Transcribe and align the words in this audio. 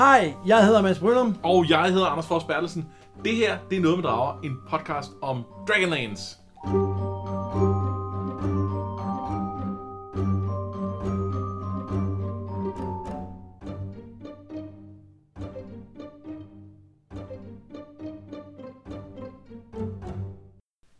Hej, 0.00 0.34
jeg 0.46 0.66
hedder 0.66 0.82
Mads 0.82 0.98
Brynum. 0.98 1.36
Og 1.42 1.70
jeg 1.70 1.92
hedder 1.92 2.06
Anders 2.06 2.26
Fors 2.26 2.44
Bertelsen. 2.44 2.88
Det 3.24 3.36
her, 3.36 3.58
det 3.70 3.78
er 3.78 3.82
Noget 3.82 3.98
med 3.98 4.04
Drager, 4.04 4.40
en 4.40 4.56
podcast 4.68 5.10
om 5.22 5.44
Dragonlance. 5.68 6.36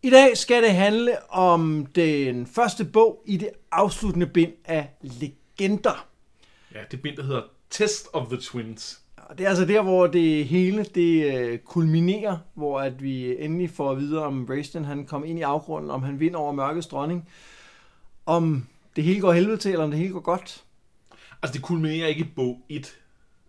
I 0.02 0.10
dag 0.10 0.36
skal 0.36 0.62
det 0.62 0.74
handle 0.74 1.30
om 1.30 1.86
den 1.94 2.46
første 2.46 2.84
bog 2.84 3.22
i 3.26 3.36
det 3.36 3.50
afsluttende 3.72 4.26
bind 4.26 4.52
af 4.64 4.88
Legender. 5.02 6.06
Ja, 6.74 6.80
det 6.90 7.02
bind, 7.02 7.16
der 7.16 7.22
hedder 7.22 7.42
Test 7.70 8.08
of 8.12 8.28
the 8.28 8.36
Twins. 8.40 9.00
Og 9.16 9.38
det 9.38 9.44
er 9.44 9.48
altså 9.48 9.64
der, 9.64 9.82
hvor 9.82 10.06
det 10.06 10.44
hele 10.46 10.84
det 10.84 11.34
øh, 11.34 11.58
kulminerer, 11.58 12.38
hvor 12.54 12.80
at 12.80 13.02
vi 13.02 13.44
endelig 13.44 13.70
får 13.70 13.90
at 13.90 13.98
vide, 13.98 14.24
om 14.24 14.46
Raistlin 14.50 14.84
han 14.84 15.06
kommer 15.06 15.28
ind 15.28 15.38
i 15.38 15.42
afgrunden, 15.42 15.90
om 15.90 16.02
han 16.02 16.20
vinder 16.20 16.38
over 16.38 16.52
mørkets 16.52 16.86
dronning, 16.86 17.28
om 18.26 18.66
det 18.96 19.04
hele 19.04 19.20
går 19.20 19.32
helvede 19.32 19.56
til, 19.56 19.70
eller 19.72 19.84
om 19.84 19.90
det 19.90 19.98
hele 20.00 20.12
går 20.12 20.20
godt. 20.20 20.64
Altså, 21.42 21.52
det 21.54 21.62
kulminerer 21.62 22.06
ikke 22.06 22.20
i 22.20 22.32
bog 22.36 22.58
1. 22.68 22.96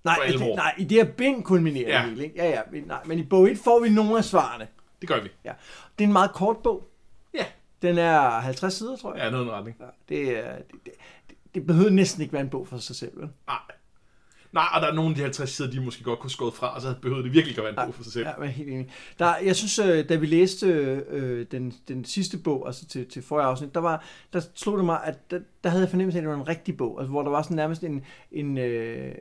Nej, 0.03 0.17
i 0.27 0.31
det, 0.31 0.39
nej, 0.55 0.75
i 0.77 0.83
det 0.83 0.97
her 1.05 1.11
bind 1.13 1.43
kulminerer 1.43 1.89
Ja. 1.89 2.01
det 2.01 2.09
hele. 2.09 2.23
Ikke? 2.23 2.35
Ja, 2.37 2.49
ja, 2.49 2.61
men- 2.71 2.83
nej, 2.83 2.99
men 3.05 3.19
i 3.19 3.23
bog 3.23 3.51
1 3.51 3.57
får 3.57 3.79
vi 3.79 3.89
nogle 3.89 4.17
af 4.17 4.23
svarene. 4.25 4.67
Det 5.01 5.09
gør 5.09 5.21
vi. 5.23 5.29
Ja. 5.45 5.53
Det 5.97 6.03
er 6.03 6.07
en 6.07 6.13
meget 6.13 6.31
kort 6.33 6.57
bog. 6.57 6.87
Ja, 7.33 7.45
Den 7.81 7.97
er 7.97 8.29
50 8.29 8.73
sider, 8.73 8.95
tror 8.97 9.15
jeg. 9.15 9.23
ja 9.23 9.29
noget 9.29 9.49
retning. 9.51 9.77
Ja, 9.79 9.85
det, 10.15 10.43
det, 10.85 10.93
det, 11.29 11.35
det 11.55 11.67
behøver 11.67 11.89
næsten 11.89 12.21
ikke 12.21 12.33
være 12.33 12.41
en 12.41 12.49
bog 12.49 12.67
for 12.67 12.77
sig 12.77 12.95
selv. 12.95 13.17
Vel? 13.19 13.29
Nej. 13.47 13.57
Nej, 14.53 14.65
og 14.73 14.81
der 14.81 14.87
er 14.87 14.93
nogle 14.93 15.09
af 15.09 15.15
de 15.15 15.21
50 15.21 15.49
sider, 15.49 15.71
de 15.71 15.79
måske 15.79 16.03
godt 16.03 16.19
kunne 16.19 16.29
skåret 16.31 16.53
fra, 16.53 16.75
og 16.75 16.81
så 16.81 16.95
behøvede 17.01 17.23
det 17.23 17.33
virkelig 17.33 17.57
at 17.57 17.63
være 17.63 17.83
en 17.83 17.87
bog 17.87 17.95
for 17.95 18.03
sig 18.03 18.13
selv. 18.13 18.27
Ja, 18.27 18.33
men 18.39 18.49
helt 18.49 18.69
enig. 18.69 18.89
Der, 19.19 19.37
jeg 19.37 19.55
synes, 19.55 19.79
øh, 19.79 20.09
da 20.09 20.15
vi 20.15 20.25
læste 20.25 20.67
øh, 20.67 21.45
den, 21.51 21.73
den 21.87 22.05
sidste 22.05 22.37
bog, 22.37 22.67
altså 22.67 22.85
til, 22.87 23.05
til 23.07 23.21
forrige 23.21 23.45
afsnit, 23.45 23.73
der, 23.75 23.79
var, 23.79 24.03
der 24.33 24.41
slog 24.55 24.77
det 24.77 24.85
mig, 24.85 24.99
at 25.03 25.31
der, 25.31 25.39
der 25.63 25.69
havde 25.69 25.81
jeg 25.81 25.89
fornemmelse 25.89 26.17
af, 26.17 26.21
at 26.21 26.23
det 26.23 26.29
var 26.29 26.41
en 26.41 26.47
rigtig 26.47 26.77
bog, 26.77 26.99
altså, 26.99 27.09
hvor 27.09 27.21
der 27.23 27.29
var 27.29 27.41
sådan 27.41 27.55
nærmest 27.55 27.83
en, 27.83 28.03
en, 28.31 28.57
øh, 28.57 29.15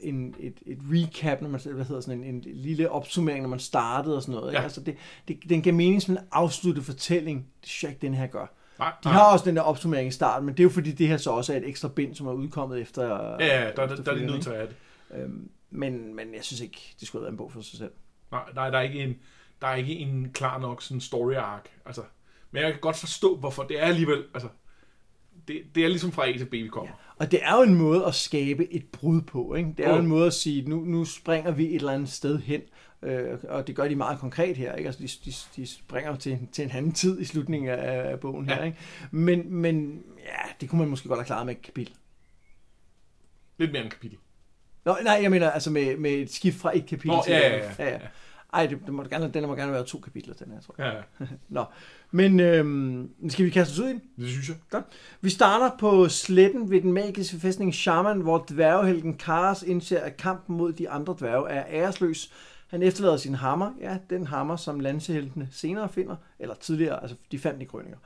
en 0.00 0.34
et, 0.38 0.54
et 0.66 0.78
recap, 0.92 1.40
når 1.40 1.48
man, 1.48 1.60
hvad 1.74 1.84
hedder 1.84 2.00
sådan 2.00 2.24
en, 2.24 2.34
en 2.34 2.44
lille 2.46 2.90
opsummering, 2.90 3.42
når 3.42 3.48
man 3.48 3.58
startede 3.58 4.16
og 4.16 4.22
sådan 4.22 4.34
noget. 4.34 4.50
Ikke? 4.50 4.58
Ja. 4.58 4.64
Altså, 4.64 4.80
det, 4.80 4.96
det, 5.28 5.38
den 5.48 5.62
gav 5.62 5.74
mening 5.74 6.02
som 6.02 6.14
en 6.14 6.20
afsluttet 6.32 6.84
fortælling. 6.84 7.46
Det 7.60 7.68
synes 7.68 7.82
jeg 7.82 7.90
ikke, 7.90 8.02
den 8.02 8.14
her 8.14 8.26
gør. 8.26 8.46
Nej, 8.78 8.92
De 9.04 9.08
nej. 9.08 9.12
har 9.12 9.32
også 9.32 9.44
den 9.44 9.56
der 9.56 9.62
opsummering 9.62 10.08
i 10.08 10.10
starten, 10.10 10.46
men 10.46 10.54
det 10.54 10.60
er 10.60 10.64
jo 10.64 10.70
fordi, 10.70 10.92
det 10.92 11.08
her 11.08 11.16
så 11.16 11.30
også 11.30 11.52
er 11.52 11.56
et 11.56 11.68
ekstra 11.68 11.88
bind, 11.88 12.14
som 12.14 12.26
er 12.26 12.32
udkommet 12.32 12.80
efter... 12.80 13.04
Ja, 13.44 13.64
ja, 13.64 13.70
der, 13.76 13.86
der, 13.86 13.96
der 14.02 14.12
er 14.12 14.16
de 14.16 14.26
nødt 14.26 14.42
til 14.42 14.50
at 14.50 14.56
have 14.56 14.68
det. 14.68 14.76
Øhm, 15.22 15.48
men, 15.70 16.14
men 16.14 16.34
jeg 16.34 16.44
synes 16.44 16.60
ikke, 16.60 16.94
det 17.00 17.08
skulle 17.08 17.20
have 17.20 17.24
været 17.24 17.32
en 17.32 17.36
bog 17.38 17.52
for 17.52 17.60
sig 17.60 17.78
selv. 17.78 17.90
Nej, 18.30 18.40
nej, 18.54 18.70
der 18.70 18.78
er 18.78 18.82
ikke 18.82 19.00
en, 19.02 19.14
der 19.60 19.66
er 19.66 19.74
ikke 19.74 19.96
en 19.96 20.30
klar 20.34 20.58
nok 20.58 20.82
sådan 20.82 21.00
story 21.00 21.34
arc. 21.34 21.64
Altså, 21.86 22.02
men 22.50 22.62
jeg 22.62 22.72
kan 22.72 22.80
godt 22.80 22.96
forstå, 22.96 23.36
hvorfor 23.36 23.62
det 23.62 23.80
er 23.82 23.84
alligevel, 23.84 24.22
altså, 24.34 24.48
det, 25.48 25.62
det 25.74 25.84
er 25.84 25.88
ligesom 25.88 26.12
fra 26.12 26.28
A 26.28 26.32
til 26.38 26.44
B, 26.46 26.52
vi 26.52 26.68
kommer. 26.68 26.92
Og 27.16 27.30
det 27.30 27.40
er 27.42 27.56
jo 27.56 27.62
en 27.62 27.74
måde 27.74 28.06
at 28.06 28.14
skabe 28.14 28.72
et 28.72 28.84
brud 28.92 29.20
på. 29.22 29.54
Ikke? 29.54 29.74
Det 29.76 29.84
er 29.84 29.88
jo 29.88 29.94
Jo. 29.94 30.00
en 30.00 30.06
måde 30.06 30.26
at 30.26 30.32
sige, 30.34 30.68
nu, 30.68 30.80
nu 30.80 31.04
springer 31.04 31.50
vi 31.50 31.66
et 31.66 31.74
eller 31.74 31.92
andet 31.92 32.08
sted 32.08 32.38
hen. 32.38 32.60
Øh, 33.04 33.38
og 33.48 33.66
det 33.66 33.76
gør 33.76 33.88
de 33.88 33.96
meget 33.96 34.18
konkret 34.18 34.56
her. 34.56 34.74
Ikke? 34.74 34.88
Altså, 34.88 35.02
de, 35.02 35.30
de, 35.30 35.36
de 35.56 35.66
springer 35.66 36.16
til, 36.16 36.38
til 36.52 36.64
en 36.64 36.70
anden 36.70 36.92
tid 36.92 37.20
i 37.20 37.24
slutningen 37.24 37.70
af, 37.70 38.10
af 38.10 38.20
bogen 38.20 38.48
her. 38.48 38.56
Ja. 38.56 38.64
Ikke? 38.64 38.78
Men, 39.10 39.54
men 39.54 40.02
ja, 40.18 40.50
det 40.60 40.68
kunne 40.68 40.78
man 40.78 40.88
måske 40.88 41.08
godt 41.08 41.18
have 41.18 41.26
klaret 41.26 41.46
med 41.46 41.54
et 41.54 41.62
kapitel. 41.62 41.94
Lidt 43.58 43.72
mere 43.72 43.82
end 43.82 43.90
kapitel. 43.90 44.18
Nå, 44.84 44.96
nej, 45.04 45.18
jeg 45.22 45.30
mener 45.30 45.50
altså 45.50 45.70
med, 45.70 45.96
med 45.96 46.10
et 46.10 46.32
skift 46.32 46.60
fra 46.60 46.76
et 46.76 46.86
kapitel 46.86 47.16
Nå, 47.16 47.22
til 47.24 47.32
ja, 47.32 47.38
ja, 47.38 47.56
ja, 47.56 47.72
ja, 47.78 47.90
ja. 47.90 47.98
Ej, 48.54 48.66
det, 48.66 48.78
det 48.86 48.94
må 48.94 49.02
gerne, 49.02 49.30
den 49.34 49.46
må 49.46 49.54
gerne 49.54 49.72
være 49.72 49.84
to 49.84 49.98
kapitler, 49.98 50.34
den 50.34 50.52
her, 50.52 50.60
tror 50.60 50.74
jeg. 50.78 51.02
Ja, 51.20 51.26
Nå, 51.48 51.64
men 52.10 52.40
øhm, 52.40 53.10
skal 53.28 53.44
vi 53.44 53.50
kaste 53.50 53.72
os 53.72 53.78
ud 53.78 53.84
i 53.84 53.88
den? 53.88 54.02
det 54.16 54.28
synes 54.28 54.48
jeg. 54.48 54.56
Godt. 54.70 54.84
Vi 55.20 55.30
starter 55.30 55.70
på 55.78 56.08
sletten 56.08 56.70
ved 56.70 56.80
den 56.80 56.92
magiske 56.92 57.40
fæstning 57.40 57.74
Shaman, 57.74 58.20
hvor 58.20 58.44
dværgehelten 58.50 59.16
Karas 59.16 59.62
indser, 59.62 60.00
at 60.00 60.16
kampen 60.16 60.56
mod 60.56 60.72
de 60.72 60.90
andre 60.90 61.16
dværge 61.18 61.50
er 61.50 61.64
æresløs. 61.70 62.32
Han 62.68 62.82
efterlader 62.82 63.16
sin 63.16 63.34
hammer, 63.34 63.70
ja, 63.80 63.96
den 64.10 64.26
hammer, 64.26 64.56
som 64.56 64.80
lanseheltene 64.80 65.48
senere 65.52 65.88
finder, 65.88 66.16
eller 66.38 66.54
tidligere, 66.54 67.02
altså 67.02 67.16
de 67.32 67.38
fandt 67.38 67.54
den 67.54 67.62
i 67.62 67.64
krøniker. 67.64 67.96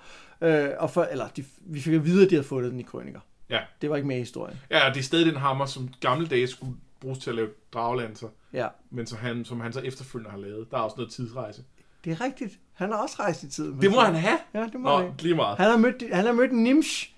Øh, 0.41 0.71
og 0.79 0.91
for, 0.91 1.03
eller 1.05 1.29
de, 1.29 1.45
vi 1.61 1.81
fik 1.81 1.95
at 1.95 2.05
vide, 2.05 2.25
at 2.25 2.31
de 2.31 2.35
havde 2.35 2.47
fundet 2.47 2.73
den 2.73 2.81
i 2.81 2.83
krøniker. 2.83 3.21
Ja. 3.51 3.61
Det 3.83 3.91
var 3.91 3.97
ikke 3.97 4.09
med 4.09 4.17
i 4.17 4.19
historien. 4.19 4.59
Ja, 4.71 4.81
det 4.95 4.99
er 5.01 5.03
stadig 5.05 5.27
den 5.27 5.37
hammer, 5.37 5.67
som 5.67 5.89
gamle 6.01 6.27
dage 6.27 6.47
skulle 6.47 6.75
bruges 7.01 7.19
til 7.19 7.31
at 7.31 7.37
lave 7.37 7.49
dragelanser, 7.75 8.29
Ja, 8.53 8.67
men 8.91 9.07
så 9.07 9.17
han, 9.17 9.45
som 9.45 9.61
han 9.61 9.73
så 9.73 9.81
efterfølgende 9.81 10.31
har 10.31 10.39
lavet. 10.39 10.71
Der 10.71 10.77
er 10.77 10.81
også 10.81 10.97
noget 10.97 11.13
tidsrejse. 11.13 11.63
det 12.05 12.13
er 12.13 12.21
rigtigt. 12.21 12.59
Han 12.75 12.93
har 12.93 12.99
også 12.99 13.17
rejst 13.19 13.43
i 13.43 13.49
tiden. 13.51 13.81
Det 13.83 13.91
må 13.91 14.01
han 14.01 14.15
have. 14.15 14.39
Ja, 14.55 14.63
det 14.73 14.81
må 14.81 14.89
Nå, 14.89 14.97
han. 14.97 15.13
lige 15.21 15.35
meget. 15.35 15.57
Han 15.59 15.71
har 15.71 15.77
mødt, 15.77 16.03
han 16.13 16.25
har 16.25 16.33
mødt 16.33 16.53
Nimsh, 16.53 17.11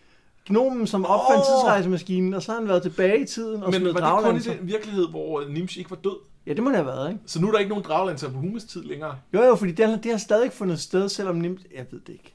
gnomen, 0.47 0.87
som 0.87 1.05
opfandt 1.07 1.41
Åh! 1.41 1.45
tidsrejsemaskinen, 1.47 2.35
og 2.35 2.43
så 2.43 2.53
har 2.53 2.59
han 2.61 2.69
været 2.69 2.83
tilbage 2.83 3.21
i 3.21 3.25
tiden 3.27 3.63
og 3.63 3.71
Men 3.71 3.81
var 3.85 3.87
det 3.89 3.95
kun 3.97 4.03
i 4.03 4.07
draglanser. 4.07 4.57
den 4.57 4.67
virkelighed, 4.67 5.09
hvor 5.09 5.45
Nimsh 5.49 5.79
ikke 5.79 5.91
var 5.91 5.97
død? 5.97 6.17
Ja, 6.47 6.55
det 6.55 6.63
må 6.63 6.69
det 6.69 6.77
have 6.77 6.87
været, 6.87 7.09
ikke? 7.11 7.21
Så 7.27 7.41
nu 7.41 7.47
er 7.49 7.53
der 7.53 7.59
ikke 7.59 7.69
nogen 7.69 7.85
dragelanser 7.85 8.31
på 8.33 8.39
Humes 8.39 8.65
tid 8.65 8.83
længere. 8.83 9.19
Jo, 9.35 9.43
jo, 9.43 9.55
fordi 9.55 9.73
det, 9.73 9.89
har- 9.89 9.97
det 9.97 10.11
har 10.11 10.19
stadig 10.19 10.45
ikke 10.45 10.57
fundet 10.57 10.81
sted, 10.81 11.09
selvom 11.09 11.37
nemt... 11.37 11.61
Jeg 11.77 11.87
ved 11.91 12.01
det 12.01 12.13
ikke. 12.13 12.35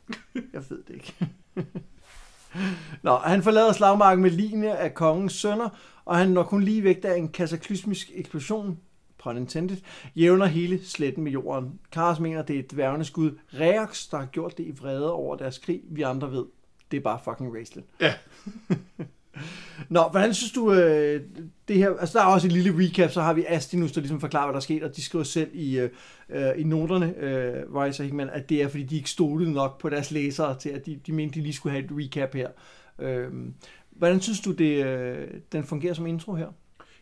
Jeg 0.54 0.62
ved 0.70 0.84
det 0.88 0.94
ikke. 0.94 1.16
Nå, 3.04 3.16
han 3.16 3.44
forlader 3.44 3.74
slagmarken 3.74 4.22
med 4.22 4.32
lignende 4.32 4.76
af 4.78 4.94
kongens 4.94 5.34
sønner, 5.34 5.70
og 6.06 6.18
han 6.18 6.30
når 6.30 6.44
kun 6.44 6.64
lige 6.64 6.84
væk, 6.84 7.04
da 7.04 7.16
en 7.16 7.30
kataklysmisk 7.30 8.12
eksplosion, 8.14 8.80
pun 9.24 9.38
intended, 9.38 9.78
jævner 10.16 10.46
hele 10.46 10.86
sletten 10.86 11.24
med 11.24 11.32
jorden. 11.32 11.80
Karas 11.92 12.20
mener, 12.20 12.42
det 12.42 12.56
er 12.56 12.60
et 12.60 12.72
dværgenes 12.72 13.12
gud 13.12 13.32
Reax, 13.60 14.10
der 14.12 14.18
har 14.18 14.26
gjort 14.26 14.58
det 14.58 14.64
i 14.68 14.72
vrede 14.80 15.12
over 15.14 15.36
deres 15.36 15.58
krig. 15.58 15.82
Vi 15.90 16.02
andre 16.02 16.32
ved, 16.32 16.46
det 16.92 16.98
er 16.98 17.02
bare 17.02 17.20
fucking 17.24 17.54
Raistlin. 17.56 17.84
Ja. 18.02 18.14
Nå, 19.90 20.04
hvordan 20.12 20.34
synes 20.34 20.52
du, 20.52 20.74
øh, 20.74 21.22
det 21.68 21.76
her, 21.76 21.90
altså 22.00 22.18
der 22.18 22.26
er 22.26 22.30
også 22.30 22.48
et 22.48 22.54
lille 22.54 22.86
recap, 22.86 23.12
så 23.12 23.22
har 23.22 23.34
vi 23.34 23.46
Astinus, 23.48 23.92
der 23.92 24.02
ligesom 24.02 24.20
forklarer, 24.20 24.46
hvad 24.46 24.54
der 24.54 24.60
er 24.60 24.62
sket, 24.62 24.84
og 24.84 24.96
de 24.96 25.02
skriver 25.02 25.24
selv 25.24 25.50
i, 25.54 25.80
øh, 25.80 25.90
øh, 26.30 26.52
i 26.58 26.64
noterne, 26.64 27.18
øh, 27.18 27.76
Rice 27.76 28.02
og 28.02 28.04
Hickman, 28.04 28.30
at 28.30 28.50
det 28.50 28.62
er, 28.62 28.68
fordi 28.68 28.84
de 28.84 28.96
ikke 28.96 29.10
stolede 29.10 29.52
nok 29.52 29.82
på 29.82 29.90
deres 29.90 30.12
læsere 30.12 30.60
til, 30.60 30.70
at 30.70 30.86
de, 30.86 31.00
de 31.06 31.12
mente, 31.12 31.40
de 31.40 31.44
lige 31.44 31.54
skulle 31.54 31.74
have 31.74 31.86
et 31.86 31.92
recap 31.92 32.34
her. 32.34 32.50
Øh, 33.00 33.28
hvordan 33.92 34.22
synes 34.22 34.40
du, 34.40 34.52
det, 34.52 34.86
øh, 34.86 35.28
den 35.52 35.64
fungerer 35.64 35.94
som 35.94 36.08
intro 36.08 36.36
her? 36.36 36.48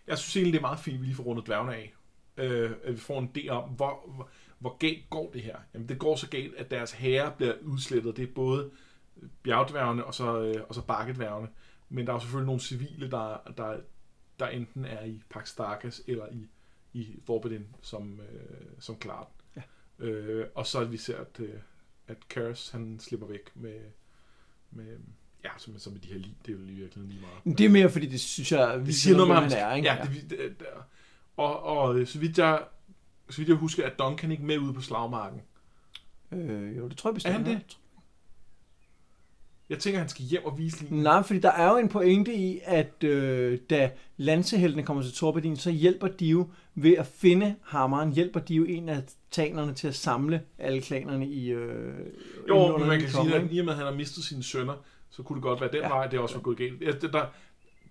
Jeg 0.08 0.18
synes 0.18 0.36
egentlig, 0.36 0.54
det 0.54 0.60
er 0.60 0.68
meget 0.68 0.80
fint, 0.80 0.96
at 0.96 1.02
vi 1.02 1.06
lige 1.06 1.16
får 1.16 1.24
rundet 1.24 1.48
dværgene 1.48 1.76
af. 1.76 1.94
Øh, 2.38 2.72
at 2.84 2.94
vi 2.94 3.00
får 3.00 3.20
en 3.20 3.30
idé 3.38 3.50
om, 3.50 3.70
hvor, 3.70 4.14
hvor, 4.16 4.30
hvor 4.60 4.78
galt 4.78 5.10
går 5.10 5.32
det 5.34 5.42
her. 5.42 5.56
Jamen, 5.74 5.90
det 5.90 6.00
går 6.00 6.16
så 6.16 6.30
galt, 6.30 6.56
at 6.58 6.72
deres 6.72 6.92
herre 6.92 7.32
bliver 7.38 7.54
udslettet. 7.62 8.18
Det 8.18 8.24
er 8.24 8.34
både 8.36 8.70
bjergdværgene 9.44 10.06
og 10.06 10.14
så, 10.14 10.42
øh, 10.42 10.62
og 10.70 10.76
så 10.76 10.82
bakkedværgene. 10.82 11.48
Men 11.90 12.08
der 12.08 12.14
er 12.14 12.20
selvfølgelig 12.20 12.46
nogle 12.46 12.62
civile, 12.62 13.12
der, 13.12 13.38
der, 13.58 13.78
der 14.40 14.48
enten 14.48 14.86
er 14.86 15.04
i 15.06 15.22
Pax 15.30 15.50
Starkas 15.50 16.02
eller 16.08 16.26
i, 16.32 16.48
i 16.94 17.20
Forbidden, 17.26 17.76
som, 17.82 18.20
øh, 18.20 18.68
som 18.80 18.96
klarer 18.96 19.26
den. 19.56 19.64
Ja. 20.02 20.06
Øh, 20.06 20.48
og 20.56 20.68
så 20.68 20.80
at 20.80 20.92
vi 20.92 20.98
ser, 20.98 21.18
at, 21.18 21.40
øh, 21.40 21.54
at 22.08 22.28
Karis, 22.30 22.70
han 22.70 23.00
slipper 23.00 23.28
væk 23.28 23.56
med, 23.56 23.80
med 24.72 24.98
ja, 25.44 25.50
som, 25.58 25.80
som 25.80 25.94
med 25.94 26.02
de 26.02 26.08
her 26.08 26.18
lig. 26.18 26.36
Det 26.46 26.54
er 26.54 26.58
jo 26.58 26.64
lige 26.64 26.76
virkelig 26.78 27.06
lige 27.08 27.22
meget. 27.22 27.58
Det 27.58 27.66
er 27.66 27.70
mere, 27.70 27.90
fordi 27.90 28.06
det 28.08 28.20
synes 28.22 28.52
jeg, 28.52 28.82
Det 28.86 28.96
siger 28.96 29.18
noget 29.18 29.32
om 29.32 29.36
ham. 29.36 29.44
han 29.44 29.52
er, 29.58 29.74
ikke? 29.76 29.88
Ja, 29.94 29.98
det, 30.14 30.30
det, 30.30 30.40
det, 30.60 30.68
og, 31.38 31.64
og 31.64 32.00
øh, 32.00 32.08
så 32.08 32.20
vidt 32.20 32.38
jeg 32.38 32.64
så 33.30 33.38
vidt 33.38 33.50
jeg 33.50 33.58
husker, 33.58 33.86
at 33.86 34.00
Duncan 34.00 34.32
ikke 34.32 34.44
med 34.46 34.58
ude 34.58 34.74
på 34.74 34.82
slagmarken. 34.82 35.42
Øh, 36.32 36.78
jo, 36.78 36.88
det 36.90 36.98
tror 36.98 37.10
jeg 37.10 37.12
Er 37.12 37.14
bestemt. 37.14 37.36
han 37.36 37.46
det? 37.46 37.78
Jeg 39.74 39.82
tænker, 39.82 40.00
han 40.00 40.10
skal 40.10 40.26
hjem 40.26 40.46
og 40.46 40.58
vise 40.58 40.84
linjen. 40.84 41.04
Nej, 41.04 41.24
fordi 41.24 41.40
der 41.40 41.52
er 41.52 41.72
jo 41.72 41.78
en 41.78 41.90
pointe 41.90 42.34
i, 42.34 42.60
at 42.64 43.04
øh, 43.04 43.60
da 43.70 43.92
lanseheltene 44.18 44.84
kommer 44.84 45.04
til 45.04 45.14
Torbadin, 45.14 45.56
så 45.58 45.72
hjælper 45.72 46.08
de 46.08 46.26
jo 46.26 46.48
ved 46.76 46.94
at 46.98 47.06
finde 47.06 47.56
hammeren, 47.64 48.12
hjælper 48.14 48.40
de 48.40 48.54
jo 48.56 48.64
en 48.66 48.90
af 48.90 49.04
tanerne 49.32 49.74
til 49.74 49.88
at 49.88 49.96
samle 49.96 50.42
alle 50.60 50.82
klanerne 50.82 51.28
i 51.28 51.50
øh, 51.52 51.94
Jo, 52.48 52.78
men 52.78 52.88
man 52.88 53.00
kan 53.00 53.10
sige, 53.10 53.36
at 53.36 53.48
i 53.52 53.60
og 53.60 53.66
med, 53.66 53.74
at 53.74 53.78
han 53.78 53.86
har 53.88 53.94
mistet 53.94 54.24
sine 54.24 54.44
sønner, 54.44 54.74
så 55.10 55.24
kunne 55.24 55.36
det 55.36 55.44
godt 55.44 55.62
være 55.62 55.70
den 55.72 55.82
Ja. 55.82 55.88
vej, 55.88 56.08
det 56.08 56.20
også 56.20 56.36
var 56.36 56.42
gået 56.42 56.58
galt. 56.58 56.82
Ja, 56.82 56.92
Det, 56.92 57.14
der, 57.14 57.26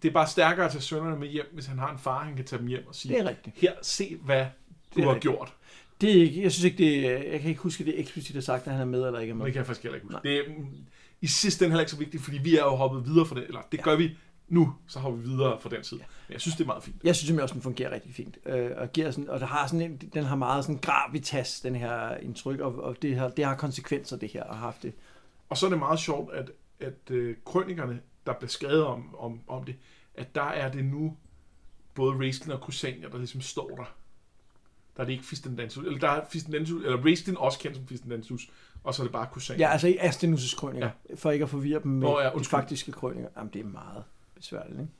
det 0.02 0.08
er 0.08 0.12
bare 0.12 0.26
stærkere 0.26 0.64
at 0.66 0.72
tage 0.72 0.82
sønnerne 0.82 1.16
med 1.18 1.28
hjem, 1.28 1.46
hvis 1.52 1.66
han 1.66 1.78
har 1.78 1.92
en 1.92 1.98
far, 1.98 2.24
han 2.24 2.36
kan 2.36 2.44
tage 2.44 2.60
dem 2.60 2.66
hjem 2.68 2.86
og 2.86 2.94
sige, 2.94 3.14
Det 3.14 3.20
er 3.24 3.28
rigtigt. 3.28 3.56
her, 3.58 3.72
se 3.82 4.16
hvad 4.24 4.46
du 4.96 5.00
er 5.00 5.04
har 5.04 5.14
rigtigt. 5.14 5.34
gjort. 5.34 5.52
Det 6.00 6.10
er 6.10 6.22
ikke, 6.22 6.42
jeg 6.42 6.52
synes 6.52 6.64
ikke, 6.64 6.78
det 6.78 7.06
er, 7.08 7.30
jeg 7.32 7.40
kan 7.40 7.48
ikke 7.50 7.60
huske, 7.62 7.84
det 7.84 7.94
er 7.96 8.00
eksplicit 8.00 8.36
er 8.36 8.40
sagt, 8.40 8.66
at 8.66 8.72
han 8.72 8.80
er 8.80 8.84
med 8.84 9.06
eller 9.06 9.18
ikke 9.20 9.30
er 9.30 9.34
med. 9.34 9.44
det 9.44 9.52
kan 9.52 9.58
jeg 9.58 9.66
faktisk 9.66 9.82
heller 9.82 9.96
ikke 9.96 10.06
huske. 10.06 10.28
Det 10.28 10.36
er, 10.38 10.42
mm, 10.58 10.66
I 11.22 11.26
sidste 11.26 11.64
ende 11.64 11.72
heller 11.72 11.80
ikke 11.80 11.90
så 11.90 11.98
vigtigt, 11.98 12.22
fordi 12.22 12.38
vi 12.38 12.56
er 12.56 12.64
jo 12.64 12.74
hoppet 12.74 13.06
videre 13.06 13.26
fra 13.26 13.34
den, 13.34 13.44
eller 13.44 13.60
det 13.72 13.82
gør 13.82 13.96
vi 13.96 14.16
nu, 14.48 14.74
så 14.86 14.98
hopper 14.98 15.20
vi 15.20 15.28
videre 15.28 15.60
fra 15.60 15.68
den 15.68 15.82
tid. 15.82 15.96
Men 15.96 16.32
jeg 16.32 16.40
synes, 16.40 16.56
det 16.56 16.62
er 16.62 16.66
meget 16.66 16.82
fint. 16.82 16.96
Jeg 17.04 17.16
synes 17.16 17.26
simpelthen 17.26 17.42
også, 17.42 17.54
den 17.54 17.62
fungerer 17.62 17.90
rigtig 17.90 18.14
fint. 18.14 18.38
Øh, 18.46 18.70
og, 18.76 18.92
giver 18.92 19.10
sådan, 19.10 19.30
og 19.30 19.40
det 19.40 19.48
har 19.48 19.66
sådan 19.66 19.80
en, 19.80 19.96
den 19.96 20.24
har 20.24 20.36
meget 20.36 20.64
sådan 20.64 20.78
gravitas, 20.78 21.60
den 21.60 21.74
her 21.74 22.16
indtryk, 22.16 22.60
og, 22.60 22.82
og 22.82 23.02
det, 23.02 23.16
har, 23.16 23.28
det 23.28 23.44
har 23.44 23.54
konsekvenser, 23.54 24.16
det 24.16 24.28
her, 24.28 24.42
og 24.42 24.56
har 24.56 24.64
haft 24.64 24.82
det. 24.82 24.92
Og 25.48 25.58
så 25.58 25.66
er 25.66 25.70
det 25.70 25.78
meget 25.78 25.98
sjovt, 25.98 26.34
at, 26.34 26.50
at 26.80 27.10
øh, 27.10 27.36
krønikerne, 27.44 28.00
der 28.26 28.32
bliver 28.32 28.50
skrevet 28.50 28.84
om, 28.84 29.16
om, 29.18 29.40
om 29.48 29.64
det, 29.64 29.74
at 30.14 30.34
der 30.34 30.42
er 30.42 30.72
det 30.72 30.84
nu 30.84 31.16
både 31.94 32.18
Raistlin 32.18 32.52
og 32.52 32.58
Crusania, 32.58 33.08
der 33.08 33.18
ligesom 33.18 33.40
står 33.40 33.68
der. 33.68 33.94
Der 34.96 35.02
er 35.02 35.04
det 35.04 35.12
ikke 35.12 35.24
Fistendansus, 35.24 35.86
eller 35.86 35.98
der 35.98 36.08
er 36.08 36.24
Fistendansus, 36.30 36.84
eller 36.84 37.04
Raistlin 37.04 37.36
også 37.36 37.58
kendt 37.58 37.76
som 37.76 37.86
Fistendansus, 37.86 38.50
og 38.84 38.94
så 38.94 39.02
er 39.02 39.04
det 39.04 39.12
bare 39.12 39.26
Crusania. 39.32 39.66
Ja, 39.66 39.72
altså 39.72 39.88
i 39.88 39.96
Astenus' 39.96 40.56
krøninger, 40.56 40.90
ja. 41.10 41.14
for 41.14 41.30
ikke 41.30 41.42
at 41.42 41.50
forvirre 41.50 41.80
dem 41.82 41.90
med 41.90 42.08
Nå, 42.08 42.20
ja, 42.20 42.30
de 42.38 42.44
faktiske 42.44 42.92
krøninger. 42.92 43.30
Jamen, 43.36 43.52
det 43.52 43.60
er 43.60 43.64
meget 43.64 44.04
besværligt, 44.34 44.80
ikke? 44.80 44.92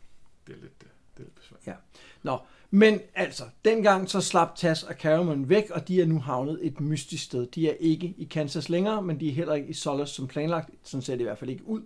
Det 0.47 0.53
er 0.53 0.61
lidt, 0.61 0.73
øh, 0.83 0.89
det 1.17 1.21
er 1.21 1.23
lidt 1.23 1.35
besværligt. 1.35 1.67
Ja. 1.67 1.75
Nå, 2.23 2.39
men 2.71 3.01
altså, 3.15 3.45
dengang 3.65 4.11
så 4.11 4.21
slap 4.21 4.57
Tas 4.57 4.83
og 4.83 4.95
Caramon 4.95 5.49
væk, 5.49 5.71
og 5.71 5.89
de 5.89 6.03
er 6.03 6.07
nu 6.07 6.21
havnet 6.21 6.59
et 6.63 6.81
mystisk 6.81 7.25
sted. 7.25 7.47
De 7.47 7.71
er 7.71 7.75
ikke 7.81 8.15
i 8.19 8.25
Kansas 8.25 8.69
længere, 8.69 9.03
men 9.03 9.21
de 9.21 9.29
er 9.29 9.33
heller 9.33 9.55
ikke 9.55 9.69
i 9.69 9.73
Solace 9.73 10.15
som 10.15 10.27
planlagt. 10.27 10.71
Sådan 10.83 11.03
ser 11.03 11.13
det 11.13 11.21
i 11.21 11.25
hvert 11.25 11.39
fald 11.39 11.51
ikke 11.51 11.69
ud. 11.69 11.83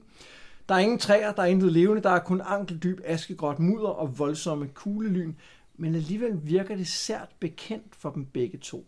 Der 0.68 0.74
er 0.74 0.78
ingen 0.78 0.98
træer, 0.98 1.32
der 1.32 1.42
er 1.42 1.46
intet 1.46 1.72
levende, 1.72 2.02
der 2.02 2.10
er 2.10 2.18
kun 2.18 2.40
ankeldyb 2.44 3.00
askegråt 3.04 3.58
mudder 3.58 3.88
og 3.88 4.18
voldsomme 4.18 4.68
kuglelyn, 4.74 5.34
men 5.76 5.94
alligevel 5.94 6.40
virker 6.42 6.76
det 6.76 6.88
sært 6.88 7.28
bekendt 7.40 7.96
for 7.96 8.10
dem 8.10 8.26
begge 8.26 8.58
to. 8.58 8.86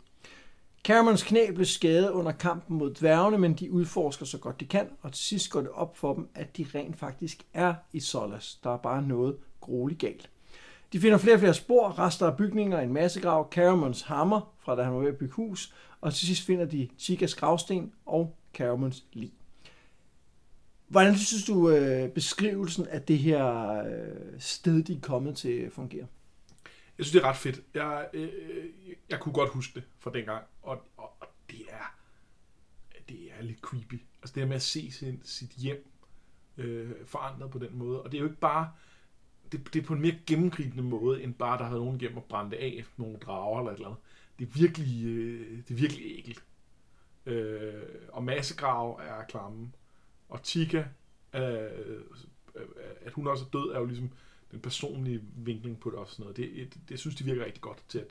Camerons 0.88 1.22
knæ 1.22 1.50
blev 1.54 1.66
skadet 1.66 2.10
under 2.10 2.32
kampen 2.32 2.78
mod 2.78 2.94
dværgene, 2.94 3.38
men 3.38 3.54
de 3.54 3.72
udforsker 3.72 4.26
så 4.26 4.38
godt 4.38 4.60
de 4.60 4.66
kan, 4.66 4.88
og 5.02 5.12
til 5.12 5.24
sidst 5.24 5.50
går 5.50 5.60
det 5.60 5.70
op 5.70 5.96
for 5.96 6.14
dem, 6.14 6.28
at 6.34 6.56
de 6.56 6.66
rent 6.74 6.98
faktisk 6.98 7.42
er 7.54 7.74
i 7.92 8.00
Solas. 8.00 8.58
Der 8.64 8.70
er 8.70 8.76
bare 8.76 9.02
noget 9.02 9.36
grueligt 9.60 10.00
galt. 10.00 10.30
De 10.92 11.00
finder 11.00 11.18
flere 11.18 11.36
og 11.36 11.40
flere 11.40 11.54
spor, 11.54 11.98
rester 11.98 12.26
af 12.26 12.36
bygninger, 12.36 12.80
en 12.80 12.92
massegrav, 12.92 13.48
Caramons 13.50 14.02
hammer, 14.02 14.54
fra 14.60 14.76
da 14.76 14.82
han 14.82 14.92
var 14.92 15.00
ved 15.00 15.08
at 15.08 15.16
bygge 15.16 15.34
hus, 15.34 15.74
og 16.00 16.14
til 16.14 16.26
sidst 16.26 16.42
finder 16.42 16.64
de 16.64 16.88
Chikas 16.98 17.34
gravsten 17.34 17.92
og 18.06 18.36
Caramons 18.54 19.04
lig. 19.12 19.32
Hvordan 20.88 21.16
synes 21.16 21.44
du 21.44 21.70
øh, 21.70 22.08
beskrivelsen 22.08 22.86
af 22.86 23.02
det 23.02 23.18
her 23.18 23.78
øh, 23.82 24.38
sted, 24.38 24.82
de 24.82 24.92
er 24.92 25.00
kommet 25.00 25.36
til, 25.36 25.70
fungerer? 25.70 26.06
Jeg 26.98 27.06
synes, 27.06 27.12
det 27.12 27.24
er 27.24 27.28
ret 27.28 27.36
fedt. 27.36 27.62
Jeg, 27.74 28.08
øh, 28.12 28.28
øh, 28.48 28.64
jeg 29.08 29.20
kunne 29.20 29.32
godt 29.32 29.50
huske 29.50 29.74
det 29.74 29.84
fra 29.98 30.10
dengang, 30.14 30.44
og, 30.62 30.88
og, 30.96 31.16
og 31.20 31.28
det 31.50 31.60
er 31.68 31.98
det 33.08 33.32
er 33.38 33.42
lidt 33.42 33.60
creepy. 33.60 34.02
Altså 34.22 34.34
det 34.34 34.42
her 34.42 34.48
med 34.48 34.56
at 34.56 34.62
se 34.62 34.90
sin, 34.90 35.20
sit 35.24 35.50
hjem 35.50 35.90
øh, 36.56 36.90
forandret 37.06 37.50
på 37.50 37.58
den 37.58 37.78
måde. 37.78 38.02
Og 38.02 38.12
det 38.12 38.18
er 38.18 38.22
jo 38.22 38.28
ikke 38.28 38.40
bare, 38.40 38.72
det, 39.52 39.74
det 39.74 39.82
er 39.82 39.86
på 39.86 39.94
en 39.94 40.00
mere 40.00 40.18
gennemgribende 40.26 40.82
måde, 40.82 41.22
end 41.22 41.34
bare, 41.34 41.58
der 41.58 41.64
har 41.64 41.70
været 41.70 41.84
nogen 41.84 42.00
hjem 42.00 42.16
og 42.16 42.24
brændt 42.24 42.54
af, 42.54 42.84
nogle 42.96 43.18
drager 43.18 43.58
eller 43.58 43.72
et 43.72 43.74
eller 43.74 43.88
andet. 43.88 44.02
Det 44.38 44.48
er 44.48 44.58
virkelig, 44.58 45.06
øh, 45.06 45.58
det 45.58 45.70
er 45.70 45.78
virkelig 45.78 46.18
ægelt. 46.18 46.44
Øh, 47.26 47.82
og 48.08 48.24
massegrav 48.24 49.00
er 49.02 49.24
klamme. 49.24 49.72
Og 50.28 50.42
Tika, 50.42 50.84
øh, 51.34 51.42
øh, 52.54 52.66
at 53.00 53.12
hun 53.12 53.26
også 53.26 53.44
er 53.44 53.48
død, 53.48 53.72
er 53.72 53.78
jo 53.78 53.84
ligesom 53.84 54.10
den 54.52 54.60
personlige 54.60 55.20
vinkling 55.36 55.80
på 55.80 55.90
det 55.90 55.98
også. 55.98 56.12
Sådan 56.12 56.22
noget. 56.22 56.36
Det, 56.36 56.50
det, 56.74 56.80
det, 56.88 56.98
synes, 56.98 57.16
det 57.16 57.26
virker 57.26 57.44
rigtig 57.44 57.60
godt 57.60 57.78
til, 57.88 57.98
at 57.98 58.06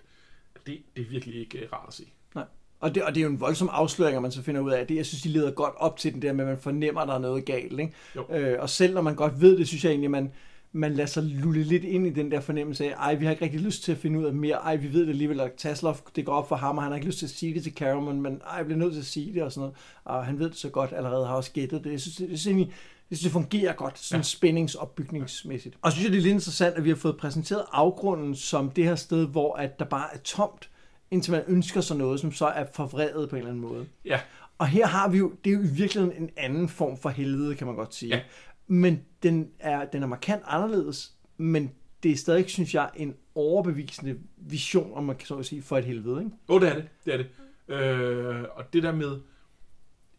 at 0.56 0.68
det, 0.68 0.82
det 0.96 1.06
er 1.06 1.10
virkelig 1.10 1.36
ikke 1.36 1.58
øh, 1.58 1.74
rart 1.74 1.86
at 1.88 1.94
se. 1.94 2.04
Nej. 2.36 2.46
Og 2.80 2.96
det, 2.96 3.04
og 3.04 3.16
det 3.16 3.22
er 3.22 3.26
jo 3.26 3.32
en 3.32 3.40
voldsom 3.40 3.70
afsløring, 3.72 4.16
at 4.16 4.22
man 4.22 4.32
så 4.32 4.42
finder 4.42 4.62
ud 4.62 4.72
af, 4.72 4.88
det, 4.88 4.96
jeg 4.96 5.06
synes, 5.06 5.22
de 5.22 5.30
leder 5.30 5.52
godt 5.52 5.74
op 5.78 5.98
til 5.98 6.14
den 6.14 6.22
der 6.22 6.34
med, 6.34 6.44
at 6.44 6.50
man 6.50 6.58
fornemmer, 6.60 7.02
at 7.02 7.08
der 7.08 7.14
er 7.14 7.20
noget 7.20 7.46
galt. 7.46 7.80
Ikke? 7.80 7.94
Jo. 8.16 8.26
Øh, 8.30 8.62
og 8.62 8.70
selv 8.70 8.94
når 8.94 9.02
man 9.02 9.16
godt 9.16 9.42
ved 9.42 9.58
det, 9.58 9.68
synes 9.68 9.84
jeg 9.84 9.90
egentlig, 9.90 10.12
man, 10.12 10.32
man 10.72 10.94
lader 10.94 11.08
sig 11.08 11.24
lulle 11.24 11.64
lidt 11.64 11.84
ind 11.84 12.08
i 12.08 12.10
den 12.10 12.32
der 12.32 12.40
fornemmelse 12.40 12.86
af, 12.86 12.94
ej, 12.98 13.16
vi 13.16 13.26
har 13.26 13.32
ikke 13.32 13.46
rigtig 13.46 13.62
lyst 13.62 13.84
til 13.84 13.92
at 13.92 13.98
finde 13.98 14.20
ud 14.20 14.26
af 14.26 14.34
mere, 14.34 14.56
ej, 14.56 14.76
vi 14.76 14.94
ved 14.94 15.02
det 15.02 15.10
alligevel, 15.10 15.40
at 15.40 15.54
Tasloff, 15.54 16.02
det 16.16 16.26
går 16.26 16.34
op 16.34 16.50
for 16.50 16.56
ham, 16.56 16.78
og 16.78 16.84
han 16.84 16.92
har 16.92 16.96
ikke 16.96 17.08
lyst 17.08 17.20
til 17.20 17.26
at 17.26 17.30
sige 17.30 17.54
det 17.54 17.64
til 17.64 17.74
Cameron, 17.74 18.22
men 18.22 18.42
ej, 18.48 18.56
jeg 18.58 18.66
bliver 18.66 18.80
nødt 18.80 18.94
til 18.94 19.00
at 19.00 19.06
sige 19.06 19.34
det 19.34 19.44
og 19.44 19.52
sådan 19.52 19.62
noget, 19.62 19.76
og 20.04 20.26
han 20.26 20.40
ved 20.40 20.50
det 20.50 20.58
så 20.58 20.70
godt 20.70 20.94
allerede, 20.94 21.28
har 21.28 21.36
også 21.36 21.52
gættet 21.52 21.84
det. 21.84 21.92
Jeg 21.92 22.02
synes, 22.02 22.16
det, 22.16 22.30
jeg 22.30 22.40
synes, 22.40 22.48
egentlig, 22.48 22.74
jeg 23.10 23.18
synes, 23.18 23.24
det 23.24 23.32
fungerer 23.32 23.74
godt, 23.74 24.00
sådan 24.00 24.20
ja. 24.20 24.24
spændingsopbygningsmæssigt. 24.24 25.78
Og 25.82 25.92
så 25.92 25.96
synes 25.96 26.06
jeg, 26.06 26.12
det 26.12 26.18
er 26.18 26.24
lidt 26.24 26.34
interessant, 26.34 26.76
at 26.76 26.84
vi 26.84 26.90
har 26.90 26.96
fået 26.96 27.18
præsenteret 27.18 27.66
afgrunden 27.72 28.36
som 28.36 28.72
det 28.72 28.84
her 28.84 28.96
sted, 28.96 29.28
hvor 29.28 29.56
at 29.56 29.80
der 29.80 29.86
bare 29.86 30.14
er 30.14 30.18
tomt, 30.18 30.70
indtil 31.12 31.32
man 31.32 31.44
ønsker 31.48 31.82
sig 31.82 31.98
noget, 31.98 32.20
som 32.20 32.32
så 32.32 32.46
er 32.46 32.66
forvredet 32.74 33.30
på 33.30 33.36
en 33.36 33.40
eller 33.40 33.52
anden 33.52 33.62
måde. 33.62 33.88
Ja, 34.06 34.20
Og 34.58 34.68
her 34.68 34.88
har 34.88 35.10
vi 35.10 35.18
jo, 35.18 35.34
det 35.46 35.50
er 35.50 35.56
jo 35.56 35.62
i 35.62 35.68
virkeligheden 35.68 36.24
en 36.24 36.30
anden 36.38 36.70
form 36.70 36.98
for 36.98 37.10
helvede, 37.10 37.56
kan 37.56 37.68
man 37.68 37.76
godt 37.76 37.96
sige. 37.96 38.16
Ja. 38.16 38.22
Men 38.68 39.02
den 39.24 39.50
er, 39.60 39.86
den 39.86 40.04
er 40.04 40.08
markant 40.08 40.44
anderledes, 40.46 41.12
men 41.38 41.72
det 42.04 42.12
er 42.12 42.16
stadig, 42.16 42.50
synes 42.50 42.74
jeg, 42.74 42.90
en 42.96 43.16
overbevisende 43.36 44.18
vision, 44.38 44.94
om 44.94 45.04
man 45.04 45.16
kan 45.16 45.28
så 45.28 45.36
at 45.36 45.46
sige, 45.46 45.62
for 45.62 45.78
et 45.78 45.86
helvede. 45.86 46.20
Ikke? 46.20 46.32
Jo, 46.50 46.60
det 46.60 46.70
er 46.70 46.74
det. 46.76 46.88
det, 47.06 47.14
er 47.14 47.18
det. 47.18 47.28
Øh, 47.76 48.46
og 48.56 48.74
det 48.74 48.84
der 48.84 48.92
med, 48.92 49.20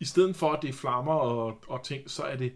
i 0.00 0.04
stedet 0.04 0.36
for 0.36 0.52
at 0.52 0.62
det 0.62 0.68
er 0.68 0.72
flammer 0.72 1.12
og, 1.12 1.58
og 1.68 1.84
ting, 1.84 2.10
så 2.10 2.22
er 2.22 2.36
det 2.36 2.52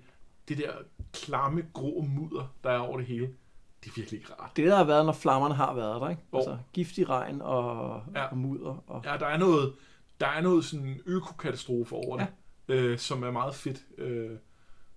det 0.56 0.64
der 0.64 0.72
klamme, 1.12 1.66
grå 1.72 2.00
mudder, 2.02 2.54
der 2.64 2.70
er 2.70 2.78
over 2.78 2.96
det 2.98 3.06
hele. 3.06 3.26
Det 3.84 3.90
er 3.90 3.94
virkelig 3.96 4.20
ikke 4.20 4.32
rart. 4.32 4.50
Det 4.56 4.66
der 4.66 4.76
har 4.76 4.84
været, 4.84 5.06
når 5.06 5.12
flammerne 5.12 5.54
har 5.54 5.74
været 5.74 6.00
der. 6.00 6.08
Ikke? 6.10 6.22
Jo. 6.32 6.38
Altså, 6.38 6.58
giftig 6.72 7.08
regn 7.08 7.40
og, 7.42 8.02
Ja. 8.14 8.24
og 8.24 8.38
mudder. 8.38 8.84
Og... 8.86 9.02
Ja, 9.04 9.16
der 9.16 9.26
er 9.26 9.36
noget, 9.38 9.72
der 10.20 10.26
er 10.26 10.40
noget 10.40 10.64
sådan 10.64 11.00
økokatastrofe 11.06 11.94
over 11.94 12.16
det, 12.18 12.26
øh, 12.74 12.98
som 12.98 13.22
er 13.22 13.30
meget 13.30 13.54
fedt. 13.54 13.82
Øh, 13.98 14.30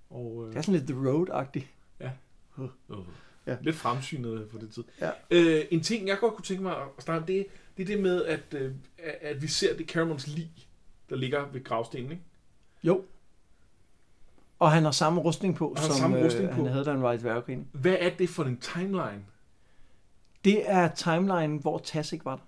og, 0.09 0.43
øh, 0.43 0.49
Det 0.53 0.57
er 0.57 0.61
sådan 0.61 0.79
lidt 0.79 0.89
The 0.89 1.09
Road-agtigt. 1.11 1.65
øh, 1.99 2.09
Ja. 3.47 3.57
Lidt 3.61 3.75
fremsynet 3.75 4.49
på 4.49 4.57
det 4.57 4.73
tid. 4.73 4.83
Ja. 5.01 5.09
Øh, 5.31 5.65
en 5.71 5.81
ting, 5.81 6.07
jeg 6.07 6.17
godt 6.19 6.33
kunne 6.33 6.45
tænke 6.45 6.63
mig 6.63 6.75
at 6.77 6.87
starte, 7.03 7.25
det, 7.33 7.45
det 7.77 7.83
er 7.83 7.87
det 7.87 7.99
med, 8.03 8.25
at, 8.25 8.53
øh, 8.53 8.73
at- 8.97 9.17
at 9.21 9.41
vi 9.41 9.47
ser 9.47 9.77
det 9.77 9.87
Caramons 9.89 10.27
lig, 10.27 10.51
der 11.09 11.15
ligger 11.15 11.45
ved 11.51 11.63
gravstenen. 11.63 12.11
Ikke? 12.11 12.23
Jo. 12.83 13.03
Og 14.59 14.71
han 14.71 14.83
har 14.83 14.91
samme 14.91 15.21
rustning 15.21 15.55
på, 15.55 15.73
Han 15.77 15.83
som 15.85 15.95
samme 15.95 16.25
rustning 16.25 16.49
øh, 16.49 16.55
på. 16.55 16.63
han 16.63 16.71
havde, 16.71 16.85
da 16.85 16.91
han 16.91 17.01
var 17.01 17.13
i 17.13 17.17
dværgekrigen. 17.17 17.67
Hvad 17.71 17.97
er 17.99 18.09
det 18.17 18.29
for 18.29 18.43
en 18.43 18.57
timeline? 18.57 19.25
Det 20.43 20.69
er 20.71 20.93
timeline, 20.93 21.59
hvor 21.59 21.77
Tas 21.77 22.13
ikke 22.13 22.25
var 22.25 22.35
der. 22.35 22.43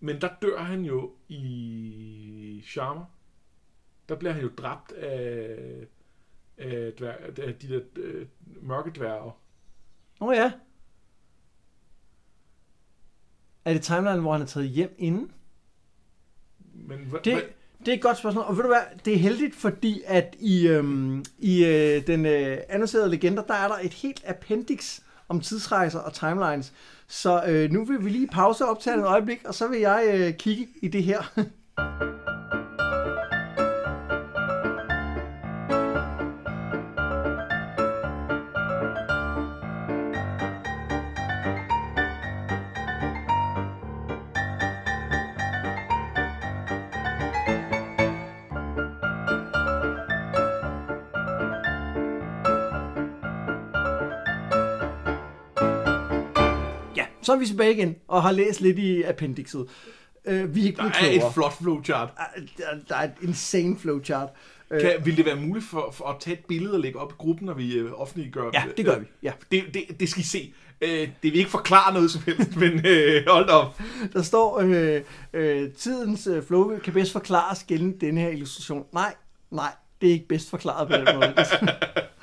Men 0.00 0.20
der 0.20 0.28
dør 0.42 0.58
han 0.62 0.84
jo 0.84 1.12
i 1.28 2.62
Charmer. 2.66 3.04
Der 4.08 4.14
bliver 4.16 4.32
han 4.32 4.42
jo 4.42 4.50
dræbt 4.58 4.92
af, 4.92 5.58
af, 6.58 6.92
dvær, 6.98 7.12
af 7.42 7.54
de 7.54 7.68
der 7.68 7.80
øh, 7.96 8.26
mørke 8.62 8.90
dværge. 8.94 9.32
Nå 10.20 10.32
ja. 10.32 10.52
Er 13.64 13.72
det 13.72 13.82
timeline, 13.82 14.20
hvor 14.20 14.32
han 14.32 14.42
er 14.42 14.46
taget 14.46 14.68
hjem 14.68 14.94
inden? 14.98 15.32
Men 16.74 16.98
hva, 16.98 17.18
Det, 17.24 17.34
hva, 17.34 17.42
det 17.80 17.88
er 17.88 17.92
et 17.92 18.02
godt 18.02 18.18
spørgsmål. 18.18 18.44
Og 18.44 18.56
ved 18.56 18.62
du 18.62 18.68
hvad, 18.68 18.82
det 19.04 19.14
er 19.14 19.18
heldigt, 19.18 19.54
fordi 19.56 20.02
at 20.06 20.36
i, 20.38 20.68
øhm, 20.68 21.24
i 21.38 21.64
øh, 21.64 22.06
den 22.06 22.26
øh, 22.26 22.58
annoncerede 22.68 23.10
legender, 23.10 23.42
der 23.42 23.54
er 23.54 23.68
der 23.68 23.76
et 23.82 23.94
helt 23.94 24.22
appendix 24.26 25.00
om 25.28 25.40
tidsrejser 25.40 25.98
og 25.98 26.12
timelines. 26.12 26.72
Så 27.08 27.44
øh, 27.46 27.70
nu 27.70 27.84
vil 27.84 28.04
vi 28.04 28.10
lige 28.10 28.26
pause 28.26 28.66
optagelsen 28.66 29.04
et 29.04 29.08
øjeblik, 29.08 29.40
og 29.44 29.54
så 29.54 29.68
vil 29.68 29.80
jeg 29.80 30.10
øh, 30.14 30.34
kigge 30.34 30.68
i 30.82 30.88
det 30.88 31.02
her. 31.02 31.22
så 57.24 57.32
er 57.32 57.36
vi 57.36 57.46
tilbage 57.46 57.72
igen 57.74 57.96
og 58.08 58.22
har 58.22 58.32
læst 58.32 58.60
lidt 58.60 58.78
i 58.78 59.02
appendixet. 59.02 59.66
Øh, 60.24 60.54
vi 60.54 60.60
er 60.62 60.66
ikke 60.66 60.76
der 60.76 60.84
er 60.84 60.90
klogere. 60.90 61.26
et 61.28 61.34
flot 61.34 61.52
flowchart. 61.58 62.08
Der, 62.58 62.64
der 62.88 62.96
er 62.96 63.04
et 63.04 63.12
insane 63.22 63.78
flowchart. 63.78 64.28
Øh, 64.70 64.80
Kan, 64.80 64.92
vil 65.04 65.16
det 65.16 65.24
være 65.26 65.36
muligt 65.36 65.66
for, 65.66 65.90
for 65.92 66.04
at 66.08 66.16
tage 66.20 66.36
et 66.36 66.44
billede 66.44 66.74
og 66.74 66.80
lægge 66.80 66.98
op 66.98 67.12
i 67.12 67.14
gruppen, 67.18 67.46
når 67.46 67.54
vi 67.54 67.74
øh, 67.74 67.92
offentliggør 68.00 68.50
Ja, 68.54 68.64
det 68.76 68.84
gør 68.84 68.98
vi. 68.98 69.06
Ja. 69.22 69.32
Det, 69.50 69.64
det, 69.74 70.00
det 70.00 70.08
skal 70.08 70.20
I 70.20 70.24
se. 70.26 70.52
Øh, 70.80 70.90
det 70.90 71.08
vil 71.22 71.36
ikke 71.36 71.50
forklare 71.50 71.94
noget 71.94 72.10
som 72.10 72.22
helst, 72.26 72.56
men 72.62 72.86
øh, 72.86 73.22
hold 73.28 73.48
op. 73.48 73.80
Der 74.12 74.22
står, 74.22 74.60
øh, 74.60 75.00
øh, 75.32 75.72
tidens 75.72 76.26
øh, 76.26 76.42
flow 76.42 76.78
kan 76.78 76.92
bedst 76.92 77.12
forklares 77.12 77.64
gennem 77.64 77.98
denne 77.98 78.20
her 78.20 78.28
illustration. 78.28 78.84
Nej, 78.92 79.14
nej, 79.50 79.72
det 80.00 80.08
er 80.08 80.12
ikke 80.12 80.28
bedst 80.28 80.50
forklaret 80.50 80.88
på 80.88 80.94
den 80.96 81.04
måde. 81.14 81.34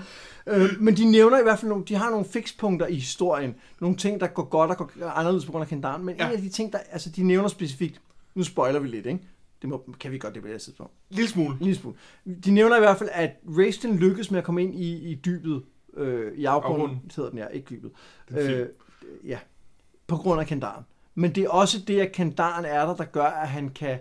øh, 0.48 0.70
men 0.80 0.98
de 0.98 1.06
nævner 1.12 1.40
i 1.40 1.44
hvert 1.44 1.60
fald 1.60 1.70
nogle, 1.70 1.86
de 1.86 1.96
har 1.96 2.10
nogle 2.10 2.26
fikspunkter 2.26 2.88
i 2.88 2.96
historien. 2.96 3.56
Nogle 3.82 3.98
ting, 3.98 4.20
der 4.20 4.28
går 4.28 4.44
godt 4.44 4.72
og 4.72 4.78
går 4.78 5.10
anderledes 5.10 5.46
på 5.46 5.52
grund 5.52 5.62
af 5.62 5.68
Kendaren. 5.68 6.06
Men 6.06 6.16
ja. 6.16 6.28
En 6.30 6.36
af 6.36 6.42
de 6.42 6.50
ting, 6.50 6.74
der, 6.74 6.80
altså 6.92 7.10
de 7.10 7.24
nævner 7.24 7.48
specifikt, 7.48 8.02
nu 8.36 8.44
spoiler 8.44 8.80
vi 8.80 8.88
lidt, 8.88 9.06
ikke? 9.06 9.20
Det 9.62 9.70
må, 9.70 9.84
kan 10.00 10.12
vi 10.12 10.18
godt 10.18 10.34
det 10.34 10.42
på 10.42 10.48
det 10.48 10.62
tidspunkt. 10.62 10.94
Lille 11.10 11.30
smule. 11.30 11.58
Lille 11.60 11.76
smule. 11.76 11.96
De 12.46 12.52
nævner 12.52 12.76
i 12.76 12.80
hvert 12.80 12.98
fald, 12.98 13.10
at 13.14 13.32
Raistin 13.58 13.96
lykkes 13.98 14.32
med 14.32 14.40
at 14.40 14.46
komme 14.46 14.64
ind 14.64 14.76
i, 14.76 15.12
i 15.12 15.16
dybet, 15.16 15.64
øh, 15.94 16.38
i 16.38 16.46
afgrunden, 16.46 16.82
Afgrunden. 16.82 17.12
hedder 17.16 17.30
den 17.30 17.40
ja, 17.40 17.48
ikke 17.48 17.68
dybet. 17.70 17.92
Øh, 18.32 18.68
ja, 19.26 19.40
på 20.08 20.18
grund 20.18 20.42
af 20.42 20.48
Kandaren. 20.48 20.86
Men 21.16 21.36
det 21.36 21.44
er 21.44 21.50
også 21.50 21.80
det, 21.88 22.00
at 22.00 22.12
Kandaren 22.12 22.66
er 22.66 22.86
der, 22.86 22.96
der 22.96 23.04
gør, 23.04 23.26
at 23.26 23.48
han 23.48 23.70
kan 23.70 24.00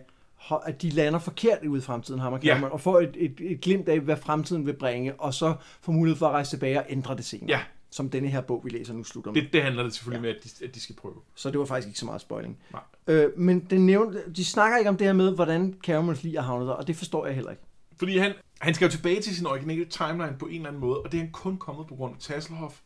at 0.66 0.82
de 0.82 0.90
lander 0.90 1.18
forkert 1.18 1.64
ude 1.64 1.78
i 1.78 1.82
fremtiden, 1.82 2.20
ham 2.20 2.32
og 2.32 2.44
Ja. 2.44 2.54
Cameron, 2.54 2.72
og 2.72 2.80
får 2.80 3.00
et, 3.00 3.16
et, 3.16 3.40
et 3.40 3.60
glimt 3.60 3.88
af, 3.88 4.00
hvad 4.00 4.16
fremtiden 4.16 4.66
vil 4.66 4.72
bringe, 4.72 5.14
og 5.14 5.34
så 5.34 5.54
får 5.80 5.92
mulighed 5.92 6.18
for 6.18 6.26
at 6.26 6.32
rejse 6.32 6.50
tilbage 6.50 6.78
og 6.78 6.86
ændre 6.88 7.16
det 7.16 7.24
senere. 7.24 7.50
Ja, 7.50 7.60
som 7.90 8.10
denne 8.10 8.28
her 8.28 8.40
bog, 8.40 8.60
vi 8.64 8.70
læser 8.70 8.94
nu, 8.94 9.04
slutter 9.04 9.30
om. 9.30 9.34
Det, 9.34 9.48
det 9.52 9.62
handler 9.62 9.82
det 9.82 9.94
selvfølgelig 9.94 10.26
ja. 10.28 10.32
med, 10.32 10.36
at 10.36 10.44
de, 10.60 10.64
at 10.64 10.74
de 10.74 10.80
skal 10.80 10.96
prøve. 10.96 11.14
Så 11.34 11.50
det 11.50 11.58
var 11.58 11.64
faktisk 11.64 11.88
ikke 11.88 11.98
så 11.98 12.06
meget 12.06 12.20
spoiling. 12.20 12.58
Nej. 12.72 12.82
Øh, 13.06 13.38
men 13.38 13.60
den 13.60 13.86
nævnte, 13.86 14.22
de 14.36 14.44
snakker 14.44 14.78
ikke 14.78 14.88
om 14.90 14.96
det 14.96 15.06
her 15.06 15.14
med, 15.14 15.34
hvordan 15.34 15.74
Caramels 15.82 16.22
lige 16.22 16.36
er 16.36 16.42
havnet 16.42 16.68
der, 16.68 16.74
og 16.74 16.86
det 16.86 16.96
forstår 16.96 17.26
jeg 17.26 17.34
heller 17.34 17.50
ikke. 17.50 17.62
Fordi 17.96 18.18
han, 18.18 18.32
han 18.60 18.74
skal 18.74 18.86
jo 18.86 18.90
tilbage 18.90 19.20
til 19.20 19.36
sin 19.36 19.46
originale 19.46 19.84
timeline 19.84 20.36
på 20.38 20.46
en 20.46 20.54
eller 20.54 20.68
anden 20.68 20.80
måde, 20.80 21.00
og 21.00 21.12
det 21.12 21.18
er 21.18 21.22
han 21.22 21.32
kun 21.32 21.56
kommet 21.56 21.86
på 21.86 21.94
grund 21.94 22.14
af 22.14 22.20
Tasselhoff. 22.20 22.80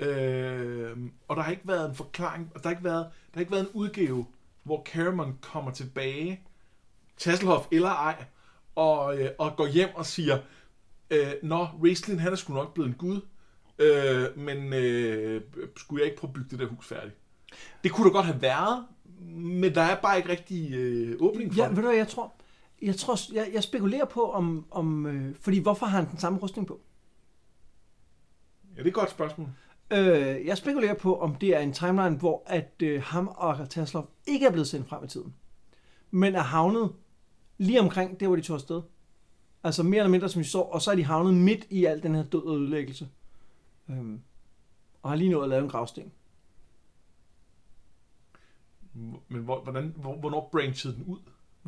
Øh, 0.00 0.96
og 1.28 1.36
der 1.36 1.42
har 1.42 1.50
ikke 1.50 1.68
været 1.68 1.88
en 1.88 1.94
forklaring, 1.94 2.50
og 2.54 2.62
der 2.62 2.68
har 2.68 2.70
ikke 2.74 2.84
været, 2.84 3.04
der 3.04 3.34
har 3.34 3.40
ikke 3.40 3.52
været 3.52 3.62
en 3.62 3.70
udgave, 3.72 4.26
hvor 4.62 4.86
Caramon 4.92 5.38
kommer 5.40 5.70
tilbage, 5.70 6.40
Tasselhoff 7.18 7.66
eller 7.70 7.88
ej, 7.90 8.24
og, 8.74 9.18
øh, 9.20 9.30
og 9.38 9.56
går 9.56 9.66
hjem 9.66 9.88
og 9.94 10.06
siger, 10.06 10.38
øh, 11.10 11.32
Nå, 11.42 11.64
Raistlin, 11.84 12.18
han 12.18 12.32
er 12.32 12.36
sgu 12.36 12.52
nok 12.52 12.74
blevet 12.74 12.88
en 12.88 12.94
gud, 12.94 13.20
øh, 13.78 14.38
men 14.38 14.72
øh, 14.72 15.42
skulle 15.76 16.00
jeg 16.00 16.10
ikke 16.10 16.20
prøve 16.20 16.28
at 16.28 16.34
bygge 16.34 16.50
det 16.50 16.58
der 16.58 16.66
hus 16.66 16.86
færdigt? 16.86 17.14
Det 17.84 17.92
kunne 17.92 18.08
da 18.08 18.12
godt 18.12 18.26
have 18.26 18.42
været, 18.42 18.86
men 19.30 19.74
der 19.74 19.82
er 19.82 20.00
bare 20.00 20.16
ikke 20.16 20.28
rigtig 20.28 20.74
øh, 20.74 21.16
åbning 21.20 21.54
for 21.54 21.62
Ja, 21.62 21.68
det. 21.68 21.76
ved 21.76 21.82
du 21.82 21.90
jeg 21.90 22.08
tror, 22.08 22.32
jeg, 22.82 22.96
tror, 22.96 23.34
jeg, 23.34 23.50
jeg 23.52 23.62
spekulerer 23.62 24.04
på, 24.04 24.32
om, 24.32 24.66
om 24.70 25.06
øh, 25.06 25.34
fordi 25.40 25.58
hvorfor 25.58 25.86
har 25.86 26.00
han 26.00 26.10
den 26.10 26.18
samme 26.18 26.38
rustning 26.38 26.66
på? 26.68 26.80
Ja, 28.76 28.78
det 28.78 28.84
er 28.86 28.88
et 28.88 28.94
godt 28.94 29.10
spørgsmål. 29.10 29.48
Øh, 29.90 30.46
jeg 30.46 30.58
spekulerer 30.58 30.94
på, 30.94 31.20
om 31.20 31.34
det 31.34 31.56
er 31.56 31.60
en 31.60 31.72
timeline, 31.72 32.16
hvor 32.16 32.42
at 32.46 32.72
øh, 32.82 33.02
ham 33.02 33.28
og 33.36 33.70
Taslov 33.70 34.10
ikke 34.26 34.46
er 34.46 34.50
blevet 34.50 34.68
sendt 34.68 34.88
frem 34.88 35.04
i 35.04 35.08
tiden, 35.08 35.34
men 36.10 36.34
er 36.34 36.42
havnet 36.42 36.92
lige 37.58 37.80
omkring 37.80 38.20
der, 38.20 38.26
hvor 38.26 38.36
de 38.36 38.42
tog 38.42 38.54
afsted. 38.54 38.82
Altså 39.64 39.82
mere 39.82 39.98
eller 39.98 40.10
mindre, 40.10 40.28
som 40.28 40.40
vi 40.40 40.44
så, 40.44 40.58
og 40.60 40.82
så 40.82 40.90
er 40.90 40.94
de 40.94 41.04
havnet 41.04 41.34
midt 41.34 41.66
i 41.70 41.84
al 41.84 42.02
den 42.02 42.14
her 42.14 42.22
død 42.22 42.42
og 42.42 42.56
ødelæggelse. 42.56 43.08
Øhm, 43.90 44.20
og 45.02 45.10
har 45.10 45.16
lige 45.16 45.30
nået 45.30 45.42
at 45.42 45.48
lave 45.48 45.62
en 45.62 45.70
gravsten. 45.70 46.12
Men 49.28 49.42
hvor, 49.42 49.60
hvordan, 49.60 49.94
hvor, 49.96 50.16
hvornår 50.16 50.48
branchede 50.52 50.94
den 50.94 51.04
ud? 51.04 51.18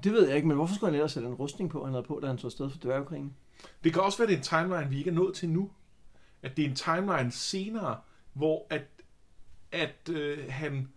Det 0.05 0.13
ved 0.13 0.27
jeg 0.27 0.37
ikke, 0.37 0.49
men 0.49 0.57
hvorfor 0.57 0.75
skulle 0.75 0.91
han 0.91 0.95
ellers 0.95 1.13
sætte 1.13 1.29
en 1.29 1.35
rustning 1.35 1.71
på, 1.71 1.85
han 1.85 1.95
havde 1.95 2.07
på, 2.07 2.19
da 2.23 2.27
han 2.27 2.39
tog 2.39 2.49
afsted 2.49 2.71
for 2.71 2.79
dværgekrigen? 2.79 3.37
Det 3.85 3.93
kan 3.93 4.03
også 4.03 4.19
være, 4.19 4.29
det 4.29 4.35
er 4.35 4.39
en 4.39 4.69
timeline, 4.69 4.91
vi 4.91 4.99
ikke 4.99 5.11
er 5.11 5.15
nået 5.15 5.35
til 5.35 5.49
nu. 5.49 5.71
At 6.43 6.57
det 6.57 6.65
er 6.65 6.69
en 6.69 6.77
timeline 6.77 7.31
senere, 7.31 8.01
hvor 8.33 8.67
at, 8.71 8.83
at 9.73 10.09
øh, 10.09 10.39
han... 10.49 10.89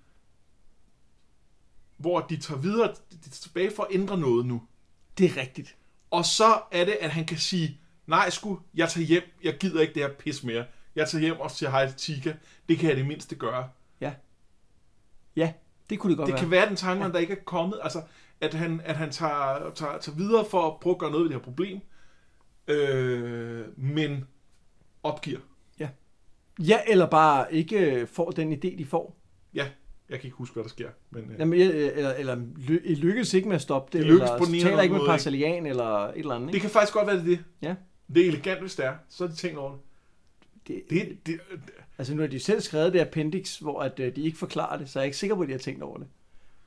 Hvor 1.97 2.19
de 2.19 2.37
tager 2.37 2.61
videre 2.61 2.87
de 2.87 3.17
tager 3.17 3.31
tilbage 3.31 3.71
for 3.75 3.83
at 3.83 3.89
ændre 3.91 4.17
noget 4.17 4.45
nu. 4.45 4.61
Det 5.17 5.25
er 5.25 5.37
rigtigt. 5.41 5.75
Og 6.11 6.25
så 6.25 6.61
er 6.71 6.85
det, 6.85 6.97
at 7.01 7.09
han 7.09 7.25
kan 7.25 7.37
sige, 7.37 7.81
nej 8.07 8.29
sgu, 8.29 8.59
jeg 8.75 8.89
tager 8.89 9.05
hjem, 9.07 9.23
jeg 9.43 9.57
gider 9.59 9.81
ikke 9.81 9.93
det 9.93 10.01
her 10.01 10.13
pis 10.13 10.43
mere. 10.43 10.65
Jeg 10.95 11.09
tager 11.09 11.21
hjem 11.21 11.39
og 11.39 11.51
siger 11.51 11.69
hej 11.69 11.87
til 11.91 11.97
Tika. 11.97 12.33
Det 12.69 12.77
kan 12.77 12.89
jeg 12.89 12.97
det 12.97 13.05
mindste 13.07 13.35
gøre. 13.35 13.69
Ja. 14.01 14.13
Ja, 15.35 15.53
det 15.89 15.99
kunne 15.99 16.09
det 16.11 16.17
godt 16.17 16.27
Det 16.27 16.33
være. 16.33 16.41
kan 16.41 16.51
være 16.51 16.67
den 16.69 16.75
timeline, 16.75 17.13
der 17.13 17.19
ikke 17.19 17.33
er 17.33 17.43
kommet. 17.45 17.79
Altså, 17.83 18.01
at 18.41 18.53
han, 18.53 18.81
at 18.83 18.95
han 18.95 19.11
tager, 19.11 19.71
tager, 19.75 19.97
tager 19.97 20.15
videre 20.17 20.45
for 20.51 20.67
at 20.71 20.79
prøve 20.79 20.93
at 20.95 20.99
gøre 20.99 21.11
noget 21.11 21.23
ved 21.23 21.29
det 21.29 21.37
her 21.39 21.43
problem. 21.43 21.79
Øh, 22.67 23.79
men 23.79 24.25
opgiver. 25.03 25.39
Ja, 26.59 26.79
eller 26.87 27.05
bare 27.05 27.53
ikke 27.53 27.79
øh, 27.79 28.07
får 28.07 28.31
den 28.31 28.53
idé, 28.53 28.77
de 28.77 28.85
får. 28.85 29.17
Ja, 29.53 29.69
jeg 30.09 30.19
kan 30.19 30.27
ikke 30.27 30.37
huske, 30.37 30.53
hvad 30.53 30.63
der 30.63 30.69
sker. 30.69 30.89
Men, 31.11 31.23
øh, 31.23 31.39
Jamen, 31.39 31.59
eller, 31.61 32.13
eller 32.13 32.35
ly- 32.57 32.81
I 32.83 32.95
lykkes 32.95 33.33
ikke 33.33 33.47
med 33.47 33.55
at 33.55 33.61
stoppe 33.61 33.97
det, 33.97 34.05
Det 34.05 34.13
lykkes 34.13 34.21
eller 34.29 34.37
på 34.37 34.45
den 34.45 34.55
ene 34.55 34.63
taler 34.63 34.81
ikke 34.81 34.95
med 34.95 35.05
Parsalian, 35.05 35.65
eller 35.65 36.07
et 36.07 36.17
eller 36.17 36.35
andet. 36.35 36.47
det 36.47 36.53
Ikke? 36.55 36.63
kan 36.63 36.71
faktisk 36.71 36.93
godt 36.93 37.07
være, 37.07 37.15
det 37.17 37.25
det. 37.25 37.39
Ja. 37.61 37.75
Det 38.13 38.23
er 38.23 38.27
elegant, 38.27 38.59
hvis 38.61 38.75
det 38.75 38.85
er. 38.85 38.93
Så 39.09 39.23
er 39.23 39.27
de 39.27 39.35
tænkt 39.35 39.57
over 39.57 39.71
det. 39.71 39.79
Det, 40.67 40.83
det, 40.89 41.17
det 41.25 41.39
Altså 41.97 42.15
nu 42.15 42.21
har 42.21 42.27
de 42.27 42.39
selv 42.39 42.61
skrevet 42.61 42.93
det 42.93 42.99
appendix, 42.99 43.57
hvor 43.57 43.79
at, 43.81 43.99
øh, 43.99 44.15
de 44.15 44.21
ikke 44.21 44.37
forklarer 44.37 44.77
det, 44.77 44.89
så 44.89 44.99
jeg 44.99 45.03
er 45.03 45.05
ikke 45.05 45.17
sikker 45.17 45.35
på, 45.35 45.41
at 45.41 45.47
de 45.47 45.53
har 45.53 45.59
tænkt 45.59 45.83
over 45.83 45.97
det. 45.97 46.07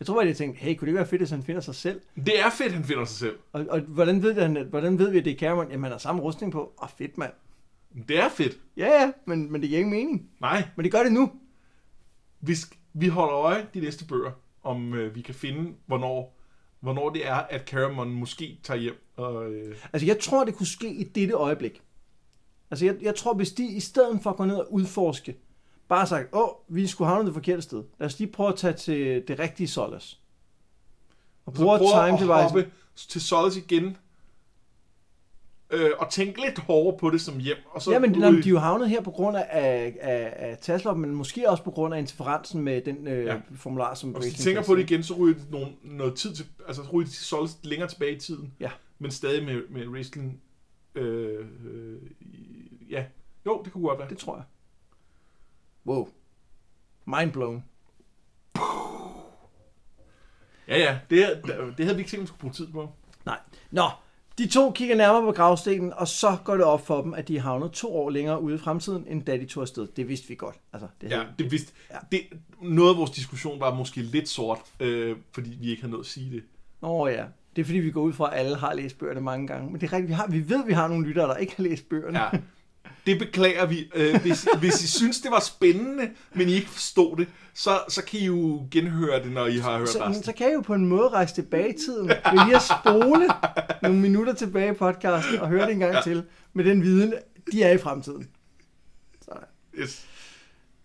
Jeg 0.01 0.07
tror 0.07 0.15
bare, 0.15 0.25
de 0.25 0.29
har 0.29 0.35
tænkt, 0.35 0.59
hey, 0.59 0.75
kunne 0.75 0.87
det 0.87 0.91
ikke 0.91 0.97
være 0.99 1.07
fedt, 1.07 1.21
hvis 1.21 1.31
han 1.31 1.43
finder 1.43 1.61
sig 1.61 1.75
selv? 1.75 2.01
det 2.17 2.41
er 2.41 2.51
fedt, 2.51 2.73
han 2.73 2.85
finder 2.85 3.05
sig 3.05 3.19
selv. 3.19 3.37
Og, 3.53 3.67
og 3.69 3.81
hvordan, 3.81 4.23
ved 4.23 4.35
det, 4.35 4.43
han, 4.43 4.67
hvordan 4.71 4.99
ved 4.99 5.11
vi, 5.11 5.19
at 5.19 5.25
det 5.25 5.33
er 5.33 5.37
Cameron? 5.39 5.71
Jamen, 5.71 5.85
han 5.85 5.93
har 5.93 5.99
samme 5.99 6.23
rustning 6.23 6.53
på. 6.53 6.73
Åh, 6.83 6.89
fedt, 6.99 7.19
mand. 7.19 7.33
Det 8.09 8.19
er 8.19 8.29
fedt. 8.29 8.59
Ja, 8.77 9.01
ja, 9.03 9.13
men, 9.27 9.53
men 9.53 9.61
det 9.61 9.69
giver 9.69 9.79
ikke 9.79 9.91
mening. 9.91 10.31
Nej, 10.41 10.63
Men 10.77 10.85
det 10.85 10.93
gør 10.93 11.03
det 11.03 11.13
nu. 11.13 11.33
vi, 12.41 12.55
vi 12.99 13.09
holder 13.09 13.35
øje 13.35 13.67
de 13.75 13.81
næste 13.81 14.05
bøger, 14.05 14.31
om 14.63 14.95
øh, 14.95 15.15
vi 15.15 15.21
kan 15.21 15.35
finde, 15.35 15.73
hvornår, 15.87 16.37
hvornår 16.81 17.11
det 17.11 17.27
er, 17.27 17.35
at 17.35 17.69
Caramon 17.69 18.11
måske 18.11 18.59
tager 18.63 18.81
hjem. 18.81 19.07
Og, 19.17 19.51
øh, 19.53 19.77
Altså, 19.93 20.07
jeg 20.07 20.19
tror, 20.19 20.45
det 20.45 20.55
kunne 20.55 20.67
ske 20.67 20.89
i 20.95 21.05
dette 21.05 21.35
øjeblik. 21.35 21.83
Altså, 22.71 22.85
jeg, 22.85 22.97
jeg 23.03 23.15
tror, 23.15 23.35
hvis 23.35 23.53
de 23.53 23.67
i 23.67 23.81
stedet 23.81 24.21
for 24.23 24.31
at 24.31 24.37
gå 24.37 24.45
ned 24.45 24.57
og 24.57 24.73
udforske, 24.73 25.37
bare 25.89 26.07
sagt, 26.07 26.29
åh, 26.33 26.49
vi 26.69 26.87
skulle 26.87 27.09
havne 27.09 27.27
det 27.27 27.35
forkerte 27.35 27.63
sted. 27.63 27.85
Lad 27.99 28.07
os 28.07 28.19
lige 28.19 28.33
prøve 28.33 28.49
at 28.49 28.57
tage 28.57 28.73
til 28.73 29.25
det 29.29 29.39
rigtige 29.39 29.69
Solace. 29.69 30.19
Og 31.47 31.55
bruge 31.55 31.79
prøver 31.79 32.07
time 32.07 32.49
device. 32.53 32.71
til 32.97 33.21
Solace 33.21 33.61
igen, 33.61 33.97
øh, 35.71 35.91
og 35.99 36.11
tænke 36.11 36.41
lidt 36.41 36.59
hårdere 36.59 36.99
på 36.99 37.11
det 37.11 37.21
som 37.21 37.39
hjem. 37.39 37.57
Og 37.71 37.83
så 37.83 37.93
Ja, 37.93 37.99
men 37.99 38.17
ud 38.17 38.21
jamen, 38.23 38.39
i- 38.39 38.43
de 38.43 38.49
er 38.49 38.51
jo 38.51 38.59
havnet 38.59 38.89
her 38.91 39.01
på 39.03 39.11
grund 39.11 39.37
af, 39.37 39.47
af, 39.51 39.97
af, 40.37 40.59
Taslov, 40.61 40.97
men 40.97 41.15
måske 41.15 41.51
også 41.51 41.63
på 41.63 41.71
grund 41.71 41.95
af 41.95 41.99
interferensen 41.99 42.63
med 42.63 42.81
den 42.83 43.09
øh, 43.09 43.25
Ja. 43.27 43.37
formular, 43.57 43.95
som 43.95 44.15
Og 44.15 44.21
hvis 44.23 44.35
de 44.35 44.43
tænker 44.43 44.63
på 44.63 44.75
det 44.75 44.83
igen, 44.91 45.03
så 45.03 45.15
ryger 45.15 45.35
de 45.39 45.51
nogle, 45.51 45.69
noget 45.83 46.15
tid 46.17 46.35
til, 46.35 46.47
altså 46.67 46.83
så 46.85 46.91
ryger 46.93 47.07
de 47.07 47.13
Solis 47.15 47.57
længere 47.63 47.89
tilbage 47.89 48.17
i 48.17 48.21
tiden. 48.21 48.53
Ja. 48.61 48.71
Men 48.99 49.11
stadig 49.11 49.45
med, 49.45 49.63
med 49.71 49.87
wrestling. 49.89 50.41
Øh, 50.95 51.47
øh, 51.65 51.99
ja, 52.91 53.05
jo, 53.47 53.63
det 53.65 53.73
kunne 53.73 53.85
godt 53.89 53.99
være. 53.99 54.09
Det 54.09 54.19
tror 54.19 54.37
jeg. 54.37 54.45
Wow. 55.87 56.09
Mind 57.05 57.33
blown. 57.33 57.65
Ja, 60.69 60.79
ja, 60.79 60.99
det, 61.11 61.43
det 61.79 61.85
havde 61.85 61.97
vi 61.97 62.01
ikke 62.01 62.11
tænkt, 62.11 62.23
vi 62.23 62.27
skulle 62.27 62.41
bruge 62.41 62.53
tid 62.53 62.73
på. 62.73 62.89
Nej. 63.27 63.39
Nå, 63.71 63.83
de 64.39 64.47
to 64.49 64.71
kigger 64.71 64.97
nærmere 64.97 65.23
på 65.23 65.33
gravstenen, 65.33 65.93
og 65.97 66.09
så 66.09 66.37
går 66.45 66.55
det 66.55 66.65
op 66.65 66.87
for 66.87 67.03
dem, 67.03 67.15
at 67.15 67.29
de 67.29 67.37
er 67.37 67.41
havnet 67.41 67.73
to 67.73 67.97
år 67.97 68.11
længere 68.11 68.43
ude 68.43 68.55
i 68.55 68.59
fremtiden, 68.59 69.05
end 69.09 69.23
da 69.23 69.37
de 69.37 69.47
tog 69.47 69.61
afsted. 69.63 69.87
Det 69.97 70.09
vidste 70.09 70.29
vi 70.29 70.35
godt. 70.35 70.57
Altså, 70.73 70.89
det 71.01 71.11
Ja, 71.11 71.17
havde- 71.17 71.29
det 71.39 71.51
vidste. 71.53 71.73
Ja. 71.91 71.97
Det, 72.13 72.21
noget 72.63 72.91
af 72.91 72.97
vores 72.97 73.11
diskussion 73.11 73.61
var 73.61 73.75
måske 73.75 74.01
lidt 74.03 74.29
sort, 74.29 74.59
øh, 74.81 75.17
fordi 75.33 75.57
vi 75.61 75.71
ikke 75.71 75.83
havde 75.83 75.93
nået 75.93 76.03
at 76.05 76.07
sige 76.07 76.31
det. 76.31 76.43
Nå 76.83 77.07
ja, 77.09 77.25
det 77.57 77.63
er 77.63 77.67
fordi, 77.67 77.79
vi 77.79 77.91
går 77.91 78.03
ud 78.03 78.13
fra, 78.13 78.33
at 78.35 78.41
alle 78.41 78.57
har 78.57 78.75
læst 78.75 78.99
bøgerne 78.99 79.21
mange 79.21 79.47
gange. 79.47 79.71
Men 79.71 79.81
det 79.81 79.87
er 79.87 79.93
rigtigt, 79.93 80.09
vi, 80.09 80.15
har, 80.15 80.27
vi 80.27 80.49
ved, 80.49 80.61
at 80.63 80.69
vi 80.69 80.73
har 80.73 80.89
nogle 80.89 81.07
lyttere, 81.07 81.29
der 81.29 81.37
ikke 81.37 81.57
har 81.57 81.65
læst 81.65 81.89
bøgerne. 81.89 82.19
Ja. 82.23 82.29
Det 83.07 83.19
beklager 83.19 83.67
vi. 83.67 83.91
Øh, 83.95 84.21
hvis, 84.23 84.49
hvis 84.59 84.83
I 84.85 84.89
synes, 84.89 85.21
det 85.21 85.31
var 85.31 85.41
spændende, 85.41 86.11
men 86.35 86.49
I 86.49 86.53
ikke 86.53 86.69
forstod 86.69 87.17
det, 87.17 87.29
så, 87.55 87.81
så 87.89 88.05
kan 88.05 88.21
I 88.21 88.25
jo 88.25 88.67
genhøre 88.71 89.23
det, 89.23 89.33
når 89.33 89.47
I 89.47 89.57
har 89.57 89.79
hørt 89.79 89.89
Så, 89.89 90.05
resten. 90.05 90.25
så 90.25 90.33
kan 90.33 90.51
I 90.51 90.53
jo 90.53 90.61
på 90.61 90.75
en 90.75 90.87
måde 90.87 91.09
rejse 91.09 91.35
tilbage 91.35 91.69
i 91.75 91.79
tiden, 91.87 92.09
ved 92.09 92.45
lige 92.45 92.57
at 92.57 92.63
spole 92.63 93.29
nogle 93.83 93.99
minutter 93.99 94.35
tilbage 94.35 94.71
i 94.71 94.75
podcasten 94.75 95.39
og 95.39 95.49
høre 95.49 95.67
det 95.67 95.73
en 95.73 95.79
gang 95.79 95.95
ja. 95.95 96.01
til, 96.01 96.23
med 96.53 96.65
den 96.65 96.83
viden, 96.83 97.15
de 97.53 97.63
er 97.63 97.73
i 97.73 97.79
fremtiden. 97.79 98.29
Sådan. 99.25 99.43
Yes. 99.79 100.07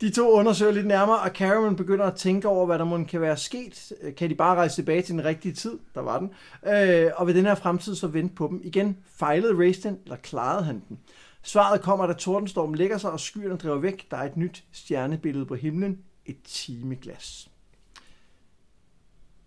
De 0.01 0.10
to 0.10 0.31
undersøger 0.31 0.72
lidt 0.72 0.88
nærmere, 0.88 1.20
og 1.20 1.29
Caravan 1.29 1.75
begynder 1.75 2.05
at 2.05 2.15
tænke 2.15 2.48
over, 2.48 2.65
hvad 2.65 2.79
der 2.79 2.86
må 2.86 3.03
kan 3.03 3.22
være 3.22 3.38
sket. 3.38 3.93
Kan 4.17 4.29
de 4.29 4.36
bare 4.36 4.55
rejse 4.55 4.75
tilbage 4.75 5.01
til 5.01 5.13
den 5.13 5.25
rigtige 5.25 5.53
tid? 5.53 5.79
Der 5.96 6.01
var 6.01 6.20
den. 6.20 6.29
Øh, 6.74 7.12
og 7.15 7.27
ved 7.27 7.34
den 7.34 7.46
her 7.46 7.55
fremtid 7.55 7.96
så 7.96 8.08
vente 8.08 8.36
på 8.36 8.48
dem. 8.48 8.62
Igen, 8.63 8.98
fejlede 9.15 9.58
Raistin, 9.58 9.98
eller 10.03 10.15
klarede 10.15 10.63
han 10.63 10.81
den? 10.89 11.00
Svaret 11.43 11.81
kommer, 11.81 12.07
da 12.07 12.13
tordenstormen 12.13 12.75
lægger 12.75 12.98
sig, 12.98 13.12
og 13.12 13.19
skyerne 13.19 13.57
driver 13.57 13.77
væk. 13.77 14.12
Der 14.12 14.17
er 14.17 14.24
et 14.24 14.38
nyt 14.38 14.63
stjernebillede 14.71 15.45
på 15.45 15.55
himlen. 15.55 16.00
Et 16.25 16.38
timeglas. 16.43 17.50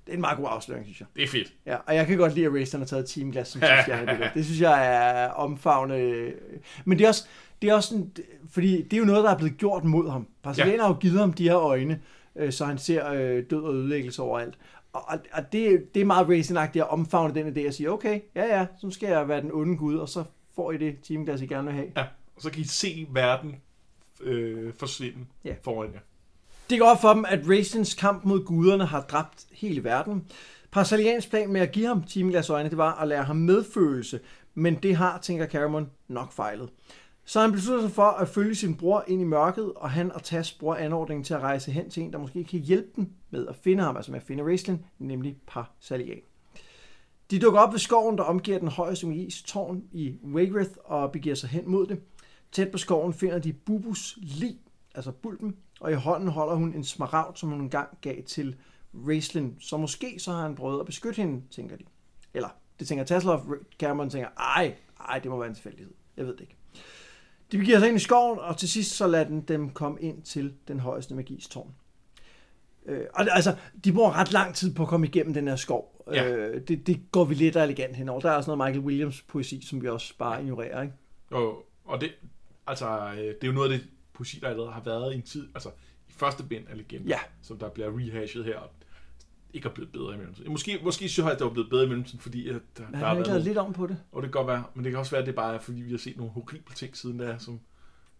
Det 0.07 0.13
er 0.13 0.15
en 0.15 0.21
meget 0.21 0.39
god 0.39 0.47
afsløring, 0.51 0.85
synes 0.85 1.01
jeg. 1.01 1.09
Det 1.17 1.25
er 1.25 1.29
fedt. 1.29 1.55
Ja, 1.67 1.77
og 1.87 1.95
jeg 1.95 2.07
kan 2.07 2.19
godt 2.19 2.35
lide, 2.35 2.47
at 2.47 2.53
Raistin 2.53 2.81
har 2.81 2.87
taget 2.87 3.07
timeglas 3.07 3.49
som 3.49 3.61
stjernebillede. 3.83 4.31
Det 4.35 4.45
synes 4.45 4.61
jeg 4.61 4.87
er 4.87 5.29
omfavnende. 5.29 6.33
Men 6.85 6.99
det 6.99 7.05
er 7.05 7.09
også, 7.09 7.27
det 7.63 7.71
er 7.71 7.75
også 7.75 7.89
sådan, 7.89 8.13
fordi 8.51 8.83
det 8.83 8.93
er 8.93 8.99
jo 8.99 9.05
noget, 9.05 9.25
der 9.25 9.31
er 9.31 9.39
blevet 9.39 9.57
gjort 9.57 9.85
mod 9.85 10.11
ham. 10.11 10.27
Brasilianer 10.43 10.75
ja. 10.75 10.83
har 10.83 10.89
jo 10.89 10.99
givet 11.01 11.21
ham 11.21 11.33
de 11.33 11.49
her 11.49 11.59
øjne, 11.59 12.01
øh, 12.37 12.53
så 12.53 12.65
han 12.65 12.79
ser 12.79 13.11
øh, 13.11 13.45
død 13.51 13.63
og 13.63 13.75
ødelæggelse 13.75 14.23
overalt. 14.23 14.59
Og, 14.93 15.09
og, 15.09 15.19
og 15.33 15.53
det, 15.53 15.95
det 15.95 16.01
er 16.01 16.05
meget 16.05 16.29
racing 16.29 16.59
at 16.59 16.89
omfavne 16.89 17.35
den 17.35 17.57
idé 17.57 17.69
og 17.69 17.75
sige, 17.75 17.91
okay, 17.91 18.21
ja 18.35 18.59
ja, 18.59 18.67
så 18.81 18.91
skal 18.91 19.09
jeg 19.09 19.29
være 19.29 19.41
den 19.41 19.53
onde 19.53 19.77
gud, 19.77 19.97
og 19.97 20.09
så 20.09 20.25
får 20.57 20.73
I 20.73 20.77
det 20.77 20.97
timeglas, 21.03 21.41
I 21.41 21.47
gerne 21.47 21.65
vil 21.67 21.75
have. 21.75 21.93
Ja, 21.97 22.05
og 22.37 22.43
så 22.43 22.51
kan 22.51 22.61
I 22.61 22.65
se 22.65 23.07
verden 23.11 23.57
øh, 24.21 24.73
forsvinde 24.79 25.19
Ja. 25.45 25.55
foran 25.63 25.93
jer. 25.95 26.01
Det 26.71 26.79
går 26.81 26.87
op 26.87 27.01
for 27.01 27.13
dem, 27.15 27.25
at 27.29 27.41
Racins 27.49 27.95
kamp 27.95 28.25
mod 28.25 28.45
guderne 28.45 28.85
har 28.87 29.01
dræbt 29.01 29.47
hele 29.53 29.85
verden. 29.85 30.25
Parsalians 30.71 31.27
plan 31.27 31.53
med 31.53 31.61
at 31.61 31.73
give 31.73 31.87
ham 31.87 32.03
timeglasøjne, 32.03 32.69
det 32.71 32.79
var 32.79 32.95
at 32.95 33.09
lære 33.09 33.25
ham 33.25 33.37
medfølelse, 33.37 34.21
men 34.55 34.75
det 34.75 34.97
har, 34.97 35.19
tænker 35.19 35.47
Caramon, 35.47 35.91
nok 36.09 36.33
fejlet. 36.33 36.71
Så 37.25 37.41
han 37.41 37.53
beslutter 37.53 37.83
sig 37.83 37.95
for 37.95 38.03
at 38.03 38.29
følge 38.29 38.55
sin 38.55 38.75
bror 38.77 39.05
ind 39.09 39.21
i 39.21 39.25
mørket, 39.25 39.73
og 39.77 39.91
han 39.91 40.13
og 40.13 40.23
Tas 40.23 40.53
bruger 40.53 40.75
anordningen 40.77 41.25
til 41.25 41.35
at 41.35 41.41
rejse 41.41 41.73
hen 41.73 41.91
til 41.91 42.03
en, 42.03 42.13
der 42.13 42.19
måske 42.19 42.45
kan 42.45 42.61
hjælpe 42.61 42.89
dem 42.97 43.11
med 43.31 43.47
at 43.47 43.57
finde 43.57 43.83
ham, 43.83 43.97
altså 43.97 44.11
med 44.11 44.21
at 44.21 44.27
finde 44.27 44.45
Raistlin, 44.45 44.85
nemlig 44.99 45.37
Parsalian. 45.47 46.19
De 47.31 47.38
dukker 47.38 47.61
op 47.61 47.73
ved 47.73 47.78
skoven, 47.78 48.19
der 48.19 48.25
omgiver 48.25 48.59
den 48.59 48.69
højeste 48.69 49.07
magis 49.07 49.43
tårn 49.43 49.83
i 49.93 50.19
Wagrith 50.25 50.71
og 50.85 51.12
begiver 51.12 51.35
sig 51.35 51.49
hen 51.49 51.71
mod 51.71 51.87
det. 51.87 52.00
Tæt 52.52 52.71
på 52.71 52.78
skoven 52.78 53.12
finder 53.12 53.38
de 53.38 53.52
Bubus 53.52 54.19
lig, 54.23 54.59
altså 54.95 55.12
bulben, 55.12 55.57
og 55.81 55.93
i 55.93 55.95
hånden 55.95 56.28
holder 56.28 56.54
hun 56.54 56.75
en 56.75 56.85
smaragd, 56.85 57.37
som 57.37 57.49
hun 57.49 57.61
engang 57.61 57.88
gav 58.00 58.23
til 58.23 58.57
Raislin. 58.95 59.57
Så 59.61 59.76
måske 59.76 60.19
så 60.19 60.33
har 60.33 60.43
han 60.43 60.54
prøvet 60.54 60.81
at 60.81 60.87
beskytte 60.87 61.23
hende, 61.23 61.43
tænker 61.50 61.76
de. 61.76 61.85
Eller, 62.35 62.49
det 62.78 62.88
tænker 62.88 63.04
Tassler, 63.04 63.57
Cameron 63.78 64.11
tænker, 64.11 64.28
ej, 64.28 64.75
ej, 65.00 65.19
det 65.19 65.31
må 65.31 65.38
være 65.38 65.49
en 65.49 65.54
tilfældighed. 65.54 65.95
Jeg 66.16 66.26
ved 66.26 66.33
det 66.33 66.40
ikke. 66.40 66.57
De 67.52 67.59
begiver 67.59 67.78
sig 67.78 67.88
ind 67.88 67.97
i 67.97 68.00
skoven, 68.00 68.38
og 68.38 68.57
til 68.57 68.69
sidst 68.69 68.97
så 68.97 69.07
lader 69.07 69.25
den 69.25 69.40
dem 69.40 69.71
komme 69.71 70.00
ind 70.00 70.23
til 70.23 70.54
den 70.69 70.81
højeste 70.81 71.14
magis 71.14 71.49
tårn. 71.49 71.75
Øh, 72.87 73.00
og 73.14 73.26
altså, 73.31 73.57
de 73.85 73.93
bruger 73.93 74.12
ret 74.19 74.33
lang 74.33 74.55
tid 74.55 74.75
på 74.75 74.83
at 74.83 74.88
komme 74.88 75.07
igennem 75.07 75.35
den 75.35 75.49
her 75.49 75.57
skov. 75.57 76.05
Ja. 76.12 76.33
Øh, 76.33 76.61
det, 76.69 76.87
det 76.87 77.00
går 77.12 77.25
vi 77.25 77.35
lidt 77.35 77.57
og 77.57 77.62
elegant 77.64 77.97
henover. 77.97 78.21
Der 78.21 78.31
er 78.31 78.37
også 78.37 78.55
noget 78.57 78.69
Michael 78.69 78.87
Williams 78.87 79.23
poesi, 79.23 79.67
som 79.67 79.83
vi 79.83 79.88
også 79.88 80.14
bare 80.19 80.43
ignorerer, 80.43 80.83
ikke? 80.83 80.95
Og, 81.31 81.67
og 81.85 82.00
det, 82.00 82.12
altså, 82.67 82.88
øh, 83.12 83.19
det 83.19 83.37
er 83.43 83.47
jo 83.47 83.53
noget 83.53 83.73
af 83.73 83.79
det 83.79 83.88
poesi, 84.12 84.38
der 84.41 84.49
allerede 84.49 84.73
har 84.73 84.83
været 84.85 85.12
i 85.12 85.17
en 85.17 85.23
tid, 85.23 85.49
altså 85.55 85.69
i 86.09 86.12
første 86.12 86.43
bind 86.45 86.64
af 86.71 86.76
legenden, 86.76 87.09
Ja. 87.09 87.19
som 87.43 87.59
der 87.59 87.69
bliver 87.69 87.99
rehashet 87.99 88.45
her, 88.45 88.59
og 88.59 88.71
ikke 89.55 89.69
er 89.69 89.73
blevet 89.73 89.93
bedre 89.93 90.14
i 90.14 90.17
mellemtiden. 90.17 90.50
Måske, 90.53 90.79
måske 90.85 91.09
synes 91.09 91.25
jeg, 91.25 91.33
at 91.33 91.38
det 91.38 91.45
var 91.47 91.53
blevet 91.53 91.71
bedre 91.71 91.85
i 91.85 91.88
mellemtiden, 91.88 92.21
fordi 92.21 92.49
at 92.49 92.57
der, 92.79 92.83
Men 92.91 93.00
der 93.00 93.07
har 93.07 93.14
været 93.14 93.43
lidt 93.43 93.59
om 93.59 93.73
på 93.73 93.87
det. 93.87 93.97
og 94.12 94.23
det 94.23 94.33
kan 94.33 94.38
godt 94.38 94.47
være, 94.47 94.64
men 94.75 94.85
det 94.85 94.93
kan 94.93 94.99
også 94.99 95.11
være, 95.11 95.21
at 95.21 95.26
det 95.26 95.35
bare 95.35 95.55
er, 95.55 95.59
fordi 95.59 95.81
vi 95.81 95.91
har 95.91 95.99
set 95.99 96.17
nogle 96.17 96.33
horrible 96.33 96.75
ting 96.75 96.97
siden 96.97 97.19
da, 97.19 97.37
som 97.38 97.61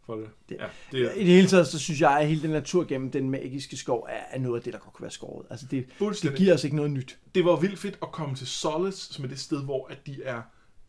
for 0.06 0.14
det. 0.16 0.28
Det- 0.49 0.56
Ja, 0.61 0.66
det 0.92 1.12
I 1.16 1.18
det 1.18 1.34
hele 1.34 1.49
taget, 1.49 1.66
så 1.66 1.78
synes 1.78 2.00
jeg, 2.00 2.18
at 2.20 2.28
hele 2.28 2.42
den 2.42 2.50
natur 2.50 2.84
gennem 2.84 3.11
den 3.11 3.30
magiske 3.30 3.76
skov 3.76 4.06
er, 4.11 4.23
er 4.30 4.38
noget 4.38 4.56
af 4.56 4.62
det, 4.62 4.73
der 4.73 4.78
godt 4.78 4.92
kunne 4.92 5.02
være 5.02 5.11
skåret. 5.11 5.46
Altså, 5.50 5.66
det, 5.70 5.87
det 6.23 6.34
giver 6.37 6.54
os 6.54 6.64
ikke 6.64 6.76
noget 6.76 6.90
nyt. 6.90 7.18
det 7.34 7.44
var 7.44 7.56
vildt 7.56 7.78
fedt 7.78 7.99
at 8.02 8.12
komme 8.12 8.34
til 8.34 8.46
Solace, 8.46 9.14
som 9.14 9.25
er 9.25 9.28
det 9.28 9.38
sted, 9.38 9.64
hvor 9.64 9.87
at 9.90 10.06
de 10.06 10.16
er, 10.25 10.42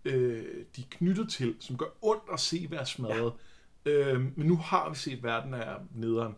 øh, 0.05 0.43
de 0.75 0.81
er 0.81 0.85
knyttet 0.89 1.29
til, 1.29 1.55
som 1.59 1.77
gør 1.77 1.85
ondt 2.01 2.23
at 2.33 2.39
se 2.39 2.67
være 2.71 2.85
smadret. 2.85 3.33
Ja. 3.85 3.91
Øh, 3.91 4.21
men 4.35 4.47
nu 4.47 4.55
har 4.57 4.89
vi 4.89 4.95
set, 4.95 5.13
at 5.17 5.23
verden 5.23 5.53
er 5.53 5.73
nederen. 5.95 6.33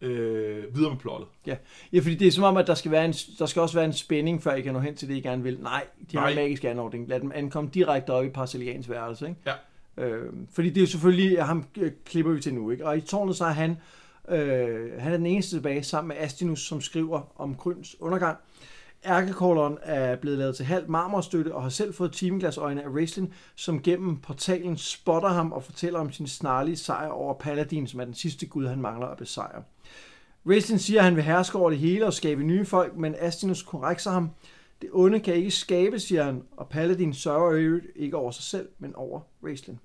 Øh, 0.00 0.74
videre 0.76 0.90
med 0.90 0.98
plottet. 0.98 1.28
Ja. 1.46 1.56
ja, 1.92 1.98
fordi 2.00 2.14
det 2.14 2.26
er 2.26 2.32
som 2.32 2.44
om, 2.44 2.56
at 2.56 2.66
der 2.66 2.74
skal, 2.74 2.90
være 2.90 3.04
en, 3.04 3.12
der 3.38 3.46
skal 3.46 3.62
også 3.62 3.74
være 3.74 3.84
en 3.84 3.92
spænding, 3.92 4.42
før 4.42 4.54
I 4.54 4.60
kan 4.60 4.72
nå 4.72 4.80
hen 4.80 4.94
til 4.96 5.08
det, 5.08 5.14
I 5.16 5.20
gerne 5.20 5.42
vil. 5.42 5.58
Nej, 5.60 5.86
de 6.12 6.16
har 6.16 6.20
Nej. 6.24 6.30
en 6.30 6.36
magisk 6.36 6.64
anordning. 6.64 7.08
Lad 7.08 7.20
dem 7.20 7.32
ankomme 7.34 7.70
direkte 7.74 8.10
op 8.10 8.24
i 8.24 8.28
Parcelians 8.28 8.90
værelse. 8.90 9.28
Ikke? 9.28 9.40
Ja. 9.46 9.52
Øh, 9.96 10.32
fordi 10.52 10.68
det 10.68 10.76
er 10.76 10.80
jo 10.80 10.86
selvfølgelig, 10.86 11.44
ham 11.44 11.64
øh, 11.78 11.92
klipper 12.04 12.32
vi 12.32 12.40
til 12.40 12.54
nu. 12.54 12.70
Ikke? 12.70 12.86
Og 12.86 12.96
i 12.96 13.00
tårnet 13.00 13.36
så 13.36 13.44
er 13.44 13.50
han, 13.50 13.76
øh, 14.28 14.90
han 14.98 15.12
er 15.12 15.16
den 15.16 15.26
eneste 15.26 15.56
tilbage 15.56 15.82
sammen 15.82 16.08
med 16.08 16.16
Astinus, 16.24 16.66
som 16.66 16.80
skriver 16.80 17.32
om 17.36 17.54
Kryns 17.54 17.96
undergang. 18.00 18.38
Ærkekåleren 19.04 19.78
er 19.82 20.16
blevet 20.16 20.38
lavet 20.38 20.56
til 20.56 20.66
halvt 20.66 20.88
marmorstøtte 20.88 21.54
og 21.54 21.62
har 21.62 21.68
selv 21.68 21.94
fået 21.94 22.12
timeglasøjne 22.12 22.82
af 22.82 22.88
Raistlin, 22.88 23.32
som 23.54 23.82
gennem 23.82 24.16
portalen 24.16 24.76
spotter 24.76 25.28
ham 25.28 25.52
og 25.52 25.64
fortæller 25.64 26.00
om 26.00 26.12
sin 26.12 26.26
snarlige 26.26 26.76
sejr 26.76 27.08
over 27.08 27.34
Paladin, 27.34 27.86
som 27.86 28.00
er 28.00 28.04
den 28.04 28.14
sidste 28.14 28.46
gud, 28.46 28.66
han 28.66 28.80
mangler 28.80 29.06
at 29.06 29.18
besejre. 29.18 29.62
Raistlin 30.46 30.78
siger, 30.78 31.00
at 31.00 31.04
han 31.04 31.16
vil 31.16 31.24
herske 31.24 31.58
over 31.58 31.70
det 31.70 31.78
hele 31.78 32.06
og 32.06 32.12
skabe 32.12 32.42
nye 32.42 32.64
folk, 32.64 32.96
men 32.96 33.14
Astinus 33.18 33.62
korrekser 33.62 34.10
ham. 34.10 34.30
Det 34.82 34.90
onde 34.92 35.20
kan 35.20 35.34
ikke 35.34 35.50
skabe, 35.50 36.00
siger 36.00 36.24
han, 36.24 36.42
og 36.56 36.68
Paladin 36.68 37.14
sørger 37.14 37.52
øvrigt 37.52 37.86
ikke 37.96 38.16
over 38.16 38.30
sig 38.30 38.44
selv, 38.44 38.68
men 38.78 38.94
over 38.94 39.20
Raislin. 39.44 39.78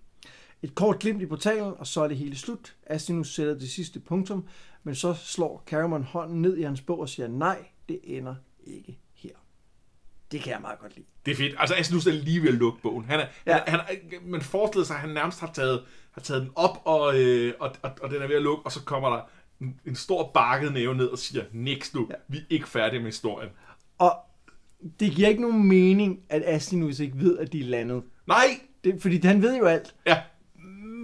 Et 0.61 0.75
kort 0.75 0.99
glimt 0.99 1.21
i 1.21 1.25
portalen, 1.25 1.73
og 1.77 1.87
så 1.87 2.01
er 2.01 2.07
det 2.07 2.17
hele 2.17 2.37
slut. 2.37 2.75
Astinus 2.85 3.35
sætter 3.35 3.53
det 3.59 3.69
sidste 3.69 3.99
punktum, 3.99 4.47
men 4.83 4.95
så 4.95 5.13
slår 5.13 5.63
Caramon 5.65 6.03
hånden 6.03 6.41
ned 6.41 6.57
i 6.57 6.61
hans 6.61 6.81
bog 6.81 6.99
og 6.99 7.09
siger, 7.09 7.27
nej, 7.27 7.65
det 7.89 7.99
ender 8.03 8.35
ikke 8.63 8.97
her. 9.13 9.29
Det 10.31 10.41
kan 10.41 10.51
jeg 10.53 10.61
meget 10.61 10.79
godt 10.79 10.95
lide. 10.95 11.07
Det 11.25 11.31
er 11.31 11.35
fedt. 11.35 11.55
Altså, 11.57 11.75
Asnus 11.75 12.07
er 12.07 12.11
lige 12.11 12.41
ved 12.41 12.49
at 12.49 12.55
lukke 12.55 12.81
bogen. 12.81 13.05
Han 13.05 13.19
er, 13.19 13.25
Ja. 13.45 13.59
han, 13.67 13.79
han, 13.79 13.97
man 14.25 14.41
forestiller 14.41 14.85
sig, 14.85 14.95
at 14.95 15.01
han 15.01 15.09
nærmest 15.09 15.39
har 15.39 15.51
taget, 15.53 15.83
har 16.11 16.21
taget 16.21 16.41
den 16.41 16.51
op, 16.55 16.77
og, 16.85 17.19
øh, 17.19 17.53
og, 17.59 17.75
og, 17.81 17.91
og 18.01 18.09
den 18.09 18.21
er 18.21 18.27
ved 18.27 18.35
at 18.35 18.41
lukke, 18.41 18.65
og 18.65 18.71
så 18.71 18.83
kommer 18.83 19.09
der 19.09 19.21
en, 19.61 19.79
en 19.85 19.95
stor 19.95 20.31
bakket 20.33 20.73
næve 20.73 20.95
ned 20.95 21.07
og 21.07 21.17
siger, 21.17 21.43
niks 21.51 21.93
nu, 21.93 22.07
ja. 22.09 22.15
vi 22.27 22.37
er 22.37 22.41
ikke 22.49 22.67
færdige 22.69 22.99
med 22.99 23.07
historien. 23.07 23.49
Og 23.97 24.11
det 24.99 25.11
giver 25.11 25.27
ikke 25.29 25.41
nogen 25.41 25.67
mening, 25.67 26.19
at 26.29 26.43
Astinus 26.45 26.99
ikke 26.99 27.19
ved, 27.19 27.37
at 27.37 27.53
de 27.53 27.59
er 27.59 27.63
landet. 27.63 28.03
Nej! 28.27 28.59
Det, 28.83 29.01
fordi 29.01 29.27
han 29.27 29.41
ved 29.41 29.57
jo 29.57 29.65
alt. 29.65 29.95
Ja, 30.07 30.17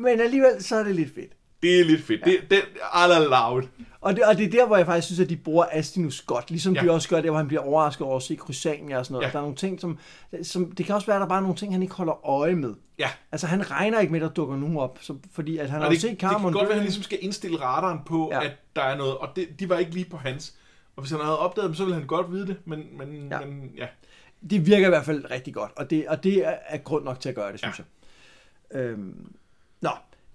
Men 0.04 0.22
alligevel 0.22 0.64
så 0.64 0.76
er 0.76 0.84
det 0.84 0.96
lidt 0.96 1.16
fedt. 1.16 1.32
det 1.62 1.80
er 1.80 1.86
lidt 1.86 2.04
fedt. 2.04 2.22
Ja. 2.26 2.32
Det, 2.32 2.40
det 2.50 2.60
er 2.94 3.30
loud. 3.30 3.64
Og 4.02 4.16
det, 4.16 4.24
og 4.24 4.38
det 4.38 4.46
er 4.46 4.50
der, 4.50 4.68
hvor 4.68 4.78
jeg 4.78 4.86
faktisk 4.86 5.06
synes, 5.08 5.20
at 5.20 5.30
de 5.30 5.38
bruger 5.38 5.66
Astinus 5.72 6.22
godt. 6.22 6.50
Ligesom 6.50 6.76
ja. 6.76 6.82
De 6.82 6.92
også 6.92 7.10
gør 7.10 7.22
det, 7.22 7.30
hvor 7.30 7.38
han 7.38 7.48
bliver 7.48 7.62
overrasket 7.62 8.08
over 8.08 8.16
at 8.16 8.24
se 8.24 8.36
Crysania 8.36 8.98
og 8.98 9.06
sådan 9.06 9.14
noget. 9.14 9.28
Ja. 9.28 9.32
Der 9.32 9.38
er 9.38 9.42
nogle 9.42 9.56
ting, 9.56 9.82
som, 9.82 9.98
som... 10.44 10.72
Det 10.72 10.86
kan 10.86 10.96
også 10.96 11.08
være, 11.08 11.16
at 11.16 11.22
der 11.22 11.28
bare 11.28 11.38
er 11.38 11.42
nogle 11.42 11.56
ting, 11.56 11.74
han 11.74 11.82
ikke 11.82 11.94
holder 11.94 12.26
øje 12.30 12.56
med. 12.56 12.74
Ja. 13.00 13.10
Altså, 13.32 13.48
han 13.48 13.72
regner 13.72 14.00
ikke 14.00 14.12
med, 14.12 14.22
at 14.22 14.28
der 14.28 14.34
dukker 14.34 14.56
nogen 14.56 14.78
op. 14.78 15.00
Så, 15.02 15.16
fordi 15.32 15.58
at 15.58 15.70
han 15.70 15.80
har 15.82 15.88
Og 15.88 15.92
jo 15.92 15.94
det, 15.94 16.02
set 16.02 16.10
det 16.10 16.20
kan 16.20 16.30
Carmen 16.30 16.54
godt 16.54 16.64
være, 16.64 16.70
at 16.70 16.76
han 16.76 16.84
ligesom 16.84 17.04
skal 17.04 17.18
indstille 17.22 17.62
radaren 17.62 18.00
på, 18.06 18.30
ja. 18.32 18.46
at 18.46 18.52
der 18.76 18.82
er 18.82 18.98
noget, 18.98 19.18
og 19.18 19.30
det, 19.36 19.60
de 19.60 19.70
var 19.70 19.78
ikke 19.78 19.92
lige 19.92 20.06
på 20.10 20.18
hans. 20.18 20.54
Og 20.96 21.02
hvis 21.04 21.12
han 21.12 21.20
havde 21.20 21.40
opdaget 21.40 21.68
dem, 21.68 21.76
så 21.76 21.84
ville 21.84 21.98
han 22.00 22.08
godt 22.08 22.32
vide 22.32 22.48
det, 22.48 22.58
men, 22.66 22.84
men, 22.98 23.28
Ja. 23.32 23.40
men 23.46 23.72
ja. 23.78 23.88
Det 24.50 24.66
virker 24.66 24.86
i 24.86 24.90
hvert 24.90 25.06
fald 25.06 25.32
rigtig 25.32 25.54
godt. 25.54 25.72
Og 25.76 25.90
det, 25.90 26.08
og 26.08 26.24
det 26.24 26.48
er, 26.48 26.56
er 26.68 26.78
grund 26.78 27.04
nok 27.04 27.20
til 27.20 27.30
at 27.30 27.36
gøre 27.36 27.52
det, 27.52 27.60
synes 27.60 27.80
Ja. 27.80 27.84
jeg. 28.74 28.82
Øhm, 28.82 29.34
nå. 29.82 29.90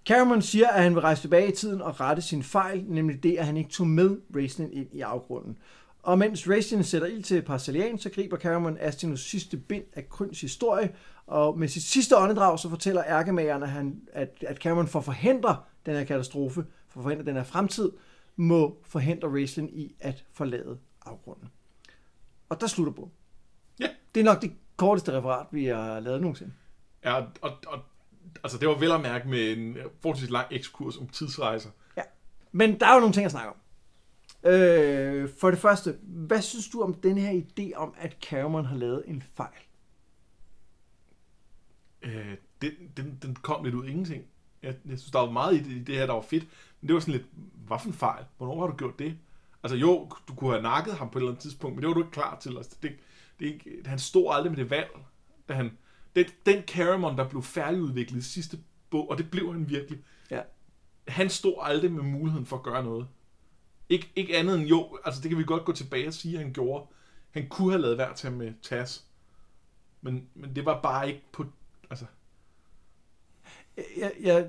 Cameron 0.06 0.42
siger, 0.42 0.68
at 0.68 0.82
han 0.82 0.94
vil 0.94 1.00
rejse 1.00 1.22
tilbage 1.22 1.48
i 1.48 1.54
tiden 1.54 1.82
og 1.82 2.00
rette 2.00 2.22
sin 2.22 2.42
fejl, 2.42 2.84
nemlig 2.88 3.22
det, 3.22 3.36
at 3.36 3.46
han 3.46 3.56
ikke 3.56 3.70
tog 3.70 3.86
med 3.86 4.16
Raislin 4.36 4.72
ind 4.72 4.88
i 4.92 5.00
afgrunden. 5.00 5.58
Og 6.02 6.18
mens 6.18 6.48
Raislin 6.48 6.84
sætter 6.84 7.08
ild 7.08 7.22
til 7.22 7.42
Parcelian, 7.42 7.98
så 7.98 8.10
griber 8.10 8.36
Cameron 8.36 8.76
Astinus 8.80 9.20
sidste 9.30 9.56
bind 9.56 9.84
af 9.92 10.08
Kryns 10.08 10.40
historie, 10.40 10.90
og 11.26 11.58
med 11.58 11.68
sit 11.68 11.82
sidste 11.82 12.16
åndedrag, 12.18 12.58
så 12.58 12.68
fortæller 12.68 13.02
ærkemageren, 13.06 13.62
at, 13.62 13.68
han, 13.68 14.00
at, 14.12 14.44
at 14.46 14.56
Cameron 14.56 14.86
for 14.88 14.98
at 14.98 15.04
forhindre 15.04 15.56
den 15.86 15.94
her 15.94 16.04
katastrofe, 16.04 16.64
for 16.88 17.00
at 17.00 17.02
forhindre 17.02 17.24
den 17.24 17.34
her 17.36 17.44
fremtid, 17.44 17.90
må 18.38 18.78
forhindre 18.84 19.28
Raislin 19.28 19.68
i 19.68 19.94
at 20.00 20.24
forlade 20.32 20.78
afgrunden. 21.06 21.48
Og 22.48 22.60
der 22.60 22.66
slutter 22.66 22.92
bogen. 22.92 23.12
Ja. 23.80 23.88
Det 24.14 24.20
er 24.20 24.24
nok 24.24 24.42
det 24.42 24.52
korteste 24.76 25.12
referat, 25.12 25.46
vi 25.50 25.64
har 25.64 26.00
lavet 26.00 26.20
nogensinde. 26.20 26.52
ja 27.04 27.14
og, 27.14 27.52
og, 27.66 27.80
altså 28.44 28.58
det 28.58 28.68
var 28.68 28.78
vel 28.78 28.92
at 28.92 29.00
mærke 29.00 29.28
med 29.28 29.52
en 29.52 29.76
forholdsvis 30.00 30.30
lang 30.30 30.46
ekskurs 30.50 30.96
om 30.96 31.08
tidsrejser. 31.08 31.70
Men 32.52 32.80
der 32.80 32.86
er 32.86 32.94
jo 32.94 33.00
nogle 33.00 33.14
ting 33.14 33.24
at 33.24 33.30
snakke 33.30 33.50
om. 33.50 33.56
Øh, 34.50 35.28
for 35.38 35.50
det 35.50 35.58
første, 35.58 35.98
hvad 36.02 36.42
synes 36.42 36.68
du 36.68 36.82
om 36.82 36.94
den 36.94 37.18
her 37.18 37.42
idé 37.42 37.76
om, 37.76 37.94
at 37.98 38.16
Cameron 38.20 38.64
har 38.64 38.76
lavet 38.76 39.02
en 39.06 39.22
fejl? 39.34 39.68
øh, 42.02 42.36
den, 42.62 42.72
den, 42.96 43.18
den 43.22 43.34
kom 43.34 43.64
lidt 43.64 43.74
ud 43.74 43.84
af 43.84 43.90
ingenting. 43.90 44.24
Jeg, 44.62 44.74
jeg 44.88 44.98
synes, 44.98 45.10
der 45.10 45.18
var 45.18 45.30
meget 45.30 45.54
i 45.54 45.58
det, 45.58 45.70
i 45.70 45.82
det 45.82 45.94
her, 45.94 46.06
der 46.06 46.12
var 46.12 46.20
fedt. 46.20 46.46
Men 46.80 46.88
det 46.88 46.94
var 46.94 47.00
sådan 47.00 47.14
lidt, 47.14 47.26
hvad 47.68 47.78
for 47.78 47.86
en 47.88 47.94
fejl? 47.94 48.24
Hvornår 48.36 48.60
har 48.60 48.66
du 48.66 48.76
gjort 48.76 48.98
det? 48.98 49.18
Altså 49.62 49.76
jo, 49.76 50.10
du 50.28 50.34
kunne 50.34 50.50
have 50.50 50.62
nakket 50.62 50.94
ham 50.94 51.10
på 51.10 51.18
et 51.18 51.22
eller 51.22 51.30
andet 51.30 51.42
tidspunkt, 51.42 51.76
men 51.76 51.82
det 51.82 51.88
var 51.88 51.94
du 51.94 52.00
ikke 52.00 52.12
klar 52.12 52.38
til. 52.40 52.56
Altså, 52.56 52.76
det, 52.82 52.92
det 53.40 53.46
ikke, 53.46 53.82
han 53.86 53.98
stod 53.98 54.34
aldrig 54.34 54.52
med 54.52 54.56
det 54.56 54.70
valg, 54.70 54.90
da 55.48 55.54
han... 55.54 55.78
Den, 56.16 56.26
den 56.46 56.62
Caramon, 56.62 57.18
der 57.18 57.28
blev 57.28 57.42
færdigudviklet 57.42 58.18
i 58.18 58.22
sidste 58.22 58.58
bog, 58.90 59.10
og 59.10 59.18
det 59.18 59.30
blev 59.30 59.52
han 59.52 59.68
virkelig. 59.68 59.98
Ja. 60.30 60.40
Han 61.08 61.30
stod 61.30 61.54
aldrig 61.60 61.92
med 61.92 62.02
muligheden 62.02 62.46
for 62.46 62.56
at 62.56 62.62
gøre 62.62 62.84
noget. 62.84 63.08
Ikke, 63.88 64.12
ikke 64.16 64.36
andet 64.36 64.58
end 64.58 64.66
jo, 64.66 64.98
altså 65.04 65.20
det 65.22 65.28
kan 65.28 65.38
vi 65.38 65.44
godt 65.44 65.64
gå 65.64 65.72
tilbage 65.72 66.08
og 66.08 66.14
sige, 66.14 66.38
at 66.38 66.44
han 66.44 66.52
gjorde. 66.52 66.86
Han 67.30 67.48
kunne 67.48 67.70
have 67.70 67.82
lavet 67.82 67.98
værd 67.98 68.16
til 68.16 68.32
med 68.32 68.52
Tas. 68.62 69.06
Men, 70.00 70.28
men 70.34 70.56
det 70.56 70.64
var 70.64 70.80
bare 70.80 71.08
ikke 71.08 71.22
på... 71.32 71.46
Altså, 71.90 72.04
Jeg, 73.96 74.12
jeg, 74.20 74.48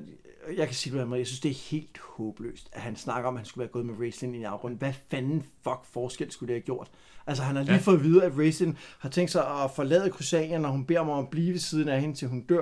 jeg 0.57 0.67
kan 0.67 0.75
sige 0.75 0.97
det, 0.99 1.17
jeg 1.17 1.27
synes, 1.27 1.39
det 1.39 1.51
er 1.51 1.69
helt 1.71 1.97
håbløst, 2.17 2.69
at 2.71 2.81
han 2.81 2.95
snakker 2.95 3.27
om, 3.27 3.35
at 3.35 3.39
han 3.39 3.45
skulle 3.45 3.61
være 3.61 3.71
gået 3.71 3.85
med 3.85 3.95
Raislin 3.99 4.35
i 4.35 4.43
afgrunden. 4.43 4.79
Hvad 4.79 4.93
fanden 5.11 5.43
fuck 5.63 5.85
forskel 5.93 6.31
skulle 6.31 6.47
det 6.47 6.61
have 6.61 6.65
gjort? 6.65 6.87
Altså, 7.27 7.43
han 7.43 7.55
har 7.55 7.63
lige 7.63 7.73
ja. 7.73 7.79
Fået 7.79 7.95
at 7.97 8.03
vide, 8.03 8.23
at 8.23 8.37
Raislin 8.37 8.77
har 8.99 9.09
tænkt 9.09 9.31
sig 9.31 9.63
at 9.63 9.71
forlade 9.75 10.09
Crusania, 10.09 10.57
når 10.57 10.69
hun 10.69 10.85
beder 10.85 11.03
mig 11.03 11.13
om 11.13 11.23
at 11.23 11.29
blive 11.29 11.51
ved 11.51 11.59
siden 11.59 11.87
af 11.89 12.01
hende, 12.01 12.15
til 12.15 12.27
hun 12.27 12.41
dør. 12.41 12.61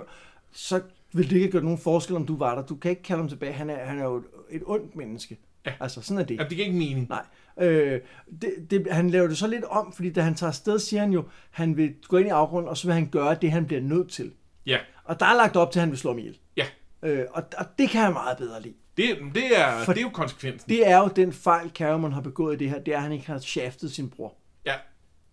Så 0.52 0.82
vil 1.14 1.30
det 1.30 1.36
ikke 1.36 1.52
gjort 1.52 1.64
nogen 1.64 1.80
forskel, 1.80 2.16
om 2.16 2.26
du 2.26 2.38
var 2.38 2.56
der. 2.56 2.66
Du 2.66 2.76
kan 2.76 2.92
ikke 2.92 3.04
kalde 3.04 3.22
ham 3.22 3.30
tilbage. 3.30 3.54
Han 3.54 3.70
er, 3.70 3.86
han 3.86 4.00
er 4.00 4.04
jo 4.04 4.16
et, 4.18 4.24
et 4.50 4.62
ondt 4.66 4.96
menneske. 4.96 5.38
Ja. 5.66 5.74
Altså, 5.80 6.02
sådan 6.02 6.22
er 6.22 6.26
det. 6.26 6.38
Ja, 6.38 6.44
det 6.44 6.50
giver 6.50 6.66
ikke 6.66 6.78
mening. 6.78 7.10
Nej. 7.10 7.26
Øh, 7.68 8.02
det, 8.42 8.54
det, 8.72 8.88
han 8.92 9.10
laver 9.10 9.28
det 9.28 9.38
så 9.38 9.48
lidt 9.48 9.64
om, 9.64 9.92
fordi 9.94 10.10
da 10.10 10.22
han 10.22 10.36
tager 10.36 10.48
afsted, 10.50 10.80
siger 10.80 11.00
han 11.02 11.12
jo, 11.14 11.24
han 11.52 11.78
vil 11.78 11.96
gå 12.08 12.18
ind 12.18 12.28
i 12.28 12.32
afgrunden, 12.32 12.70
og 12.70 12.78
så 12.78 12.88
vil 12.88 12.94
han 12.94 13.10
gøre 13.10 13.38
det, 13.42 13.52
han 13.52 13.66
bliver 13.66 13.82
nødt 13.82 14.10
til. 14.12 14.32
Ja, 14.66 14.78
Og 15.04 15.20
der 15.20 15.26
er 15.26 15.36
lagt 15.36 15.56
op 15.56 15.72
til, 15.72 15.80
at 15.80 15.82
han 15.82 15.90
vil 15.90 16.00
slå 16.00 16.12
ham 16.12 16.20
ihjel. 16.20 16.38
ja. 16.58 16.66
Øh, 17.08 17.26
og, 17.32 17.44
og 17.58 17.66
det 17.80 17.90
kan 17.90 18.02
jeg 18.02 18.14
meget 18.14 18.38
bedre 18.38 18.62
lide. 18.62 18.74
Det, 18.98 19.18
det, 19.36 19.60
er, 19.60 19.84
For- 19.84 19.94
det 19.94 20.00
er 20.00 20.04
jo 20.04 20.10
konsekvensen. 20.10 20.70
Det 20.70 20.88
er 20.88 20.98
jo 20.98 21.08
den 21.16 21.34
fejl, 21.34 21.70
Cameron 21.76 22.12
har 22.14 22.22
begået 22.22 22.56
i 22.56 22.58
det 22.60 22.70
her, 22.70 22.80
det 22.80 22.94
er, 22.94 22.98
at 22.98 23.04
han 23.04 23.12
ikke 23.12 23.28
har 23.28 23.40
shaftet 23.40 23.92
sin 23.92 24.10
bror. 24.10 24.34
Ja, 24.66 24.74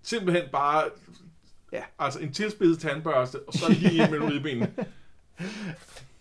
simpelthen 0.03 0.45
bare 0.53 0.85
Ja. 1.73 1.83
altså 1.99 2.19
en 2.21 2.33
tilspidset 2.33 2.79
tandbørste, 2.79 3.37
og 3.47 3.53
så 3.55 3.65
lige 3.73 3.95
ind 4.03 4.11
mellem 4.11 4.29
ribbenene. 4.29 4.71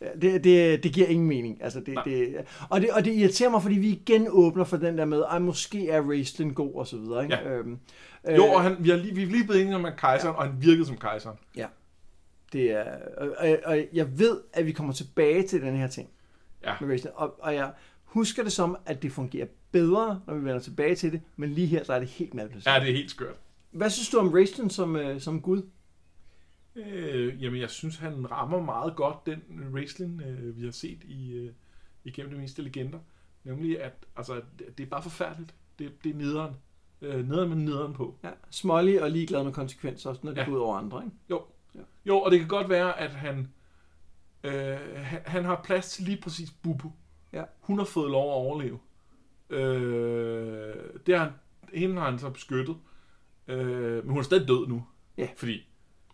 Ja, 0.01 0.07
Det, 0.21 0.43
det, 0.43 0.83
det 0.83 0.93
giver 0.93 1.07
ingen 1.07 1.27
mening. 1.27 1.63
Altså 1.63 1.79
det, 1.79 1.93
Nej. 1.93 2.03
det, 2.03 2.35
og, 2.69 2.81
det, 2.81 2.89
og 2.91 3.05
det 3.05 3.13
irriterer 3.13 3.49
mig, 3.49 3.61
fordi 3.61 3.75
vi 3.75 3.87
igen 3.89 4.27
åbner 4.29 4.63
for 4.63 4.77
den 4.77 4.97
der 4.97 5.05
med, 5.05 5.23
at 5.31 5.41
måske 5.41 5.89
er 5.89 6.01
Raistlin 6.09 6.53
god 6.53 6.75
og 6.75 6.87
så 6.87 6.97
videre. 6.97 7.23
Ikke? 7.23 7.35
Ja. 7.35 7.49
Øhm, 7.49 7.77
Jo, 8.37 8.45
og 8.45 8.61
han, 8.63 8.75
vi, 8.79 8.89
har 8.89 8.97
lige, 8.97 9.15
vi 9.15 9.21
er 9.23 9.27
lige 9.27 9.43
blevet 9.43 9.61
enige 9.61 9.75
om, 9.75 9.85
at 9.85 9.95
kejseren, 9.97 10.35
og 10.35 10.43
han 10.43 10.55
virkede 10.61 10.85
som 10.85 10.97
kejseren. 10.97 11.37
Ja. 11.55 11.65
Det 12.53 12.71
er, 12.71 12.97
og, 13.17 13.35
og, 13.37 13.57
og 13.65 13.85
jeg 13.93 14.19
ved, 14.19 14.41
at 14.53 14.65
vi 14.65 14.71
kommer 14.71 14.93
tilbage 14.93 15.47
til 15.47 15.61
den 15.61 15.75
her 15.75 15.87
ting. 15.87 16.09
Ja. 16.63 16.73
med 16.81 16.89
wrestling. 16.89 17.15
Og, 17.15 17.35
og 17.43 17.55
jeg 17.55 17.73
husker 18.03 18.43
det 18.43 18.51
som, 18.51 18.77
at 18.85 19.03
det 19.03 19.11
fungerer 19.11 19.47
bedre, 19.71 20.21
når 20.27 20.33
vi 20.33 20.39
vender 20.43 20.59
tilbage 20.59 20.95
til 20.95 21.11
det, 21.11 21.21
men 21.35 21.49
lige 21.53 21.67
her, 21.67 21.83
der 21.83 21.93
er 21.93 21.99
det 21.99 22.07
helt 22.07 22.33
malplaceret. 22.33 22.73
Ja, 22.75 22.79
det 22.79 22.89
er 22.89 22.95
helt 22.95 23.11
skørt. 23.11 23.39
Hvad 23.71 23.89
synes 23.89 24.09
du 24.09 24.17
om 24.17 24.33
wrestling 24.33 24.71
som, 24.71 24.95
øh, 24.95 25.21
som 25.21 25.41
gud? 25.41 25.61
Øh, 26.75 27.43
jamen, 27.43 27.61
jeg 27.61 27.69
synes, 27.69 27.97
han 27.97 28.31
rammer 28.31 28.61
meget 28.61 28.95
godt 28.95 29.25
den 29.25 29.41
wrestling, 29.73 30.21
øh, 30.21 30.57
vi 30.57 30.63
har 30.65 30.71
set 30.71 31.03
i, 31.03 31.31
øh, 31.33 31.51
igennem 32.03 32.31
de 32.33 32.37
meste 32.39 32.61
legender. 32.61 32.99
Nemlig, 33.43 33.81
at 33.83 33.93
altså, 34.15 34.41
det, 34.59 34.77
det 34.77 34.83
er 34.85 34.89
bare 34.89 35.03
forfærdeligt. 35.03 35.53
Det, 35.79 35.91
det 36.03 36.09
er 36.11 36.15
nederen. 36.15 36.53
Øh, 37.01 37.27
nederen 37.29 37.49
med 37.49 37.57
nederen 37.57 37.93
på. 37.93 38.15
Ja, 38.23 38.29
smålig 38.49 39.01
og 39.03 39.11
ligeglad 39.11 39.43
med 39.43 39.53
konsekvenser, 39.53 40.09
også 40.09 40.21
når 40.23 40.31
det 40.31 40.37
Ja. 40.41 40.45
går 40.45 40.51
ud 40.53 40.57
over 40.59 40.77
andre. 40.77 41.03
Ikke? 41.05 41.15
Jo. 41.29 41.41
Ja. 41.75 41.79
Jo, 42.05 42.19
og 42.19 42.31
det 42.31 42.39
kan 42.39 42.47
godt 42.47 42.69
være, 42.69 42.99
at 42.99 43.11
han, 43.11 43.53
øh, 44.43 44.77
han, 44.95 45.21
han 45.25 45.45
har 45.45 45.61
plads 45.63 45.91
til 45.91 46.03
lige 46.05 46.21
præcis 46.21 46.51
Bubu. 46.51 46.91
Ja. 47.33 47.43
Hun 47.59 47.77
har 47.77 47.85
fået 47.85 48.11
lov 48.11 48.29
at 48.29 48.35
overleve. 48.35 48.79
Øh, 49.49 50.75
det 51.05 51.17
har 51.17 51.23
han, 51.23 51.33
hende 51.73 51.95
har 52.01 52.09
han 52.09 52.19
så 52.19 52.29
beskyttet. 52.29 52.75
Øh, 53.47 54.03
men 54.03 54.09
hun 54.09 54.17
er 54.19 54.23
stadig 54.23 54.47
død 54.47 54.67
nu. 54.67 54.85
Ja. 55.17 55.27
Fordi, 55.37 55.67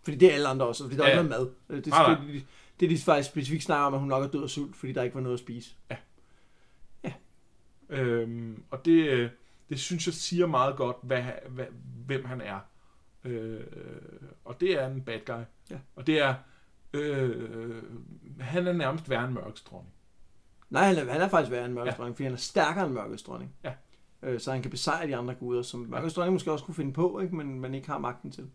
Fordi 0.03 0.17
det 0.17 0.29
er 0.29 0.33
alle 0.35 0.47
andre 0.47 0.65
også, 0.67 0.83
fordi 0.83 0.95
der 0.95 1.03
Ja, 1.03 1.09
er 1.11 1.15
ja. 1.15 1.21
ikke 1.21 1.29
noget 1.29 1.47
mad. 1.69 1.77
Øh, 1.77 1.83
Det, 1.83 1.87
Nej, 1.93 2.13
nej. 2.13 2.25
det, 2.31 2.45
det, 2.79 2.89
de 2.89 2.97
faktisk 2.97 3.29
specifikt 3.29 3.63
snakker 3.63 3.85
om, 3.85 3.93
at 3.93 3.99
hun 3.99 4.09
nok 4.09 4.23
er 4.23 4.27
død 4.27 4.43
af 4.43 4.49
sult, 4.49 4.75
fordi 4.75 4.93
der 4.93 5.03
ikke 5.03 5.15
var 5.15 5.21
noget 5.21 5.33
at 5.33 5.39
spise. 5.39 5.75
øh, 7.89 8.57
og 8.71 8.85
det, 8.85 9.09
øh, 9.09 9.29
det 9.69 9.79
synes 9.79 10.05
jeg 10.07 10.13
siger 10.13 10.45
meget 10.45 10.75
godt, 10.75 10.97
hvad, 11.03 11.23
hvad, 11.49 11.65
hvem 12.05 12.25
han 12.25 12.41
er. 12.41 12.59
Øh, 13.23 13.61
og 14.45 14.61
det 14.61 14.71
er 14.81 14.87
en 14.87 15.01
bad 15.01 15.19
guy. 15.25 15.41
Ja. 15.71 15.77
Og 15.95 16.07
det 16.07 16.19
er, 16.19 16.33
øh, 16.93 17.83
han 18.39 18.67
er 18.67 18.73
nærmest 18.73 19.09
værre 19.09 19.27
en 19.27 19.33
mørkets 19.33 19.61
dronning. 19.61 19.93
Nej, 20.69 20.83
han 20.83 21.07
er, 21.07 21.11
han 21.11 21.21
er 21.21 21.27
faktisk 21.29 21.51
værre 21.51 21.65
end 21.65 21.73
Mørkets 21.73 21.93
Ja. 21.93 21.97
Dronning, 21.97 22.15
fordi 22.15 22.23
han 22.23 22.33
er 22.33 22.37
stærkere 22.37 22.85
end 22.85 22.93
Mørkets 22.93 23.23
Dronning. 23.23 23.53
Ja. 23.63 23.71
Øh, 24.23 24.39
så 24.39 24.51
han 24.51 24.61
kan 24.61 24.71
besejre 24.71 25.07
de 25.07 25.15
andre 25.15 25.33
guder, 25.35 25.61
som 25.61 25.79
Mørkets 25.79 26.13
Dronning 26.13 26.33
måske 26.33 26.51
også 26.51 26.65
kunne 26.65 26.75
finde 26.75 26.93
på, 26.93 27.19
ikke? 27.19 27.35
Men, 27.35 27.59
men 27.59 27.73
ikke 27.73 27.87
har 27.87 27.97
magten 27.97 28.31
til. 28.31 28.49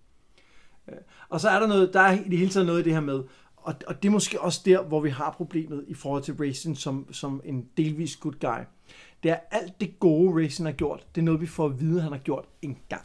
Øh, 0.89 0.95
Og 1.29 1.41
så 1.41 1.49
er 1.49 1.61
der 1.61 1.67
noget, 1.67 1.93
der 1.95 2.01
er 2.01 2.13
i 2.21 2.29
det 2.29 2.39
hele 2.39 2.51
taget 2.51 2.67
noget 2.67 2.81
i 2.81 2.85
det 2.85 2.93
her 2.93 3.01
med, 3.01 3.23
og, 3.57 3.75
og 3.87 4.03
det 4.03 4.09
er 4.09 4.13
måske 4.13 4.41
også 4.41 4.63
der, 4.65 4.83
hvor 4.83 5.01
vi 5.01 5.11
har 5.11 5.31
problemet 5.31 5.85
i 5.89 5.95
forhold 5.95 6.23
til 6.23 6.35
Racing 6.35 6.77
som, 6.79 7.13
som 7.13 7.41
en 7.45 7.69
delvis 7.77 8.17
good 8.17 8.33
guy. 8.41 8.65
Det 9.23 9.31
er 9.31 9.39
alt 9.51 9.81
det 9.81 10.01
gode, 10.01 10.45
Racing 10.45 10.69
har 10.69 10.73
gjort, 10.73 11.07
det 11.15 11.21
er 11.21 11.25
noget, 11.25 11.41
vi 11.41 11.47
får 11.47 11.67
at 11.67 11.81
vide, 11.81 12.01
han 12.01 12.13
har 12.13 12.19
gjort 12.19 12.45
en 12.63 12.79
gang. 12.89 13.03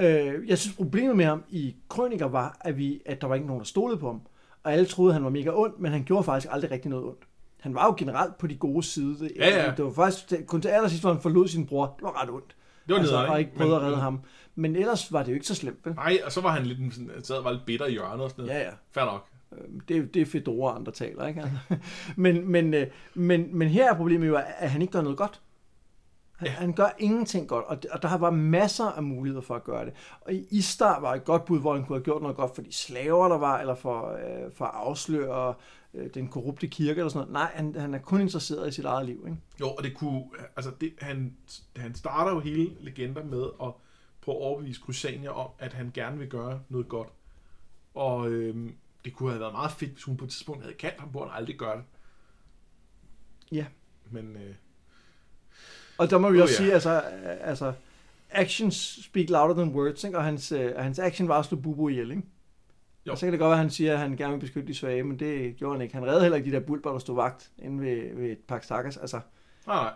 Øh, 0.00 0.48
jeg 0.48 0.58
synes, 0.58 0.76
problemet 0.76 1.16
med 1.16 1.24
ham 1.24 1.44
i 1.50 1.76
Krøniker 1.88 2.26
var, 2.28 2.56
at, 2.60 2.78
vi, 2.78 3.00
at 3.06 3.20
der 3.20 3.26
var 3.26 3.34
ikke 3.34 3.46
nogen, 3.46 3.60
der 3.60 3.66
stolede 3.66 3.98
på 3.98 4.06
ham. 4.06 4.20
Og 4.64 4.72
alle 4.72 4.86
troede, 4.86 5.12
han 5.12 5.24
var 5.24 5.30
mega 5.30 5.50
ond, 5.54 5.72
men 5.78 5.92
han 5.92 6.04
gjorde 6.04 6.24
faktisk 6.24 6.52
aldrig 6.52 6.70
rigtig 6.70 6.90
noget 6.90 7.04
ondt. 7.06 7.22
Han 7.60 7.74
var 7.74 7.86
jo 7.86 7.94
generelt 7.98 8.38
på 8.38 8.46
de 8.46 8.56
gode 8.56 8.82
side. 8.82 9.18
Det, 9.18 9.32
Ja, 9.36 9.64
ja. 9.64 9.72
det 9.76 9.84
var 9.84 9.90
faktisk 9.92 10.46
kun 10.46 10.62
til 10.62 10.68
allersidst, 10.68 11.02
hvor 11.02 11.12
han 11.12 11.22
forlod 11.22 11.48
sin 11.48 11.66
bror. 11.66 11.86
Det 11.96 12.02
var 12.02 12.22
ret 12.22 12.30
ondt. 12.30 12.56
Det 12.86 12.92
var 12.94 12.98
altså, 12.98 13.12
nederen, 13.14 13.30
og 13.30 13.38
ikke 13.38 13.54
prøvede 13.54 13.76
at 13.76 13.82
Men- 13.82 13.88
redde 13.90 14.00
ham. 14.02 14.20
Men 14.54 14.76
ellers 14.76 15.12
var 15.12 15.22
det 15.22 15.28
jo 15.28 15.34
ikke 15.34 15.46
så 15.46 15.54
slemt, 15.54 15.78
vel? 15.86 15.94
Nej, 15.94 16.18
og 16.24 16.32
så 16.32 16.40
var 16.40 16.50
han 16.50 16.66
lidt 16.66 16.94
sådan, 16.94 17.10
sad 17.22 17.36
og 17.36 17.44
var 17.44 17.50
lidt 17.52 17.66
bitter 17.66 17.86
i 17.86 17.90
hjørnet 17.92 18.24
og 18.24 18.30
sådan 18.30 18.44
noget. 18.44 18.58
Ja, 18.60 18.64
ja. 18.64 18.70
Fair 18.92 19.04
nok. 19.04 19.26
Øhm, 19.52 19.80
Det, 19.80 19.96
er- 19.96 20.06
det 20.06 20.22
er 20.22 20.26
Fedora, 20.26 20.76
andre 20.76 20.92
taler, 20.92 21.26
ikke? 21.26 21.50
Men, 22.16 22.48
men, 22.50 22.74
øh, 22.74 22.86
men, 23.14 23.58
men 23.58 23.68
her 23.68 23.90
er 23.92 23.96
problemet 23.96 24.28
jo, 24.28 24.36
at 24.58 24.70
han 24.70 24.82
ikke 24.82 24.92
gør 24.92 25.02
noget 25.02 25.18
godt. 25.18 25.40
Han, 26.40 26.48
ja. 26.48 26.52
Han 26.52 26.72
gør 26.72 26.88
ingenting 26.98 27.48
godt, 27.48 27.64
og, 27.64 27.78
og 27.90 28.02
der 28.02 28.08
har 28.08 28.18
været 28.18 28.34
masser 28.34 28.84
af 28.84 29.02
muligheder 29.02 29.42
for 29.42 29.54
at 29.54 29.64
gøre 29.64 29.84
det. 29.84 29.94
Og 30.20 30.34
i 30.34 30.46
Istar 30.50 31.00
var 31.00 31.14
et 31.14 31.24
godt 31.24 31.44
bud, 31.44 31.60
hvor 31.60 31.74
han 31.74 31.84
kunne 31.84 31.98
have 31.98 32.04
gjort 32.04 32.22
noget 32.22 32.36
godt 32.36 32.54
for 32.54 32.62
de 32.62 32.72
slaver, 32.72 33.28
der 33.28 33.38
var, 33.38 33.58
eller 33.58 33.74
for, 33.74 34.12
øh, 34.12 34.52
for 34.52 34.64
at 34.64 34.74
afsløre 34.74 35.54
øh, 35.94 36.10
den 36.14 36.28
korrupte 36.28 36.68
kirke, 36.68 36.98
eller 36.98 37.08
sådan 37.08 37.28
noget. 37.28 37.32
Nej, 37.32 37.50
han, 37.54 37.74
han 37.74 37.94
er 37.94 37.98
kun 37.98 38.20
interesseret 38.20 38.68
i 38.68 38.72
sit 38.72 38.84
eget 38.84 39.06
liv, 39.06 39.24
ikke? 39.26 39.38
Jo, 39.60 39.68
og 39.68 39.84
det 39.84 39.94
kunne, 39.96 40.24
altså 40.56 40.70
det, 40.80 40.92
han, 40.98 41.36
han 41.76 41.94
starter 41.94 42.32
jo 42.32 42.40
hele 42.40 42.70
legender 42.80 43.24
med 43.24 43.44
at 43.62 43.72
prøve 44.20 44.36
at 44.36 44.42
overbevise 44.42 44.80
Crusania 44.80 45.30
om, 45.30 45.50
at 45.58 45.72
han 45.72 45.90
gerne 45.94 46.18
vil 46.18 46.28
gøre 46.28 46.60
noget 46.68 46.88
godt. 46.88 47.08
Og 47.94 48.30
øhm, 48.30 48.74
det 49.04 49.14
kunne 49.14 49.30
have 49.30 49.40
været 49.40 49.52
meget 49.52 49.72
fedt, 49.72 49.92
hvis 49.92 50.04
hun 50.04 50.16
på 50.16 50.24
et 50.24 50.30
tidspunkt 50.30 50.62
havde 50.62 50.74
kaldt 50.74 51.00
ham 51.00 51.12
på, 51.12 51.20
at 51.20 51.28
han 51.30 51.38
aldrig 51.38 51.56
gør 51.56 51.74
det. 51.74 51.84
Ja. 53.52 53.66
Men 54.10 54.36
øh, 54.36 54.54
Og 56.00 56.10
der 56.10 56.18
må 56.18 56.30
vi 56.30 56.38
Oh, 56.38 56.42
også 56.42 56.54
ja. 56.54 56.56
sige, 56.58 56.72
altså, 56.72 56.90
altså, 57.40 57.72
actions 58.30 59.04
speak 59.04 59.28
louder 59.30 59.54
than 59.54 59.74
words, 59.74 60.04
ikke? 60.04 60.18
og 60.18 60.24
hans, 60.24 60.52
øh, 60.52 60.76
hans 60.76 60.98
action 60.98 61.28
var 61.28 61.38
at 61.38 61.44
slå 61.44 61.58
Bubu 61.58 61.88
ihjel, 61.88 62.10
ikke? 62.10 62.22
Jo. 63.06 63.12
Og 63.12 63.18
så 63.18 63.26
kan 63.26 63.32
det 63.32 63.38
godt 63.40 63.48
være, 63.48 63.56
at 63.58 63.64
han 63.64 63.70
siger, 63.70 63.92
at 63.92 63.98
han 63.98 64.16
gerne 64.16 64.32
vil 64.32 64.40
beskytte 64.40 64.68
de 64.68 64.74
svage, 64.74 65.02
men 65.02 65.18
det 65.18 65.56
gjorde 65.56 65.74
han 65.74 65.82
ikke. 65.82 65.94
Han 65.94 66.04
reddede 66.06 66.22
heller 66.22 66.36
ikke 66.36 66.50
de 66.50 66.54
der 66.56 66.60
bulber, 66.66 66.92
der 66.92 66.98
stod 66.98 67.14
vagt 67.16 67.50
inde 67.58 67.82
ved, 67.84 68.16
ved 68.16 68.36
Pax 68.48 68.66
Takas. 68.66 68.96
Altså, 68.96 69.20
nej, 69.66 69.76
nej. 69.82 69.92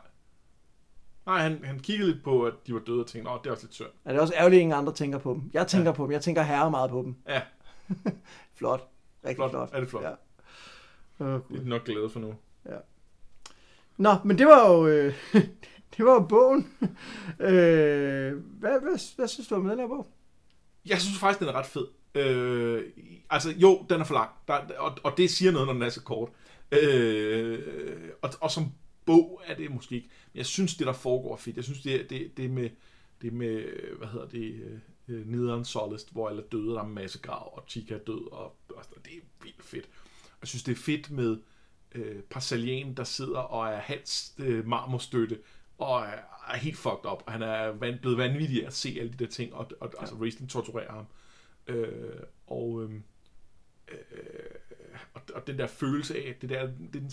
Nej, 1.27 1.38
han, 1.43 1.61
han 1.64 1.79
kiggede 1.81 2.11
lidt 2.12 2.25
på, 2.25 2.43
at 2.43 2.53
de 2.67 2.75
var 2.75 2.81
døde 2.87 3.01
og 3.01 3.07
tænkte, 3.07 3.31
åh, 3.31 3.38
det 3.45 3.47
er 3.47 3.51
også 3.53 3.64
lidt 3.64 3.75
synd. 3.75 3.88
er 4.05 4.12
det 4.12 4.21
også 4.21 4.35
ærgerligt, 4.37 4.59
at 4.59 4.62
ingen 4.62 4.79
andre 4.79 4.93
tænker 4.95 5.19
på 5.19 5.33
dem. 5.35 5.51
Jeg 5.53 5.67
tænker 5.67 5.85
Ja. 5.85 5.90
ja. 5.90 5.97
på 5.97 6.05
dem. 6.05 6.12
Jeg 6.12 6.21
tænker 6.23 6.43
herre 6.43 6.71
meget 6.71 6.90
på 6.90 7.03
dem. 7.03 7.17
Ja, 7.29 7.40
Flot. 8.59 8.88
Rigtig 9.25 9.37
flot. 9.37 9.51
flot. 9.51 9.71
Er 9.73 9.81
det 9.81 9.88
flot? 9.90 10.03
Ja. 10.03 10.09
Ja. 11.21 11.25
Oh, 11.35 11.40
Det 11.53 11.61
er 11.61 11.64
nok 11.64 11.85
glade 11.85 12.11
for 12.11 12.21
nu. 12.21 12.35
Nå, 13.97 14.14
men 14.25 14.38
det 14.38 14.47
var 14.47 14.71
jo, 14.73 14.87
øh, 14.87 15.14
det 15.97 16.05
var 16.05 16.27
bogen. 16.27 16.69
øh, 17.49 18.33
hvad, 18.37 18.81
hvad, 18.81 19.17
hvad 19.17 19.29
synes 19.29 19.49
du 19.49 19.55
om 19.55 19.69
den 19.69 19.79
her 19.79 19.89
bog? 19.89 20.07
Jeg 20.87 21.01
synes 21.01 21.19
faktisk, 21.19 21.41
den 21.41 21.49
er 21.49 21.53
ret 21.53 21.67
fed. 21.67 21.87
Øh, 22.15 22.85
altså, 23.31 23.51
jo, 23.51 23.87
den 23.91 24.01
er 24.01 24.05
for 24.05 24.15
lang, 24.15 24.31
der, 24.49 24.79
og, 24.79 24.99
og 25.03 25.17
det 25.17 25.31
siger 25.31 25.53
noget, 25.53 25.67
når 25.67 25.73
den 25.73 25.83
er 25.83 25.89
så 25.89 26.03
kort. 26.03 26.31
Øh, 26.73 27.59
og, 28.23 28.31
og 28.41 28.51
som 28.51 28.73
bog 29.05 29.43
er 29.47 29.55
det 29.55 29.71
måske 29.71 29.95
ikke. 29.95 30.09
Men 30.33 30.39
jeg 30.39 30.47
synes, 30.47 30.75
det 30.75 30.87
der 30.87 30.93
foregår 30.93 31.33
er 31.33 31.37
fedt. 31.37 31.57
Jeg 31.57 31.65
synes, 31.65 31.83
det, 31.83 32.11
det, 32.11 32.37
det 32.37 32.51
med, 32.51 32.71
det 33.23 33.33
med, 33.33 33.65
hvad 33.99 34.09
hedder 34.09 34.29
det, 34.29 34.81
øh, 35.09 35.27
nederen 35.27 35.65
Solist, 35.65 36.13
hvor 36.13 36.29
alle 36.29 36.43
døde, 36.53 36.71
der 36.71 36.81
er 36.81 36.85
en 36.85 36.95
masse 36.95 37.19
grav, 37.19 37.57
og 37.57 37.65
Chica 37.69 37.95
er 37.95 37.99
død, 37.99 38.33
og, 38.33 38.57
og 38.77 38.85
det 39.05 39.13
er 39.13 39.21
vildt 39.43 39.65
fedt. 39.65 39.89
Jeg 40.41 40.49
synes, 40.49 40.63
det 40.63 40.73
er 40.73 40.77
fedt 40.77 41.11
med 41.11 41.37
øh, 41.95 42.23
Parsalien, 42.23 42.97
der 42.97 43.05
sidder 43.05 43.39
og 43.39 43.69
er 43.69 43.79
hans 43.79 44.35
øh, 44.39 44.67
marmorstøtte, 44.67 45.39
og 45.79 46.05
er, 46.49 46.57
helt 46.57 46.77
fucked 46.77 47.13
up. 47.13 47.23
Han 47.29 47.43
er 47.43 47.67
van, 47.67 47.99
blevet 48.01 48.19
vanvittig 48.19 48.67
at 48.67 48.75
se 48.75 48.97
alle 49.01 49.13
de 49.13 49.25
der 49.25 49.31
ting, 49.31 49.55
og, 49.55 49.71
og 49.81 49.91
ja. 49.95 50.01
altså 50.01 50.15
Racing 50.15 50.51
torturerer 50.51 50.93
ham. 50.93 51.07
Øh, 51.67 52.21
og, 52.47 52.83
øh, 52.83 52.91
øh, 53.89 53.99
og, 55.15 55.23
og 55.35 55.47
den 55.47 55.59
der 55.59 55.67
følelse 55.67 56.17
af, 56.17 56.29
at 56.29 56.43
det, 56.43 56.51
der, 56.51 56.67
det, 56.67 56.97
er 56.97 57.01
den, 57.01 57.11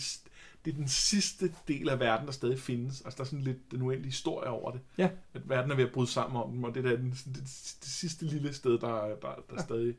det 0.64 0.72
er 0.72 0.76
den 0.76 0.88
sidste 0.88 1.54
del 1.68 1.88
af 1.88 2.00
verden, 2.00 2.26
der 2.26 2.32
stadig 2.32 2.58
findes. 2.58 3.02
Altså 3.02 3.16
der 3.16 3.24
er 3.24 3.28
sådan 3.28 3.44
lidt 3.44 3.70
den 3.70 3.82
uendelige 3.82 4.10
historie 4.10 4.48
over 4.48 4.70
det. 4.70 4.80
Ja. 4.98 5.10
At 5.34 5.48
verden 5.48 5.70
er 5.70 5.74
ved 5.76 5.84
at 5.84 5.92
bryde 5.92 6.10
sammen 6.10 6.42
om 6.42 6.52
dem, 6.52 6.64
og 6.64 6.74
det 6.74 6.86
er 6.86 6.96
den, 6.96 7.10
det, 7.10 7.34
det 7.80 7.88
sidste 7.88 8.24
lille 8.24 8.52
sted, 8.52 8.78
der, 8.78 9.06
der, 9.06 9.16
der 9.16 9.54
ja. 9.56 9.62
stadig 9.62 9.96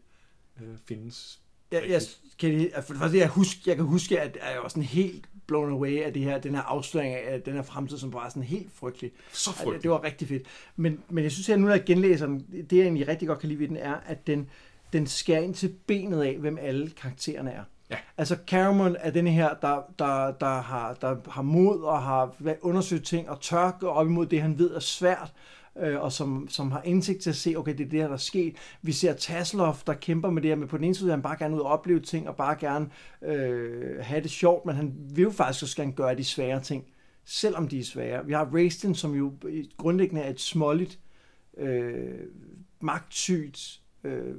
øh, 0.61 0.77
findes. 0.85 1.42
Jeg, 1.73 1.89
jeg, 1.89 2.01
kan 2.39 2.71
for 2.85 2.93
det 2.93 3.01
første, 3.01 3.17
jeg, 3.17 3.27
huske, 3.27 3.61
jeg 3.65 3.75
kan 3.75 3.85
huske, 3.85 4.21
at 4.21 4.37
jeg 4.53 4.59
var 4.61 4.69
sådan 4.69 4.83
helt 4.83 5.25
blown 5.47 5.71
away 5.71 6.01
af 6.01 6.13
det 6.13 6.21
her, 6.21 6.37
den 6.37 6.55
her 6.55 6.61
afsløring 6.61 7.15
af 7.15 7.41
den 7.41 7.53
her 7.53 7.61
fremtid, 7.61 7.97
som 7.97 8.11
bare 8.11 8.25
er 8.25 8.29
sådan 8.29 8.43
helt 8.43 8.71
frygtelig. 8.73 9.11
Så 9.31 9.49
Ja, 9.49 9.51
det, 9.51 9.57
frygteligt. 9.57 9.83
det 9.83 9.91
var 9.91 10.03
rigtig 10.03 10.27
fedt. 10.27 10.43
Men, 10.75 10.99
men 11.09 11.23
jeg 11.23 11.31
synes, 11.31 11.49
at 11.49 11.59
nu 11.59 11.65
når 11.65 11.73
jeg 11.73 11.83
genlæser 11.85 12.25
den, 12.25 12.45
det 12.69 12.77
jeg 12.77 12.83
egentlig 12.83 13.07
rigtig 13.07 13.27
godt 13.27 13.39
kan 13.39 13.49
lide 13.49 13.59
ved 13.59 13.67
den, 13.67 13.77
er, 13.77 13.95
at 14.05 14.27
den, 14.27 14.49
den 14.93 15.07
skærer 15.07 15.41
ind 15.41 15.53
til 15.53 15.75
benet 15.87 16.21
af, 16.21 16.37
hvem 16.37 16.57
alle 16.61 16.89
karaktererne 16.89 17.51
er. 17.51 17.63
Ja. 17.89 17.97
Altså 18.17 18.37
Caramon 18.47 18.95
er 18.99 19.11
denne 19.11 19.31
her, 19.31 19.53
der, 19.61 19.81
der, 19.99 20.31
der, 20.31 20.61
har, 20.61 20.93
der 20.93 21.15
har 21.29 21.41
mod 21.41 21.81
og 21.81 22.01
har 22.01 22.35
undersøgt 22.61 23.05
ting 23.05 23.29
og 23.29 23.41
tør 23.41 23.77
gå 23.79 23.87
op 23.87 24.07
imod 24.07 24.25
det, 24.25 24.41
han 24.41 24.57
ved 24.59 24.71
er 24.71 24.79
svært, 24.79 25.33
øh, 25.79 26.01
og 26.01 26.11
som, 26.11 26.47
som 26.49 26.71
har 26.71 26.81
indsigt 26.81 27.21
til 27.21 27.29
at 27.29 27.35
se, 27.35 27.55
okay, 27.57 27.77
det 27.77 27.85
er 27.85 27.89
det 27.89 27.99
her, 27.99 28.07
der 28.07 28.13
er 28.13 28.17
sket. 28.17 28.55
Vi 28.81 28.91
ser 28.91 29.13
Tasloff, 29.13 29.83
der 29.83 29.93
kæmper 29.93 30.29
med 30.29 30.41
det 30.41 30.49
her, 30.49 30.55
men 30.55 30.67
på 30.67 30.77
den 30.77 30.85
ene 30.85 30.95
side 30.95 31.05
vil 31.05 31.11
han 31.11 31.21
bare 31.21 31.37
gerne 31.39 31.55
ud 31.55 31.61
og 31.61 31.67
opleve 31.67 31.99
ting, 31.99 32.29
og 32.29 32.35
bare 32.35 32.55
gerne 32.59 32.89
øh, 33.21 33.99
have 33.99 34.23
det 34.23 34.31
sjovt, 34.31 34.65
men 34.65 34.75
han 34.75 34.93
vil 35.15 35.23
jo 35.23 35.31
faktisk 35.31 35.63
også 35.63 35.75
gerne 35.75 35.93
gøre 35.93 36.15
de 36.15 36.23
svære 36.23 36.61
ting, 36.61 36.85
selvom 37.25 37.67
de 37.67 37.79
er 37.79 37.83
svære. 37.83 38.25
Vi 38.25 38.33
har 38.33 38.45
Raistin, 38.53 38.95
som 38.95 39.15
jo 39.15 39.33
grundlæggende 39.77 40.21
er 40.21 40.29
et 40.29 40.39
småligt, 40.39 40.99
øh, 41.57 42.19
magtsygt, 42.81 43.81
øh, 44.03 44.35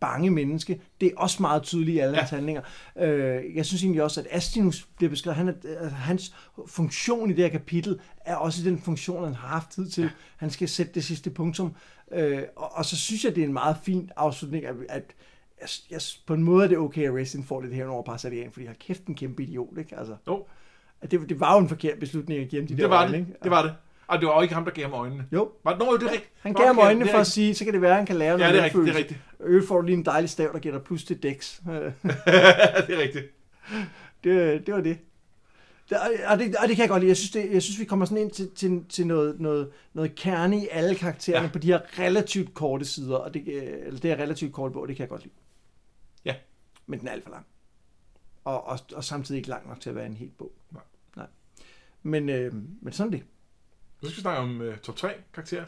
bange 0.00 0.30
menneske. 0.30 0.80
Det 1.00 1.06
er 1.06 1.12
også 1.16 1.42
meget 1.42 1.62
tydeligt 1.62 1.94
i 1.94 1.98
alle 1.98 2.14
Ja. 2.14 2.18
hans 2.20 2.30
handlinger. 2.30 2.62
Øh, 2.98 3.56
jeg 3.56 3.66
synes 3.66 3.82
egentlig 3.82 4.02
også, 4.02 4.20
at 4.20 4.26
Astinus 4.30 4.88
bliver 4.96 5.10
beskrevet, 5.10 5.36
han 5.36 5.48
er, 5.48 5.52
altså, 5.80 5.88
hans 5.96 6.34
funktion 6.66 7.30
i 7.30 7.32
det 7.32 7.44
her 7.44 7.50
kapitel 7.50 8.00
er 8.24 8.36
også 8.36 8.64
den 8.64 8.78
funktion, 8.78 9.24
han 9.24 9.34
har 9.34 9.48
haft 9.48 9.70
tid 9.70 9.88
til. 9.90 10.02
Ja. 10.02 10.10
Han 10.36 10.50
skal 10.50 10.68
sætte 10.68 10.92
det 10.94 11.04
sidste 11.04 11.30
punktum. 11.30 11.74
Øh, 12.12 12.42
og, 12.56 12.72
og 12.76 12.84
så 12.84 12.96
synes 12.96 13.24
jeg, 13.24 13.34
det 13.34 13.42
er 13.42 13.46
en 13.46 13.52
meget 13.52 13.76
fin 13.82 14.10
afslutning, 14.16 14.64
at, 14.66 14.74
at 14.88 15.14
jeg, 15.60 15.68
jeg, 15.90 16.00
på 16.26 16.34
en 16.34 16.42
måde 16.42 16.64
er 16.64 16.68
det 16.68 16.78
okay, 16.78 17.08
at 17.08 17.14
Racing 17.14 17.46
får 17.46 17.60
det 17.60 17.74
her 17.74 17.86
over 17.86 18.02
Parsalian, 18.02 18.50
fordi 18.52 18.66
har 18.66 18.74
kæft 18.74 19.04
en 19.06 19.14
kæmpe 19.14 19.42
idiot, 19.42 19.78
ikke? 19.78 19.98
Altså, 19.98 20.16
Jo, 20.28 20.44
at 21.00 21.10
det, 21.10 21.28
det 21.28 21.40
var 21.40 21.54
jo 21.54 21.58
en 21.60 21.68
forkert 21.68 21.98
beslutning 21.98 22.40
at 22.40 22.48
give 22.48 22.60
ham 22.62 22.66
de 22.68 22.74
der 22.74 22.80
det 22.80 22.90
var 22.90 23.00
øjne, 23.02 23.12
det. 23.12 23.18
ikke? 23.18 23.32
Det 23.42 23.50
var 23.50 23.62
det. 23.62 23.74
Og 24.06 24.18
det 24.18 24.28
var 24.28 24.34
jo 24.34 24.40
ikke 24.42 24.54
ham, 24.54 24.64
der 24.64 24.70
gav 24.72 24.84
ham 24.84 24.92
øjnene. 24.92 25.26
Jo, 25.32 25.50
Var, 25.64 25.76
nå, 25.78 25.84
jo, 25.84 25.96
det 25.96 26.02
er 26.02 26.12
rigtigt. 26.12 26.32
han 26.40 26.52
gav 26.54 26.66
ham 26.66 26.78
øjnene 26.78 27.08
for 27.10 27.18
at 27.18 27.26
sige, 27.26 27.54
så 27.54 27.64
kan 27.64 27.74
det 27.74 27.82
være, 27.82 27.90
at 27.90 27.96
han 27.96 28.06
kan 28.06 28.16
lære 28.16 28.30
Ja, 28.30 28.36
noget 28.36 28.54
det 28.54 28.60
er 28.60 28.64
rigtigt, 28.64 28.84
det 28.86 28.94
er 28.94 28.98
rigtigt. 28.98 29.20
Øvrigt 29.40 29.68
får 29.68 29.80
du 29.80 29.86
lige 29.86 29.96
en 29.96 30.04
dejlig 30.04 30.30
stav, 30.30 30.50
der 30.52 30.58
giver 30.58 30.74
dig 30.74 30.84
plus 30.84 31.04
til 31.04 31.22
dæks. 31.22 31.62
det 31.66 32.94
er 32.94 32.98
rigtigt. 33.02 33.24
det, 34.24 34.66
det 34.66 34.74
var 34.74 34.80
det. 34.80 34.98
Det, 35.90 35.98
og, 36.26 36.38
det, 36.38 36.56
og 36.56 36.68
det 36.68 36.76
kan 36.76 36.82
jeg 36.82 36.88
godt 36.88 37.00
lide. 37.00 37.08
Jeg 37.08 37.16
synes, 37.16 37.30
det, 37.30 37.52
jeg 37.52 37.62
synes 37.62 37.80
vi 37.80 37.84
kommer 37.84 38.04
sådan 38.06 38.22
ind 38.22 38.30
til, 38.30 38.50
til, 38.54 38.84
til 38.88 39.06
noget, 39.06 39.40
noget, 39.40 39.70
noget 39.94 40.14
kerne 40.14 40.58
i 40.64 40.68
alle 40.70 40.94
karaktererne 40.94 41.46
ja. 41.46 41.52
På 41.52 41.58
de 41.58 41.66
her 41.66 41.80
relativt 41.98 42.54
korte 42.54 42.84
sider. 42.84 43.16
Og 43.16 43.34
det, 43.34 43.42
øh, 43.46 43.62
eller 43.86 44.00
det 44.00 44.10
er 44.10 44.16
relativt 44.16 44.52
kort 44.52 44.72
bog, 44.72 44.88
det 44.88 44.96
kan 44.96 45.02
jeg 45.02 45.08
godt 45.08 45.22
lide. 45.22 45.34
Ja. 46.24 46.34
Men 46.86 47.00
den 47.00 47.08
er 47.08 47.12
alt 47.12 47.24
for 47.24 47.30
lang. 47.30 47.46
Og, 48.44 48.66
og, 48.66 48.78
og 48.94 49.04
samtidig 49.04 49.38
ikke 49.38 49.48
lang 49.48 49.68
nok 49.68 49.80
til 49.80 49.90
at 49.90 49.96
være 49.96 50.06
en 50.06 50.16
helt 50.16 50.38
bog. 50.38 50.52
Nej. 50.70 50.82
Nej. 51.16 51.26
Men, 52.02 52.28
øh, 52.28 52.54
men 52.82 52.92
sådan 52.92 53.12
det. 53.12 53.22
Nu 54.02 54.08
skal 54.08 54.16
vi 54.16 54.20
snakke 54.20 54.40
om 54.40 54.60
uh, 54.60 54.76
top 54.76 54.96
3 54.96 55.14
karakterer. 55.34 55.64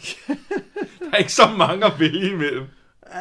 der 1.01 1.11
er 1.12 1.17
ikke 1.17 1.33
så 1.33 1.43
mange 1.59 1.87
at 1.87 1.93
vælge 2.01 2.31
imellem. 2.33 2.62
Uh, 3.03 3.12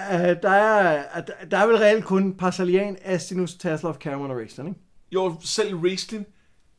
der, 0.41 0.49
er, 0.49 1.21
der, 1.21 1.33
der 1.51 1.57
er 1.57 1.67
vel 1.67 1.75
reelt 1.77 2.05
kun 2.05 2.37
Parsalian, 2.37 2.97
Astinus, 3.01 3.53
Tasselhoff, 3.55 3.97
Cameron 3.99 4.31
og 4.31 4.37
Raistlin, 4.37 4.67
ikke? 4.67 4.79
Jo, 5.11 5.35
selv 5.43 5.75
Raistlin. 5.75 6.25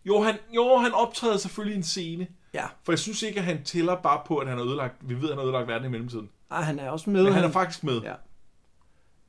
Jo, 0.04 0.20
han, 0.22 0.34
jo, 0.54 0.76
han 0.76 0.92
optræder 0.92 1.36
selvfølgelig 1.36 1.74
i 1.74 1.76
en 1.76 1.82
scene. 1.82 2.26
Ja. 2.54 2.66
For 2.84 2.92
jeg 2.92 2.98
synes 2.98 3.22
ikke, 3.22 3.38
at 3.38 3.44
han 3.44 3.62
tæller 3.64 3.96
bare 3.96 4.22
på, 4.26 4.36
at 4.38 4.48
han 4.48 4.58
har 4.58 4.64
ødelagt, 4.64 4.94
vi 5.08 5.14
ved, 5.14 5.22
at 5.22 5.28
han 5.28 5.38
har 5.38 5.44
ødelagt 5.44 5.68
verden 5.68 5.86
i 5.86 5.90
mellemtiden. 5.90 6.30
Ej, 6.50 6.60
han 6.62 6.78
er 6.78 6.90
også 6.90 7.10
med. 7.10 7.22
Men 7.24 7.32
han 7.32 7.44
er 7.44 7.50
faktisk 7.50 7.84
med. 7.84 8.00
Ja. 8.02 8.14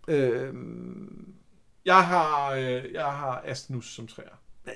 Øhm, 0.08 1.34
Jeg 1.86 2.06
har, 2.08 2.52
øh, 2.52 2.94
jeg 2.94 3.06
har 3.06 3.42
Astinus 3.46 3.96
som 3.96 4.08
træer. 4.08 4.30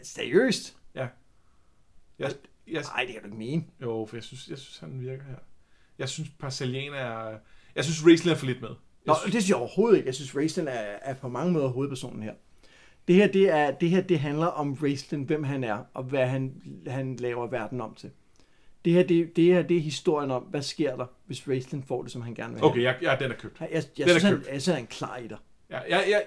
seriøst? 0.03 0.77
Jeg, 0.95 2.31
jeg, 2.67 2.81
Nej, 2.95 3.03
det 3.05 3.13
kan 3.13 3.21
du 3.21 3.27
ikke 3.27 3.37
mene. 3.37 3.63
jo, 3.81 4.05
for 4.09 4.15
jeg 4.15 4.23
synes, 4.23 4.47
jeg 4.49 4.57
synes, 4.57 4.79
han 4.79 5.01
virker 5.01 5.23
her. 5.23 5.35
Jeg 5.99 6.09
synes, 6.09 6.29
Parcelian 6.39 6.93
er... 6.93 7.37
Jeg 7.75 7.83
synes, 7.83 8.05
Raistlin 8.05 8.31
er 8.33 8.37
for 8.37 8.45
lidt 8.45 8.61
med. 8.61 8.69
Nå, 8.69 9.13
Jeg 9.13 9.15
det 9.25 9.31
synes 9.31 9.49
jeg 9.49 9.57
overhovedet 9.57 9.97
ikke. 9.97 10.07
Jeg 10.07 10.15
synes, 10.15 10.35
Raistlin 10.35 10.67
er, 10.67 10.71
er 11.01 11.13
på 11.13 11.27
mange 11.29 11.51
måder 11.53 11.67
hovedpersonen 11.67 12.23
her. 12.23 12.33
Det 13.07 13.15
her, 13.15 13.27
det, 13.27 13.49
er, 13.49 13.71
det 13.71 13.89
her, 13.89 14.01
det 14.01 14.19
handler 14.19 14.45
om 14.45 14.73
Raistlin, 14.73 15.23
hvem 15.23 15.43
han 15.43 15.63
er, 15.63 15.83
og 15.93 16.03
hvad 16.03 16.27
han, 16.27 16.53
han 16.87 17.15
laver 17.15 17.47
verden 17.47 17.81
om 17.81 17.95
til. 17.95 18.11
Det 18.85 18.93
her, 18.93 19.03
det, 19.03 19.35
det 19.35 19.43
her, 19.43 19.61
det 19.61 19.77
er 19.77 19.81
historien 19.81 20.31
om, 20.31 20.43
hvad 20.43 20.61
sker 20.61 20.95
der, 20.95 21.05
hvis 21.25 21.47
Raistlin 21.47 21.83
får 21.83 22.03
det, 22.03 22.11
som 22.11 22.21
han 22.21 22.33
gerne 22.35 22.53
vil 22.53 22.59
have. 22.59 22.71
Okay, 22.71 22.81
jeg, 22.81 22.97
ja, 23.01 23.15
den 23.19 23.31
er 23.31 23.35
købt. 23.35 23.59
Jeg, 23.59 23.69
jeg, 23.71 23.83
jeg, 23.97 24.07
Den 24.07 24.15
er 24.15 24.19
synes, 24.19 24.23
han, 24.23 24.33
købt. 24.33 24.47
jeg 24.47 24.61
synes, 24.61 24.65
han 24.65 24.75
er 24.75 24.79
en 24.79 24.87
klar 24.87 25.17
i 25.17 25.27
dig. 25.27 25.37
Ja, 25.69 25.79
jeg, 25.79 26.05
jeg, 26.09 26.23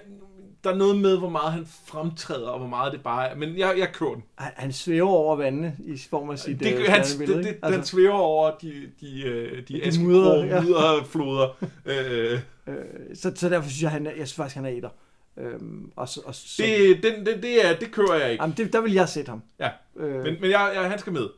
der 0.65 0.71
er 0.71 0.75
noget 0.75 0.97
med, 0.97 1.17
hvor 1.17 1.29
meget 1.29 1.51
han 1.53 1.67
fremtræder, 1.85 2.47
og 2.49 2.59
hvor 2.59 2.67
meget 2.67 2.93
det 2.93 3.03
bare 3.03 3.29
er. 3.29 3.35
Men 3.35 3.57
jeg, 3.57 3.75
jeg 3.77 3.93
kører 3.93 4.13
den. 4.13 4.23
Han, 4.35 4.51
han 4.55 4.73
svæver 4.73 5.09
over 5.09 5.35
vandene 5.35 5.77
i 5.85 5.97
form 6.09 6.29
af 6.29 6.39
sit 6.39 6.59
Det, 6.59 6.73
øh, 6.79 6.85
han, 6.89 7.03
det, 7.03 7.27
det, 7.27 7.57
den 7.63 7.83
svæver 7.83 8.13
over 8.13 8.51
de, 8.61 8.91
de, 9.01 9.21
øh, 9.23 9.57
de, 9.67 9.81
De 9.81 9.91
de 9.91 10.03
mudder, 10.03 10.45
ja. 10.45 10.61
mudderfloder. 10.61 11.65
øh, 11.85 12.39
Øh, 12.67 12.75
så, 13.15 13.31
så 13.35 13.49
derfor 13.49 13.69
synes 13.69 13.83
jeg, 13.83 13.91
han 13.91 14.07
er, 14.07 14.11
jeg 14.11 14.27
synes 14.27 14.33
faktisk, 14.33 14.55
han 14.55 14.65
er 14.65 14.69
etter. 14.69 14.89
Øhm, 15.37 15.91
og 15.95 16.09
så, 16.09 16.21
og 16.25 16.35
så, 16.35 16.63
det, 16.63 17.03
den, 17.03 17.25
det, 17.25 17.43
det, 17.43 17.65
er, 17.65 17.75
det 17.79 17.91
kører 17.91 18.15
jeg 18.15 18.31
ikke. 18.31 18.43
jamen, 18.43 18.57
det, 18.57 18.73
der 18.73 18.81
vil 18.81 18.93
jeg 18.93 19.09
sætte 19.09 19.29
ham. 19.29 19.41
Ja, 19.59 19.69
Øh, 19.95 20.23
men, 20.23 20.37
men 20.41 20.51
jeg, 20.51 20.71
jeg, 20.75 20.89
han 20.89 20.99
skal 20.99 21.13
med. 21.13 21.29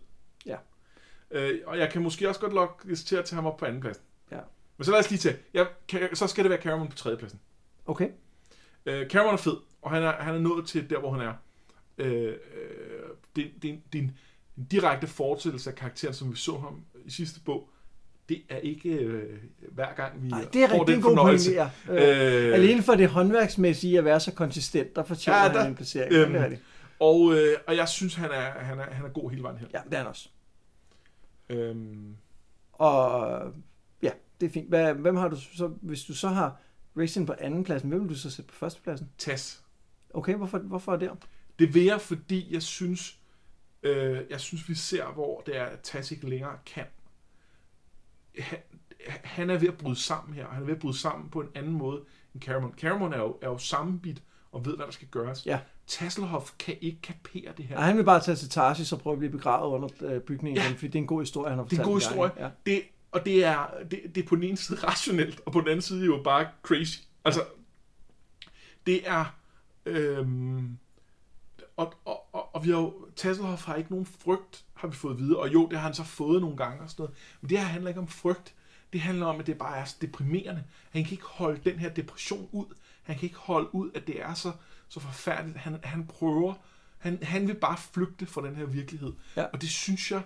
Ja. 0.45 0.55
Øh, 1.31 1.59
og 1.65 1.77
jeg 1.77 1.89
kan 1.89 2.01
måske 2.01 2.29
også 2.29 2.39
godt 2.41 2.53
lokke 2.53 2.95
til 2.95 3.15
at 3.15 3.25
tage 3.25 3.35
ham 3.35 3.45
op 3.45 3.57
på 3.57 3.65
anden 3.65 3.81
pladsen. 3.81 4.03
Ja. 4.31 4.39
Men 4.77 4.85
så 4.85 4.91
lad 4.91 4.99
os 4.99 5.09
lige 5.09 5.19
tage. 5.19 5.35
Jeg, 5.53 5.67
kan, 5.87 5.99
så 6.13 6.27
skal 6.27 6.43
det 6.43 6.49
være 6.49 6.61
Cameron 6.61 6.87
på 6.87 6.95
tredje 6.97 7.17
pladsen. 7.17 7.39
okay. 7.85 8.09
Øh, 8.87 9.07
Cameron 9.09 9.33
er 9.33 9.37
fed, 9.37 9.57
og 9.81 9.91
han 9.91 10.03
er, 10.03 10.11
han 10.11 10.35
er 10.35 10.39
nået 10.39 10.67
til 10.67 10.89
der, 10.89 10.99
hvor 10.99 11.11
han 11.11 11.27
er. 11.27 11.33
Øh, 11.97 12.23
øh, 12.23 12.33
det, 13.35 13.51
det, 13.61 13.79
det 13.93 13.99
er 13.99 14.03
en, 14.03 14.17
en 14.57 14.63
direkte 14.71 15.07
fortsættelse 15.07 15.69
af 15.69 15.75
karakteren, 15.75 16.13
som 16.13 16.31
vi 16.31 16.35
så 16.37 16.57
ham 16.57 16.81
i 17.05 17.11
sidste 17.11 17.39
bog. 17.39 17.69
Det 18.29 18.41
er 18.49 18.57
ikke 18.57 18.89
øh, 18.89 19.39
hver 19.71 19.93
gang, 19.95 20.23
vi 20.23 20.27
Nej, 20.29 20.45
det 20.53 20.63
er 20.63 20.67
får 20.67 20.73
rigtig 20.73 20.87
den 20.87 20.95
en 20.95 21.01
god 21.01 21.11
fornøjelse. 21.15 21.55
pointe, 21.87 21.93
ja. 22.03 22.43
Øh, 22.43 22.47
Øh, 22.47 22.53
Alene 22.53 22.81
for 22.83 22.95
det 22.95 23.09
håndværksmæssige 23.09 23.97
at 23.97 24.05
være 24.05 24.19
så 24.19 24.33
konsistent, 24.33 24.95
der 24.95 25.03
fortjener 25.03 25.39
Ja, 25.43 25.53
der- 25.53 25.59
han 25.59 25.69
en 25.71 25.75
placering. 25.75 26.13
øhm, 26.13 26.21
Øhm, 26.23 26.31
det 26.31 26.39
er 26.39 26.43
rigtigt. 26.45 26.63
og, 26.99 27.33
øh, 27.33 27.55
og 27.67 27.75
jeg 27.75 27.87
synes, 27.87 28.15
han 28.15 28.31
er, 28.31 28.49
han, 28.51 28.79
er, 28.79 28.83
han 28.91 29.05
er 29.05 29.09
god 29.09 29.29
hele 29.29 29.43
vejen 29.43 29.57
her. 29.57 29.67
Ja, 29.73 29.79
det 29.85 29.93
er 29.93 29.97
han 29.97 30.07
også. 30.07 30.29
Øhm, 31.49 32.15
Og 32.73 33.53
ja, 34.03 34.11
det 34.41 34.45
er 34.47 34.51
fint. 34.53 34.69
Hvad, 34.69 34.93
hvem 34.93 35.15
har 35.15 35.27
du 35.27 35.35
så, 35.57 35.67
hvis 35.81 36.03
du 36.03 36.13
så 36.15 36.27
har 36.27 36.59
Racing 36.97 37.27
på 37.27 37.33
anden 37.39 37.63
pladsen, 37.63 37.89
hvem 37.89 38.01
vil 38.01 38.09
du 38.09 38.15
så 38.15 38.29
sætte 38.29 38.49
på 38.49 38.55
første 38.55 38.81
pladsen? 38.81 39.09
Tas. 39.17 39.63
Okay, 40.13 40.35
hvorfor, 40.35 40.57
hvorfor 40.57 40.93
er 40.93 40.97
det? 40.97 41.11
Det 41.59 41.73
vil 41.73 41.83
jeg, 41.83 42.01
fordi 42.01 42.53
jeg 42.53 42.63
synes, 42.63 43.19
øh, 43.83 44.21
jeg 44.29 44.39
synes, 44.39 44.69
vi 44.69 44.75
ser, 44.75 45.05
hvor 45.05 45.41
det 45.45 45.57
er, 45.57 45.63
at 45.63 45.79
Tas 45.79 46.11
ikke 46.11 46.29
længere 46.29 46.57
kan. 46.65 46.85
Han, 48.39 48.59
han 49.23 49.49
er 49.49 49.57
ved 49.57 49.67
at 49.67 49.77
bryde 49.77 49.95
sammen 49.95 50.35
her. 50.35 50.47
Han 50.47 50.61
er 50.61 50.65
ved 50.65 50.73
at 50.73 50.79
bryde 50.79 50.97
sammen 50.97 51.29
på 51.29 51.41
en 51.41 51.47
anden 51.55 51.73
måde 51.73 52.01
end 52.33 52.41
Cameron. 52.43 52.73
Cameron 52.77 53.13
er 53.13 53.17
jo, 53.17 53.37
er 53.41 53.47
jo 53.49 53.57
sammenbit 53.57 54.23
og 54.51 54.65
ved, 54.65 54.75
hvad 54.75 54.85
der 54.85 54.91
skal 54.91 55.07
gøres. 55.07 55.45
Ja. 55.45 55.59
Tasselhoff 55.87 56.51
kan 56.59 56.77
ikke 56.81 57.01
kapere 57.01 57.53
det 57.57 57.65
her. 57.65 57.75
Ja, 57.79 57.85
han 57.85 57.97
vil 57.97 58.03
bare 58.03 58.19
tage 58.21 58.35
til 58.35 58.49
Tarsis 58.49 58.93
og 58.93 58.99
prøve 58.99 59.13
at 59.13 59.19
blive 59.19 59.31
begravet 59.31 59.71
under 59.73 59.89
øh, 60.01 60.21
bygningen 60.21 60.63
Ja. 60.63 60.69
fordi 60.69 60.87
det 60.87 60.95
er 60.95 60.99
en 60.99 61.07
god 61.07 61.21
historie, 61.21 61.49
han 61.49 61.57
har 61.59 61.65
Det 61.65 61.79
er 61.79 61.81
en 61.81 61.85
fortalt 61.85 62.15
god 62.15 62.27
historie. 62.27 62.45
Ja. 62.45 62.49
Det, 62.65 62.81
og 63.11 63.25
det 63.25 63.43
er, 63.43 63.67
det, 63.91 64.01
det 64.15 64.23
er 64.23 64.27
på 64.27 64.35
den 64.35 64.43
ene 64.43 64.57
side 64.57 64.79
rationelt, 64.87 65.41
og 65.45 65.51
på 65.51 65.59
den 65.59 65.67
anden 65.67 65.81
side 65.81 66.05
jo 66.05 66.21
bare 66.23 66.47
crazy. 66.63 66.99
Altså, 67.25 67.45
det 68.85 69.09
er... 69.09 69.25
Øhm, 69.85 70.77
og, 71.77 71.93
og, 72.05 72.35
og, 72.35 72.55
og 72.55 72.65
vi 72.65 72.69
har 72.69 72.77
jo... 72.77 73.07
Tasselhoff 73.15 73.65
har 73.65 73.75
ikke 73.75 73.91
nogen 73.91 74.05
frygt, 74.05 74.65
har 74.73 74.87
vi 74.87 74.95
fået 74.95 75.19
videre. 75.19 75.39
Og 75.39 75.53
jo, 75.53 75.67
det 75.67 75.77
har 75.77 75.85
han 75.85 75.93
så 75.93 76.03
fået 76.03 76.41
nogle 76.41 76.57
gange 76.57 76.83
og 76.83 76.89
sådan 76.89 77.03
noget. 77.03 77.17
Men 77.41 77.49
det 77.49 77.59
her 77.59 77.65
handler 77.65 77.89
ikke 77.89 78.01
om 78.01 78.07
frygt. 78.07 78.53
Det 78.93 79.01
handler 79.01 79.25
om, 79.25 79.39
at 79.39 79.47
det 79.47 79.57
bare 79.57 79.77
er 79.77 79.85
så 79.85 79.95
deprimerende. 80.01 80.63
Han 80.91 81.03
kan 81.03 81.11
ikke 81.11 81.25
holde 81.25 81.61
den 81.69 81.79
her 81.79 81.89
depression 81.89 82.49
ud. 82.51 82.65
Han 83.03 83.15
kan 83.15 83.23
ikke 83.23 83.37
holde 83.37 83.75
ud, 83.75 83.91
at 83.95 84.07
det 84.07 84.21
er 84.21 84.33
så, 84.33 84.51
så 84.89 84.99
forfærdeligt. 84.99 85.57
Han, 85.57 85.79
han 85.83 86.07
prøver... 86.07 86.53
Han, 86.97 87.23
han 87.23 87.47
vil 87.47 87.55
bare 87.55 87.77
flygte 87.77 88.25
fra 88.25 88.47
den 88.47 88.55
her 88.55 88.65
virkelighed. 88.65 89.13
Ja. 89.35 89.43
Og 89.43 89.61
det 89.61 89.69
synes 89.69 90.11
jeg... 90.11 90.21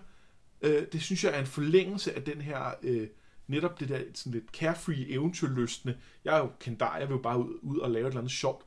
Øh, 0.62 0.88
det 0.92 1.02
synes 1.02 1.24
jeg 1.24 1.36
er 1.36 1.40
en 1.40 1.46
forlængelse 1.46 2.16
af 2.16 2.24
den 2.24 2.42
her... 2.42 2.74
Øh, 2.84 3.08
netop 3.52 3.80
det 3.80 3.90
der 3.90 4.02
sådan 4.14 4.32
lidt 4.32 4.52
carefree 4.52 5.10
eventyrlystende. 5.10 5.98
Jeg 6.26 6.36
er 6.36 6.40
jo 6.40 6.52
kendar, 6.60 6.98
jeg 6.98 7.08
vil 7.08 7.16
jo 7.16 7.22
bare 7.22 7.40
ud, 7.40 7.60
ud 7.62 7.78
og 7.78 7.92
lave 7.92 8.04
et 8.04 8.08
eller 8.08 8.20
andet 8.20 8.32
sjovt. 8.32 8.66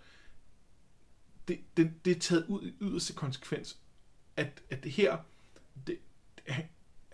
Det, 1.48 1.58
det, 1.76 1.90
det 2.04 2.16
er 2.16 2.20
taget 2.20 2.46
ud 2.48 2.62
i 2.62 2.74
yderste 2.80 3.12
konsekvens, 3.12 3.78
at, 4.36 4.62
at 4.70 4.84
det 4.84 4.92
her, 4.92 5.16
det, 5.86 5.98
han, 6.48 6.64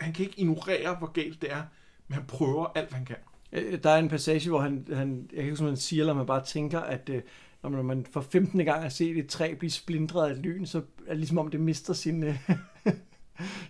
han 0.01 0.13
kan 0.13 0.27
ikke 0.27 0.41
ignorere, 0.41 0.95
hvor 0.95 1.13
galt 1.13 1.43
det 1.43 1.53
er, 1.53 1.63
men 2.09 2.15
han 2.15 2.27
prøver 2.27 2.67
alt, 2.67 2.89
hvad 2.89 2.97
han 2.97 3.07
kan. 3.07 3.17
Øh, 3.53 3.83
der 3.83 3.91
er 3.91 3.99
en 3.99 4.09
passage, 4.09 4.49
hvor 4.49 4.61
han, 4.61 4.87
han 4.93 5.21
jeg 5.21 5.29
kan 5.29 5.39
ikke 5.39 5.51
huske, 5.51 5.65
om 5.65 5.69
han 5.69 5.77
siger, 5.77 6.03
eller 6.03 6.15
man 6.15 6.27
bare 6.27 6.45
tænker, 6.45 6.81
at 6.81 7.09
øh, 7.09 7.23
når 7.63 7.83
man, 7.83 8.07
for 8.07 8.21
15. 8.21 8.65
gang 8.65 8.83
har 8.83 8.89
set 8.89 9.19
et 9.19 9.29
træ 9.29 9.55
blive 9.55 9.71
splindret 9.71 10.29
af 10.29 10.33
et 10.33 10.39
lyn, 10.39 10.67
så 10.67 10.79
er 10.79 11.09
det 11.09 11.17
ligesom 11.17 11.39
om 11.39 11.51
det 11.51 11.61
mister 11.61 11.93
sin, 11.93 12.23
øh, 12.25 12.51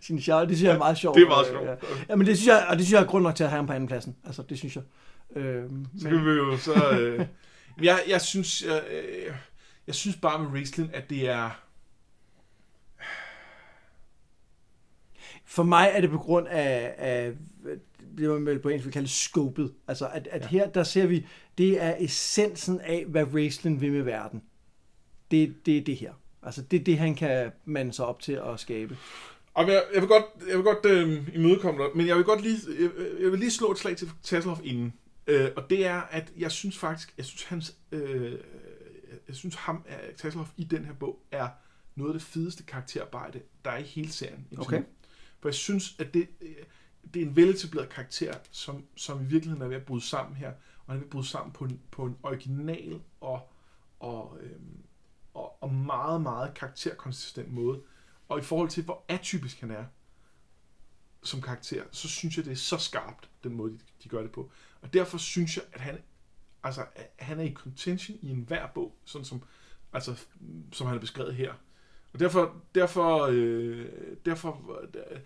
sin 0.00 0.20
charme. 0.20 0.48
Det 0.48 0.56
synes 0.56 0.68
jeg 0.68 0.74
er 0.74 0.78
meget 0.78 0.98
sjovt. 0.98 1.16
Det 1.16 1.22
er 1.22 1.28
meget 1.28 1.46
sjovt. 1.46 1.66
Ja. 1.66 1.74
ja, 2.08 2.16
men 2.16 2.26
det 2.26 2.36
synes 2.36 2.48
jeg, 2.48 2.66
og 2.68 2.76
det 2.76 2.86
synes 2.86 2.92
jeg 2.92 3.02
er 3.02 3.06
grund 3.06 3.22
nok 3.24 3.34
til 3.34 3.44
at 3.44 3.50
have 3.50 3.56
ham 3.56 3.66
på 3.66 3.72
anden 3.72 3.88
pladsen. 3.88 4.16
Altså, 4.24 4.42
det 4.42 4.58
synes 4.58 4.76
jeg. 4.76 4.82
Øh, 5.36 5.70
Så 5.98 6.08
kan 6.08 6.24
vi 6.24 6.30
jo 6.30 6.56
så... 6.56 6.90
Øh, 7.00 7.26
jeg, 7.82 8.00
jeg, 8.08 8.20
synes, 8.20 8.62
jeg, 8.62 8.82
øh, 8.90 9.34
jeg 9.86 9.94
synes 9.94 10.16
bare 10.16 10.38
med 10.38 10.52
Raistlin, 10.52 10.90
at 10.92 11.10
det 11.10 11.28
er... 11.28 11.50
For 15.44 15.62
mig 15.62 15.90
er 15.94 16.00
det 16.00 16.10
på 16.10 16.18
grund 16.18 16.48
af, 16.48 16.94
af 16.98 17.32
det 18.18 18.30
var 18.30 18.34
vel 18.34 18.58
på 18.58 18.68
engelsk, 18.68 18.86
vi 18.86 18.92
kalder 18.92 19.08
skopet. 19.08 19.72
Altså, 19.88 20.08
at, 20.08 20.28
at 20.30 20.42
ja. 20.42 20.46
her, 20.46 20.68
der 20.68 20.82
ser 20.82 21.06
vi, 21.06 21.26
det 21.58 21.82
er 21.82 21.94
essensen 21.98 22.80
af, 22.80 23.04
hvad 23.08 23.34
Raistlin 23.34 23.80
vil 23.80 23.92
med 23.92 24.02
verden. 24.02 24.42
Det, 25.30 25.66
det 25.66 25.78
er 25.78 25.84
det 25.84 25.96
her. 25.96 26.12
Altså, 26.42 26.62
det 26.62 26.80
er 26.80 26.84
det, 26.84 26.98
han 26.98 27.14
kan 27.14 27.52
mande 27.64 27.92
sig 27.92 28.06
op 28.06 28.20
til 28.20 28.32
at 28.32 28.60
skabe. 28.60 28.96
Og 29.54 29.68
jeg, 29.68 29.84
jeg 29.94 30.00
vil 30.02 30.08
godt, 30.08 30.24
jeg 30.48 30.56
vil 30.56 30.64
godt 30.64 30.86
øh, 30.86 31.34
imødekomme 31.34 31.82
dig, 31.82 31.90
men 31.94 32.06
jeg 32.06 32.16
vil 32.16 32.24
godt 32.24 32.40
lige, 32.40 32.58
jeg, 32.80 32.90
jeg 33.20 33.30
vil 33.30 33.38
lige 33.38 33.50
slå 33.50 33.70
et 33.70 33.78
slag 33.78 33.96
til 33.96 34.10
Tasselhoff 34.22 34.60
inden. 34.64 34.92
Øh, 35.26 35.50
og 35.56 35.70
det 35.70 35.86
er, 35.86 36.00
at 36.00 36.32
jeg 36.36 36.50
synes 36.50 36.78
faktisk, 36.78 37.14
jeg 37.16 37.24
synes 37.24 37.44
hans, 37.44 37.76
øh, 37.92 38.38
jeg 39.28 39.36
synes 39.36 39.54
ham, 39.54 39.84
øh, 39.88 40.14
Tasselhoff 40.16 40.50
i 40.56 40.64
den 40.64 40.84
her 40.84 40.92
bog, 40.92 41.22
er 41.30 41.48
noget 41.94 42.10
af 42.10 42.18
det 42.20 42.28
fedeste 42.28 42.62
karakterarbejde, 42.62 43.40
der 43.64 43.70
er 43.70 43.78
i 43.78 43.82
hele 43.82 44.12
serien. 44.12 44.46
Okay. 44.58 44.82
For 45.40 45.48
jeg 45.48 45.54
synes, 45.54 45.96
at 45.98 46.14
det, 46.14 46.28
øh, 46.40 46.48
det 47.14 47.22
er 47.22 47.26
en 47.26 47.36
veletableret 47.36 47.88
karakter, 47.88 48.34
som, 48.50 48.84
som 48.96 49.20
i 49.20 49.24
virkeligheden 49.24 49.62
er 49.62 49.68
ved 49.68 49.76
at 49.76 49.84
bryde 49.84 50.04
sammen 50.04 50.36
her, 50.36 50.48
og 50.86 50.86
han 50.86 50.96
er 50.96 50.98
ved 50.98 51.06
at 51.06 51.10
bryde 51.10 51.26
sammen 51.26 51.52
på 51.52 51.64
en, 51.64 51.80
på 51.90 52.04
en 52.04 52.16
original 52.22 53.00
og, 53.20 53.52
og, 54.00 54.38
øhm, 54.40 54.82
og, 55.34 55.62
og 55.62 55.74
meget, 55.74 56.20
meget 56.20 56.54
karakterkonsistent 56.54 57.52
måde. 57.52 57.80
Og 58.30 58.38
i 58.38 58.42
forhold 58.42 58.68
til, 58.68 58.84
hvor 58.84 59.04
atypisk 59.08 59.60
han 59.60 59.70
er 59.70 59.84
som 61.22 61.42
karakter, 61.42 61.82
så 61.92 62.08
synes 62.08 62.36
jeg, 62.36 62.44
det 62.44 62.50
er 62.50 62.56
så 62.56 62.76
skarpt, 62.76 63.28
den 63.44 63.54
måde, 63.54 63.78
de, 64.04 64.08
gør 64.08 64.22
det 64.22 64.32
på. 64.32 64.50
Og 64.80 64.92
derfor 64.92 65.18
synes 65.18 65.56
jeg, 65.56 65.64
at 65.72 65.80
han, 65.80 65.98
altså, 66.62 66.84
at 66.94 67.10
han 67.18 67.40
er 67.40 67.44
i 67.44 67.52
contention 67.52 68.18
i 68.22 68.30
enhver 68.30 68.66
bog, 68.74 68.96
sådan 69.04 69.24
som, 69.24 69.42
altså, 69.92 70.24
som 70.72 70.86
han 70.86 70.96
er 70.96 71.00
beskrevet 71.00 71.34
her. 71.34 71.52
Og 72.12 72.20
derfor, 72.20 72.56
derfor, 72.74 73.26
øh, 73.30 73.86
derfor 74.24 74.80
øh, 74.80 75.20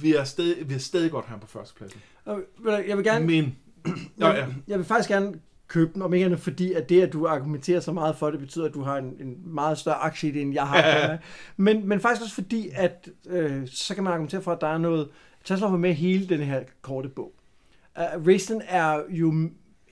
vil, 0.00 0.10
jeg 0.10 0.26
stadig, 0.26 0.68
vil 0.68 0.74
jeg 0.74 0.82
stadig 0.82 1.10
godt 1.10 1.24
have 1.24 1.30
ham 1.30 1.40
på 1.40 1.46
førstepladsen. 1.46 2.00
Jeg 2.66 2.96
vil 2.96 3.04
gerne, 3.04 3.26
Men, 3.26 3.58
ja, 4.20 4.28
ja. 4.28 4.54
jeg 4.66 4.78
vil 4.78 4.86
faktisk 4.86 5.08
gerne 5.08 5.40
købe 5.68 5.90
den, 5.94 6.02
om 6.02 6.14
ikke 6.14 6.26
andet 6.26 6.40
fordi, 6.40 6.72
at 6.72 6.88
det, 6.88 7.02
at 7.02 7.12
du 7.12 7.26
argumenterer 7.26 7.80
så 7.80 7.92
meget 7.92 8.16
for 8.16 8.30
det, 8.30 8.40
betyder, 8.40 8.64
at 8.64 8.74
du 8.74 8.82
har 8.82 8.96
en, 8.96 9.14
en 9.20 9.36
meget 9.44 9.78
større 9.78 9.96
aktie 9.96 10.28
i 10.28 10.32
det, 10.32 10.42
end 10.42 10.54
jeg 10.54 10.66
har. 10.66 10.78
Ja. 10.78 11.18
Men, 11.56 11.88
men 11.88 12.00
faktisk 12.00 12.22
også 12.22 12.34
fordi, 12.34 12.68
at 12.74 13.08
øh, 13.28 13.68
så 13.68 13.94
kan 13.94 14.04
man 14.04 14.12
argumentere 14.12 14.42
for, 14.42 14.52
at 14.52 14.60
der 14.60 14.66
er 14.66 14.78
noget... 14.78 15.08
Tesla 15.44 15.66
var 15.66 15.76
med 15.76 15.94
hele 15.94 16.28
den 16.28 16.40
her 16.40 16.62
korte 16.82 17.08
bog. 17.08 17.32
Uh, 17.96 18.26
Raistlin 18.26 18.62
er 18.68 19.02
jo 19.10 19.34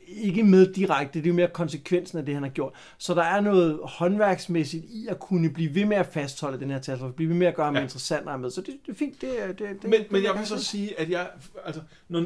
ikke 0.08 0.42
med 0.42 0.72
direkte, 0.72 1.18
det 1.18 1.26
er 1.26 1.30
jo 1.30 1.34
mere 1.34 1.48
konsekvensen 1.48 2.18
af 2.18 2.24
det, 2.24 2.34
han 2.34 2.42
har 2.42 2.50
gjort. 2.50 2.72
Så 2.98 3.14
der 3.14 3.22
er 3.22 3.40
noget 3.40 3.80
håndværksmæssigt 3.84 4.84
i 4.84 5.06
at 5.10 5.20
kunne 5.20 5.50
blive 5.50 5.74
ved 5.74 5.84
med 5.84 5.96
at 5.96 6.06
fastholde 6.06 6.60
den 6.60 6.70
her 6.70 6.78
Tesla, 6.78 7.10
blive 7.10 7.28
ved 7.28 7.37
med 7.37 7.46
at 7.46 7.54
gøre 7.54 7.66
ham 7.66 7.76
ja. 7.76 7.82
interessant 7.82 8.40
med. 8.40 8.50
Så 8.50 8.60
det, 8.60 8.74
det 8.87 8.92
er 8.92 8.96
fint. 8.96 9.20
Det, 9.20 9.30
det, 9.48 9.58
det, 9.58 9.82
men, 9.82 9.92
det, 9.92 10.12
men 10.12 10.24
jeg 10.24 10.32
vil 10.38 10.46
så 10.46 10.64
sige, 10.64 11.00
at 11.00 11.10
jeg, 11.10 11.28
altså, 11.64 11.80
når, 12.08 12.24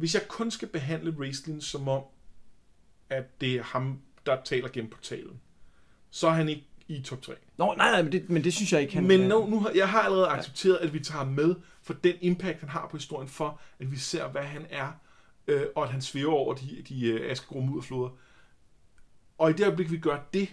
hvis 0.00 0.14
jeg 0.14 0.28
kun 0.28 0.50
skal 0.50 0.68
behandle 0.68 1.16
Raistlin 1.18 1.60
som 1.60 1.88
om, 1.88 2.02
at 3.10 3.40
det 3.40 3.54
er 3.54 3.62
ham, 3.62 4.00
der 4.26 4.36
taler 4.44 4.68
gennem 4.68 4.90
portalen, 4.90 5.40
så 6.10 6.28
er 6.28 6.32
han 6.32 6.48
ikke 6.48 6.64
i 6.88 7.02
top 7.02 7.22
3. 7.22 7.34
Nå, 7.56 7.74
nej, 7.76 7.90
nej, 7.90 8.02
men 8.02 8.12
det, 8.12 8.30
men 8.30 8.44
det 8.44 8.54
synes 8.54 8.72
jeg 8.72 8.80
ikke, 8.80 8.94
han 8.94 9.06
Men 9.06 9.20
nu, 9.20 9.46
nu 9.46 9.60
har, 9.60 9.70
jeg 9.74 9.88
har 9.88 10.00
allerede 10.00 10.28
accepteret, 10.28 10.76
at 10.76 10.94
vi 10.94 11.00
tager 11.00 11.18
ham 11.18 11.32
med 11.32 11.54
for 11.82 11.94
den 11.94 12.14
impact, 12.20 12.60
han 12.60 12.68
har 12.68 12.88
på 12.90 12.96
historien, 12.96 13.28
for 13.28 13.60
at 13.78 13.92
vi 13.92 13.96
ser, 13.96 14.28
hvad 14.28 14.42
han 14.42 14.66
er, 14.70 14.92
øh, 15.46 15.66
og 15.76 15.84
at 15.84 15.90
han 15.90 16.02
svæver 16.02 16.32
over 16.32 16.54
de, 16.54 16.82
de 16.88 17.06
øh, 17.06 17.30
askegrå 17.30 17.60
mudderfloder. 17.60 18.10
Og 19.38 19.50
i 19.50 19.52
det 19.52 19.64
øjeblik, 19.64 19.90
vi 19.90 19.98
gør 19.98 20.18
det, 20.32 20.48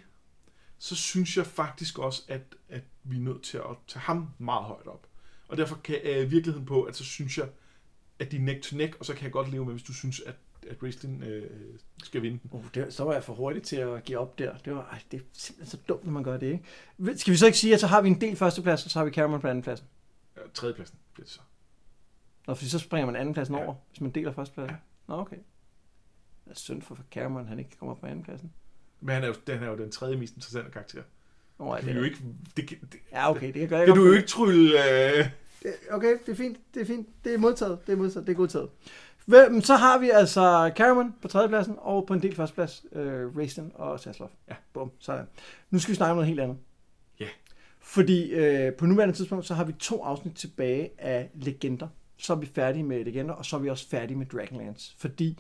så 0.80 0.96
synes 0.96 1.38
jeg 1.38 1.46
faktisk 1.46 2.00
også, 2.00 2.24
at, 2.28 2.56
at 2.70 2.84
vi 3.04 3.16
er 3.16 3.22
nødt 3.22 3.44
til 3.44 3.58
at 3.58 3.78
tage 3.88 4.02
ham 4.02 4.30
meget 4.38 4.66
højt 4.66 4.88
op. 4.88 5.08
Og 5.48 5.58
derfor 5.58 5.76
kan 5.76 5.96
jeg 6.04 6.24
øh, 6.24 6.32
virkeligheden 6.32 6.66
på, 6.66 6.84
at 6.84 6.96
så 6.96 7.04
synes 7.04 7.38
jeg, 7.38 7.48
at 8.20 8.32
de 8.32 8.38
er 8.38 8.42
neck 8.42 8.62
to 8.62 8.78
neck, 8.78 8.96
og 9.00 9.06
så 9.06 9.14
kan 9.14 9.24
jeg 9.24 9.32
godt 9.32 9.52
leve 9.52 9.66
med, 9.66 9.74
hvis 9.74 9.84
du 9.84 9.94
synes, 9.94 10.20
at, 10.20 10.36
at 10.70 10.84
Raistlin 10.84 11.24
øh, 11.24 11.50
skal 12.04 12.22
vinde 12.22 12.40
den. 12.44 12.50
Uh, 12.52 12.66
det, 12.74 12.94
så 12.94 13.04
var 13.04 13.14
jeg 13.14 13.24
for 13.24 13.34
hurtig 13.34 13.64
til 13.64 13.76
at 13.76 14.04
give 14.04 14.18
op 14.18 14.40
der. 14.40 14.58
Det, 14.58 14.76
var, 14.76 14.90
ej, 14.92 15.02
det 15.12 15.20
er 15.20 15.24
simpelthen 15.34 15.80
så 15.80 15.86
dumt, 15.88 16.06
når 16.06 16.12
man 16.12 16.24
gør 16.24 16.38
det, 16.38 16.52
ikke? 16.52 17.20
Skal 17.20 17.32
vi 17.32 17.38
så 17.38 17.46
ikke 17.46 17.58
sige, 17.58 17.74
at 17.74 17.80
så 17.80 17.88
har 17.88 18.02
vi 18.02 18.10
en 18.10 18.22
del 18.22 18.36
førsteplads, 18.36 18.86
og 18.86 18.92
så 18.92 19.00
har 19.00 19.06
vi 19.06 19.12
Cameron 19.12 19.42
på 19.42 19.48
andenpladsen? 19.48 19.88
Ja, 20.38 20.42
tredjepladsen 20.54 20.98
bliver 21.14 21.26
det 21.26 21.34
så. 21.34 21.40
Nå, 22.48 22.54
fordi 22.54 22.70
så 22.70 22.80
springer 22.80 23.06
man 23.06 23.16
andenpladsen 23.16 23.56
ja. 23.56 23.66
over, 23.66 23.76
hvis 23.90 24.02
man 24.02 24.12
deler 24.12 24.32
førstepladsen? 24.32 24.76
Ja. 25.08 25.14
Nå, 25.14 25.22
okay. 25.22 25.38
Det 26.46 26.52
er 26.52 26.56
synd 26.56 26.82
for 26.82 27.00
Cameron, 27.12 27.48
han 27.48 27.60
ikke 27.60 27.78
kommer 27.80 27.96
på 27.96 28.06
andenpladsen. 28.06 28.52
Men 29.02 29.14
han 29.14 29.24
er 29.24 29.28
jo, 29.28 29.34
han 29.48 29.64
er 29.64 29.68
jo 29.68 29.78
den 29.78 29.92
tredje 29.92 30.18
mest 30.18 30.36
interessante 30.36 30.72
karakter. 30.72 31.04
Oh, 31.60 31.78
det, 31.78 31.86
det 31.86 31.92
er 31.92 31.98
jo 31.98 32.04
ikke... 32.04 32.18
Det, 32.58 32.70
det, 32.70 33.00
ja, 33.12 33.32
okay, 33.32 33.48
det 33.48 33.54
kan 33.54 33.70
gøre. 33.70 33.80
Det, 33.80 33.88
det 33.88 33.96
du 33.96 34.06
jo 34.06 34.14
ikke 34.14 34.28
trylle... 34.28 34.72
Øh... 35.20 35.26
Okay, 35.92 36.18
det 36.26 36.32
er 36.32 36.36
fint, 36.36 36.58
det 36.74 36.82
er 36.82 36.86
fint. 36.86 37.08
Det 37.26 37.34
er 37.34 37.38
modtaget, 37.38 37.88
det 37.88 37.94
er 37.94 37.98
modtaget, 37.98 38.28
det 38.28 38.34
er 38.34 38.38
godtaget. 38.38 38.70
Hvem, 39.26 39.62
så 39.62 39.76
har 39.76 39.98
vi 39.98 40.10
altså 40.10 40.72
Cameron 40.76 41.16
på 41.22 41.28
tredjepladsen, 41.28 41.76
og 41.78 42.06
på 42.08 42.14
en 42.14 42.22
del 42.22 42.36
førsteplads, 42.36 42.86
øh, 42.92 43.38
Raistin 43.38 43.72
og 43.76 44.00
Saslov. 44.00 44.32
Ja. 44.50 44.54
Bum, 44.74 44.92
sådan. 45.00 45.26
Nu 45.72 45.80
skal 45.80 45.92
vi 45.92 45.96
snakke 45.96 46.12
om 46.12 46.18
noget 46.18 46.28
helt 46.28 46.40
andet. 46.40 46.58
Ja. 47.20 47.24
Yeah. 47.24 47.34
Fordi 47.80 48.32
øh, 48.32 48.74
på 48.74 48.86
nuværende 48.86 49.16
tidspunkt, 49.16 49.46
så 49.46 49.54
har 49.54 49.64
vi 49.64 49.74
to 49.74 50.04
afsnit 50.04 50.36
tilbage 50.36 50.90
af 50.98 51.30
Legender. 51.34 51.88
Så 52.18 52.34
er 52.34 52.38
vi 52.38 52.46
færdige 52.46 52.84
med 52.84 53.06
Legender, 53.06 53.34
og 53.34 53.46
så 53.46 53.56
er 53.56 53.60
vi 53.60 53.70
også 53.70 53.90
færdige 53.90 54.18
med 54.18 54.26
Dragonlance. 54.26 54.96
Fordi 54.98 55.40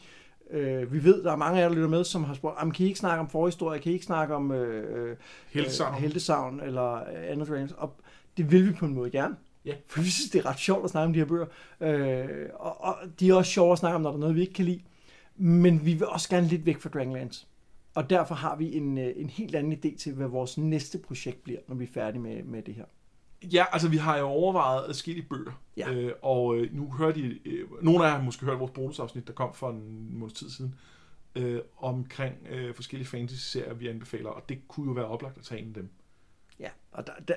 øh, 0.49 0.93
vi 0.93 1.03
ved, 1.03 1.23
der 1.23 1.31
er 1.31 1.35
mange 1.35 1.59
af 1.59 1.63
jer, 1.63 1.69
der 1.69 1.75
lytter 1.75 1.89
med, 1.89 2.03
som 2.03 2.23
har 2.23 2.33
spurgt, 2.33 2.75
kan 2.75 2.85
I 2.85 2.87
ikke 2.87 2.99
snakke 2.99 3.19
om 3.19 3.29
forhistorie, 3.29 3.79
kan 3.79 3.91
I 3.91 3.93
ikke 3.93 4.05
snakke 4.05 4.35
om 4.35 4.51
øh, 4.51 5.09
øh, 5.09 5.17
Heldesavn. 5.49 5.95
Øh, 5.95 6.01
Heldesavn 6.01 6.59
eller 6.59 6.93
øh, 6.95 7.31
andet? 7.31 7.75
Og 7.77 7.95
det 8.37 8.51
vil 8.51 8.67
vi 8.67 8.73
på 8.73 8.85
en 8.85 8.93
måde 8.93 9.11
gerne. 9.11 9.35
Ja. 9.67 9.73
For 9.87 10.01
vi 10.01 10.09
synes, 10.09 10.31
det 10.31 10.39
er 10.39 10.45
ret 10.45 10.59
sjovt 10.59 10.83
at 10.83 10.89
snakke 10.89 11.05
om 11.05 11.13
de 11.13 11.19
her 11.19 11.25
bøger. 11.25 11.45
Øh, 11.81 12.49
og, 12.53 12.81
og 12.81 12.97
de 13.19 13.29
er 13.29 13.33
også 13.33 13.51
sjove 13.51 13.71
at 13.71 13.77
snakke 13.77 13.95
om, 13.95 14.01
når 14.01 14.09
der 14.09 14.17
er 14.17 14.19
noget, 14.19 14.35
vi 14.35 14.41
ikke 14.41 14.53
kan 14.53 14.65
lide. 14.65 14.81
Men 15.35 15.85
vi 15.85 15.93
vil 15.93 16.07
også 16.07 16.29
gerne 16.29 16.47
lidt 16.47 16.65
væk 16.65 16.79
fra 16.81 16.89
Dragonlance. 16.89 17.47
Og 17.95 18.09
derfor 18.09 18.35
har 18.35 18.55
vi 18.55 18.75
en, 18.77 18.97
øh, 18.97 19.13
en 19.15 19.29
helt 19.29 19.55
anden 19.55 19.73
idé 19.73 19.97
til, 19.97 20.13
hvad 20.13 20.27
vores 20.27 20.57
næste 20.57 20.97
projekt 20.97 21.43
bliver, 21.43 21.59
når 21.67 21.75
vi 21.75 21.83
er 21.83 21.87
færdige 21.93 22.21
med, 22.21 22.43
med 22.43 22.61
det 22.61 22.73
her. 22.73 22.85
Ja, 23.43 23.65
altså 23.71 23.89
vi 23.89 23.97
har 23.97 24.17
jo 24.17 24.25
overvejet 24.25 24.89
adskillige 24.89 25.25
bøger. 25.29 25.61
Ja. 25.77 25.91
Øh, 25.91 26.13
og 26.21 26.57
øh, 26.57 26.75
nu 26.75 26.91
hørte 26.91 27.19
I, 27.19 27.41
øh, 27.45 27.83
nogle 27.83 28.05
af 28.05 28.09
jer 28.09 28.15
har 28.15 28.23
måske 28.23 28.45
hørt 28.45 28.59
vores 28.59 28.71
bonusafsnit, 28.71 29.27
der 29.27 29.33
kom 29.33 29.53
for 29.53 29.69
en 29.69 30.09
måneds 30.11 30.33
tid 30.33 30.49
siden, 30.49 30.75
øh, 31.35 31.61
omkring 31.77 32.35
øh, 32.49 32.75
forskellige 32.75 33.07
fantasy-serier, 33.07 33.73
vi 33.73 33.87
anbefaler, 33.87 34.29
og 34.29 34.49
det 34.49 34.67
kunne 34.67 34.85
jo 34.85 34.91
være 34.91 35.05
oplagt 35.05 35.37
at 35.37 35.43
tage 35.43 35.61
en 35.61 35.67
af 35.67 35.73
dem. 35.73 35.89
Ja, 36.59 36.69
og 36.91 37.07
der, 37.07 37.13
der, 37.27 37.33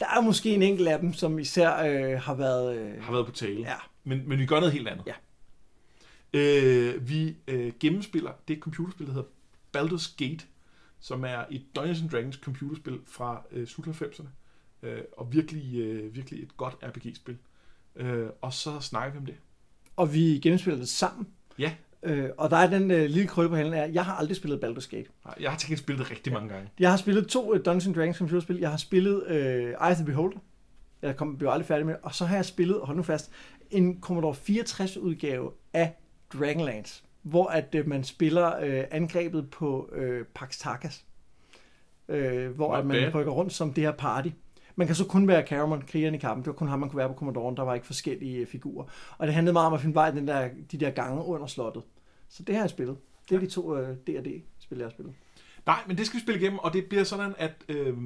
der 0.00 0.06
er 0.06 0.20
måske 0.20 0.54
en 0.54 0.62
enkelt 0.62 0.88
af 0.88 0.98
dem, 0.98 1.12
som 1.12 1.38
især 1.38 1.76
øh, 1.76 2.20
har 2.20 2.34
været... 2.34 2.76
Øh, 2.76 3.02
har 3.02 3.12
været 3.12 3.26
på 3.26 3.32
tale. 3.32 3.60
Ja. 3.60 3.74
Men, 4.04 4.28
men 4.28 4.38
vi 4.38 4.46
gør 4.46 4.60
noget 4.60 4.72
helt 4.72 4.88
andet. 4.88 5.06
Ja. 5.06 5.14
Øh, 6.34 7.08
vi 7.08 7.36
øh, 7.48 7.72
gennemspiller 7.80 8.32
det 8.48 8.58
computerspil, 8.58 9.06
der 9.06 9.12
hedder 9.12 9.28
Baldur's 9.76 10.14
Gate, 10.16 10.44
som 11.00 11.24
er 11.24 11.44
et 11.50 11.76
Dungeons 11.76 12.12
Dragons 12.12 12.36
computerspil 12.36 13.00
fra 13.06 13.42
øh, 13.50 13.66
slut 13.66 14.02
90'erne. 14.02 14.28
Øh, 14.82 15.00
og 15.16 15.32
virkelig, 15.32 15.80
øh, 15.80 16.14
virkelig 16.14 16.42
et 16.42 16.56
godt 16.56 16.74
RPG-spil. 16.82 17.38
Øh, 17.96 18.28
og 18.40 18.52
så 18.52 18.80
snakker 18.80 19.12
vi 19.12 19.18
om 19.18 19.26
det. 19.26 19.36
Og 19.96 20.14
vi 20.14 20.20
gennemspiller 20.20 20.78
det 20.78 20.88
sammen. 20.88 21.28
Ja. 21.58 21.74
Øh, 22.02 22.28
og 22.38 22.50
der 22.50 22.56
er 22.56 22.66
den 22.66 22.90
øh, 22.90 23.10
lille 23.10 23.28
krølle 23.28 23.48
på 23.48 23.56
halen, 23.56 23.74
at 23.74 23.94
jeg 23.94 24.04
har 24.04 24.14
aldrig 24.14 24.36
spillet 24.36 24.64
Baldur's 24.64 24.96
Gate. 24.96 25.08
Nej, 25.24 25.34
jeg 25.40 25.50
har 25.50 25.58
tænkt 25.58 25.78
spillet 25.78 26.04
det 26.04 26.10
rigtig 26.10 26.32
mange 26.32 26.48
gange. 26.48 26.68
Jeg 26.78 26.90
har 26.90 26.96
spillet 26.96 27.28
to 27.28 27.52
uh, 27.52 27.56
Dungeons 27.56 27.96
Dragons 27.96 28.16
computerspil. 28.16 28.58
Jeg 28.58 28.70
har 28.70 28.76
spillet 28.76 29.26
øh, 29.26 29.64
Eye 29.88 29.94
the 29.94 30.04
Beholder. 30.04 30.38
Jeg 31.02 31.16
kom, 31.16 31.38
blev 31.38 31.50
aldrig 31.50 31.66
færdig 31.66 31.86
med 31.86 31.94
Og 32.02 32.14
så 32.14 32.24
har 32.24 32.36
jeg 32.36 32.44
spillet, 32.44 32.80
hold 32.82 32.96
nu 32.96 33.02
fast, 33.02 33.30
en 33.70 34.00
Commodore 34.00 34.34
64 34.34 34.96
udgave 34.96 35.50
af 35.72 35.94
Dragonlance, 36.32 37.02
hvor 37.22 37.46
at 37.46 37.74
øh, 37.74 37.88
man 37.88 38.04
spiller 38.04 38.56
øh, 38.62 38.84
angrebet 38.90 39.50
på 39.50 39.90
øh, 39.92 40.24
Pax 40.34 40.58
Tarkas. 40.58 41.04
Øh, 42.08 42.50
hvor 42.50 42.74
at 42.74 42.86
man 42.86 43.14
rykker 43.14 43.32
rundt 43.32 43.52
som 43.52 43.72
det 43.72 43.84
her 43.84 43.92
party. 43.92 44.28
Man 44.76 44.86
kan 44.86 44.96
så 44.96 45.06
kun 45.06 45.28
være 45.28 45.46
Cameron, 45.46 45.82
krigeren 45.82 46.14
i 46.14 46.18
kampen. 46.18 46.42
Det 46.42 46.46
var 46.46 46.52
kun 46.52 46.68
ham, 46.68 46.78
man 46.78 46.88
kunne 46.88 46.98
være 46.98 47.08
på 47.08 47.14
Commodore. 47.14 47.56
Der 47.56 47.62
var 47.62 47.74
ikke 47.74 47.86
forskellige 47.86 48.36
øh, 48.38 48.46
figurer. 48.46 48.86
Og 49.18 49.26
det 49.26 49.34
handlede 49.34 49.52
meget 49.52 49.66
om 49.66 49.72
at 49.72 49.80
finde 49.80 49.94
vej 49.94 50.10
den 50.10 50.28
der, 50.28 50.48
de 50.72 50.78
der 50.78 50.90
gange 50.90 51.24
under 51.24 51.46
slottet. 51.46 51.82
Så 52.32 52.42
det 52.42 52.54
har 52.54 52.62
jeg 52.62 52.70
spillet. 52.70 52.98
Det 53.28 53.34
er 53.34 53.40
ja. 53.40 53.46
de 53.46 53.50
to 53.50 53.72
uh, 53.72 53.88
D&D-spil, 53.88 54.78
jeg 54.78 54.84
har 54.84 54.90
spillet. 54.90 55.14
Nej, 55.66 55.84
men 55.86 55.98
det 55.98 56.06
skal 56.06 56.16
vi 56.16 56.22
spille 56.22 56.40
igennem, 56.40 56.58
og 56.58 56.72
det 56.72 56.86
bliver 56.86 57.04
sådan, 57.04 57.34
at 57.38 57.64
øh, 57.68 57.96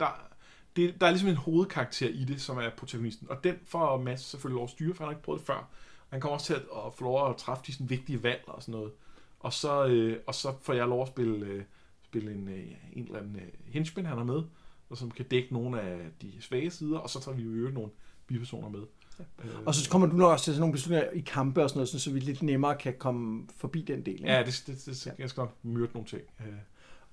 der, 0.00 0.28
det, 0.76 1.00
der 1.00 1.06
er 1.06 1.10
ligesom 1.10 1.28
en 1.28 1.36
hovedkarakter 1.36 2.08
i 2.08 2.24
det, 2.24 2.40
som 2.40 2.58
er 2.58 2.70
protagonisten. 2.76 3.30
Og 3.30 3.44
den 3.44 3.56
får 3.64 3.96
Mads 3.96 4.20
selvfølgelig 4.20 4.56
lov 4.56 4.64
at 4.64 4.70
styre, 4.70 4.94
for 4.94 5.04
han 5.04 5.08
har 5.08 5.16
ikke 5.16 5.24
prøvet 5.24 5.38
det 5.38 5.46
før. 5.46 5.70
Han 6.08 6.20
kommer 6.20 6.34
også 6.34 6.46
til 6.46 6.54
at, 6.54 6.60
at 6.60 6.94
få 6.94 7.04
lov 7.04 7.30
at 7.30 7.36
træffe 7.36 7.64
de 7.66 7.72
sådan 7.72 7.90
vigtige 7.90 8.22
valg 8.22 8.42
og 8.46 8.62
sådan 8.62 8.72
noget. 8.72 8.92
Og 9.40 9.52
så, 9.52 9.86
øh, 9.86 10.20
og 10.26 10.34
så 10.34 10.54
får 10.62 10.72
jeg 10.72 10.88
lov 10.88 11.02
at 11.02 11.08
spille, 11.08 11.46
øh, 11.46 11.62
spille 12.02 12.32
en, 12.32 12.48
øh, 12.48 12.72
en 12.92 13.04
eller 13.04 13.18
anden 13.18 13.36
øh, 13.36 13.48
henchman, 13.66 14.06
han 14.06 14.16
har 14.16 14.24
med, 14.24 14.42
og 14.90 14.96
som 14.96 15.10
kan 15.10 15.24
dække 15.24 15.52
nogle 15.52 15.80
af 15.80 15.98
de 16.22 16.32
svage 16.40 16.70
sider, 16.70 16.98
og 16.98 17.10
så 17.10 17.20
tager 17.20 17.36
vi 17.36 17.42
jo 17.42 17.70
nogle 17.70 17.90
bipersoner 18.26 18.68
med. 18.68 18.82
Ja. 19.18 19.50
Og 19.66 19.74
så 19.74 19.90
kommer 19.90 20.08
du 20.08 20.16
nok 20.16 20.32
også 20.32 20.44
til 20.44 20.52
sådan 20.52 20.60
nogle 20.60 20.72
beslutninger 20.72 21.10
i 21.10 21.20
kampe 21.20 21.62
og 21.62 21.70
sådan 21.70 21.78
noget, 21.78 21.88
så 21.88 22.10
vi 22.10 22.20
lidt 22.20 22.42
nemmere 22.42 22.76
kan 22.76 22.94
komme 22.98 23.42
forbi 23.56 23.82
den 23.82 24.00
del. 24.00 24.14
Ikke? 24.14 24.32
Ja, 24.32 24.42
det, 24.42 24.62
det, 24.66 24.86
det, 24.86 25.12
jeg 25.18 25.30
skal 25.30 25.40
nok 25.40 25.54
myrde 25.62 25.90
nogle 25.94 26.08
ting. 26.08 26.22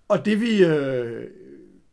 Og 0.08 0.26
det 0.26 0.42
vi, 0.42 0.64
øh, 0.64 1.28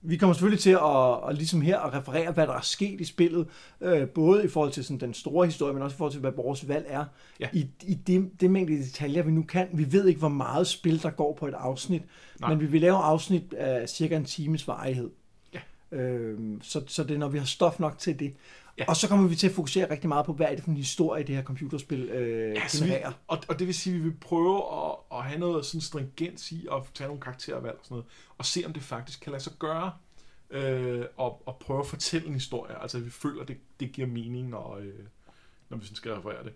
vi 0.02 0.16
kommer 0.16 0.34
selvfølgelig 0.34 0.60
til 0.60 0.70
at, 0.70 1.28
at 1.28 1.36
ligesom 1.36 1.60
her 1.60 1.78
at 1.78 1.94
referere, 1.94 2.32
hvad 2.32 2.46
der 2.46 2.52
er 2.52 2.60
sket 2.60 3.00
i 3.00 3.04
spillet, 3.04 3.46
øh, 3.80 4.08
både 4.08 4.44
i 4.44 4.48
forhold 4.48 4.72
til 4.72 4.84
sådan 4.84 5.00
den 5.00 5.14
store 5.14 5.46
historie, 5.46 5.74
men 5.74 5.82
også 5.82 5.94
i 5.94 5.96
forhold 5.96 6.12
til, 6.12 6.20
hvad 6.20 6.32
vores 6.36 6.68
valg 6.68 6.86
er. 6.88 7.04
Ja. 7.40 7.48
I, 7.52 7.66
i 7.82 7.94
det, 7.94 8.30
det 8.40 8.50
mængde 8.50 8.78
detaljer, 8.78 9.22
vi 9.22 9.30
nu 9.30 9.42
kan. 9.42 9.68
Vi 9.72 9.92
ved 9.92 10.06
ikke, 10.06 10.18
hvor 10.18 10.28
meget 10.28 10.66
spil, 10.66 11.02
der 11.02 11.10
går 11.10 11.34
på 11.34 11.46
et 11.46 11.54
afsnit, 11.54 12.02
Nej. 12.40 12.50
men 12.50 12.60
vi 12.60 12.66
vil 12.66 12.80
lave 12.80 12.96
afsnit 12.96 13.52
af 13.52 13.88
cirka 13.88 14.16
en 14.16 14.24
times 14.24 14.68
varighed. 14.68 15.10
Ja. 15.54 15.60
Øh, 15.98 16.38
så, 16.62 16.82
så 16.86 17.04
det 17.04 17.14
er, 17.14 17.18
når 17.18 17.28
vi 17.28 17.38
har 17.38 17.46
stof 17.46 17.80
nok 17.80 17.98
til 17.98 18.18
det. 18.18 18.34
Ja. 18.80 18.84
Og 18.88 18.96
så 18.96 19.08
kommer 19.08 19.28
vi 19.28 19.36
til 19.36 19.46
at 19.46 19.54
fokusere 19.54 19.90
rigtig 19.90 20.08
meget 20.08 20.26
på, 20.26 20.32
hvad 20.32 20.46
er 20.46 20.54
det 20.54 20.64
for 20.64 20.70
en 20.70 20.76
historie, 20.76 21.24
det 21.24 21.34
her 21.34 21.42
computerspil 21.42 22.00
øh, 22.00 22.54
ja, 22.54 22.62
genererer. 22.70 23.10
Vi, 23.10 23.14
og, 23.26 23.38
og 23.48 23.58
det 23.58 23.66
vil 23.66 23.74
sige, 23.74 23.96
at 23.96 23.98
vi 23.98 24.04
vil 24.04 24.16
prøve 24.20 24.56
at, 24.56 25.18
at 25.18 25.24
have 25.24 25.40
noget 25.40 25.66
sådan 25.66 25.80
stringens 25.80 26.52
i 26.52 26.66
at 26.72 26.82
tage 26.94 27.08
nogle 27.08 27.20
karaktervalg 27.20 27.78
og 27.78 27.84
sådan 27.84 27.94
noget, 27.94 28.06
og 28.38 28.46
se 28.46 28.62
om 28.66 28.72
det 28.72 28.82
faktisk 28.82 29.20
kan 29.20 29.32
lade 29.32 29.42
sig 29.42 29.52
gøre, 29.58 29.92
øh, 30.50 31.04
og, 31.16 31.42
og 31.46 31.56
prøve 31.60 31.80
at 31.80 31.86
fortælle 31.86 32.26
en 32.26 32.34
historie. 32.34 32.82
Altså 32.82 32.98
at 32.98 33.04
vi 33.04 33.10
føler, 33.10 33.42
at 33.42 33.48
det, 33.48 33.56
det 33.80 33.92
giver 33.92 34.06
mening, 34.06 34.48
når, 34.48 34.76
øh, 34.76 34.92
når 35.68 35.76
vi 35.76 35.84
sådan 35.84 35.96
skal 35.96 36.12
referere 36.12 36.44
det. 36.44 36.52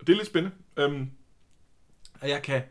Og 0.00 0.06
det 0.06 0.12
er 0.12 0.16
lidt 0.16 0.26
spændende. 0.26 0.56
Øhm, 0.76 1.10
og 2.20 2.28
jeg 2.28 2.42
kan, 2.42 2.62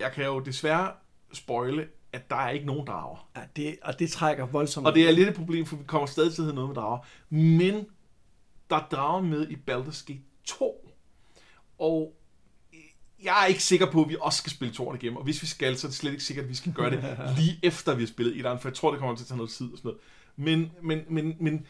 jeg 0.00 0.12
kan 0.12 0.24
jo 0.24 0.40
desværre 0.40 0.92
spoile, 1.32 1.88
at 2.12 2.30
der 2.30 2.36
er 2.36 2.50
ikke 2.50 2.66
nogen 2.66 2.86
drager. 2.86 3.28
Ja, 3.36 3.40
det, 3.56 3.76
og 3.82 3.98
det 3.98 4.10
trækker 4.10 4.46
voldsomt. 4.46 4.86
Og 4.86 4.94
det 4.94 5.08
er 5.08 5.12
lidt 5.12 5.28
et 5.28 5.34
problem, 5.34 5.66
for 5.66 5.76
vi 5.76 5.84
kommer 5.86 6.06
stadig 6.06 6.34
til 6.34 6.42
at 6.42 6.46
have 6.46 6.54
noget 6.54 6.68
med 6.68 6.76
drager. 6.76 6.98
Men 7.28 7.86
der 8.70 8.76
er 8.76 8.86
drager 8.90 9.22
med 9.22 9.48
i 9.48 9.54
Baldur's 9.54 10.04
Gate 10.06 10.22
2. 10.44 10.90
Og 11.78 12.14
jeg 13.22 13.42
er 13.42 13.46
ikke 13.46 13.62
sikker 13.62 13.90
på, 13.90 14.02
at 14.02 14.08
vi 14.08 14.16
også 14.20 14.38
skal 14.38 14.52
spille 14.52 14.74
2'eren 14.74 14.94
igennem. 14.94 15.16
Og 15.16 15.24
hvis 15.24 15.42
vi 15.42 15.46
skal, 15.46 15.76
så 15.76 15.86
er 15.86 15.88
det 15.88 15.96
slet 15.96 16.10
ikke 16.10 16.24
sikkert, 16.24 16.44
at 16.44 16.50
vi 16.50 16.54
skal 16.54 16.72
gøre 16.72 16.90
det 16.90 17.18
lige 17.38 17.58
efter, 17.62 17.94
vi 17.94 18.02
har 18.02 18.08
spillet 18.08 18.44
1'eren, 18.44 18.56
for 18.56 18.68
jeg 18.68 18.74
tror, 18.74 18.90
det 18.90 18.98
kommer 18.98 19.16
til 19.16 19.24
at 19.24 19.28
tage 19.28 19.36
noget 19.36 19.50
tid 19.50 19.72
og 19.72 19.78
sådan 19.78 19.88
noget. 19.88 20.00
Men, 20.36 20.72
men, 20.82 21.04
men, 21.08 21.36
men, 21.40 21.66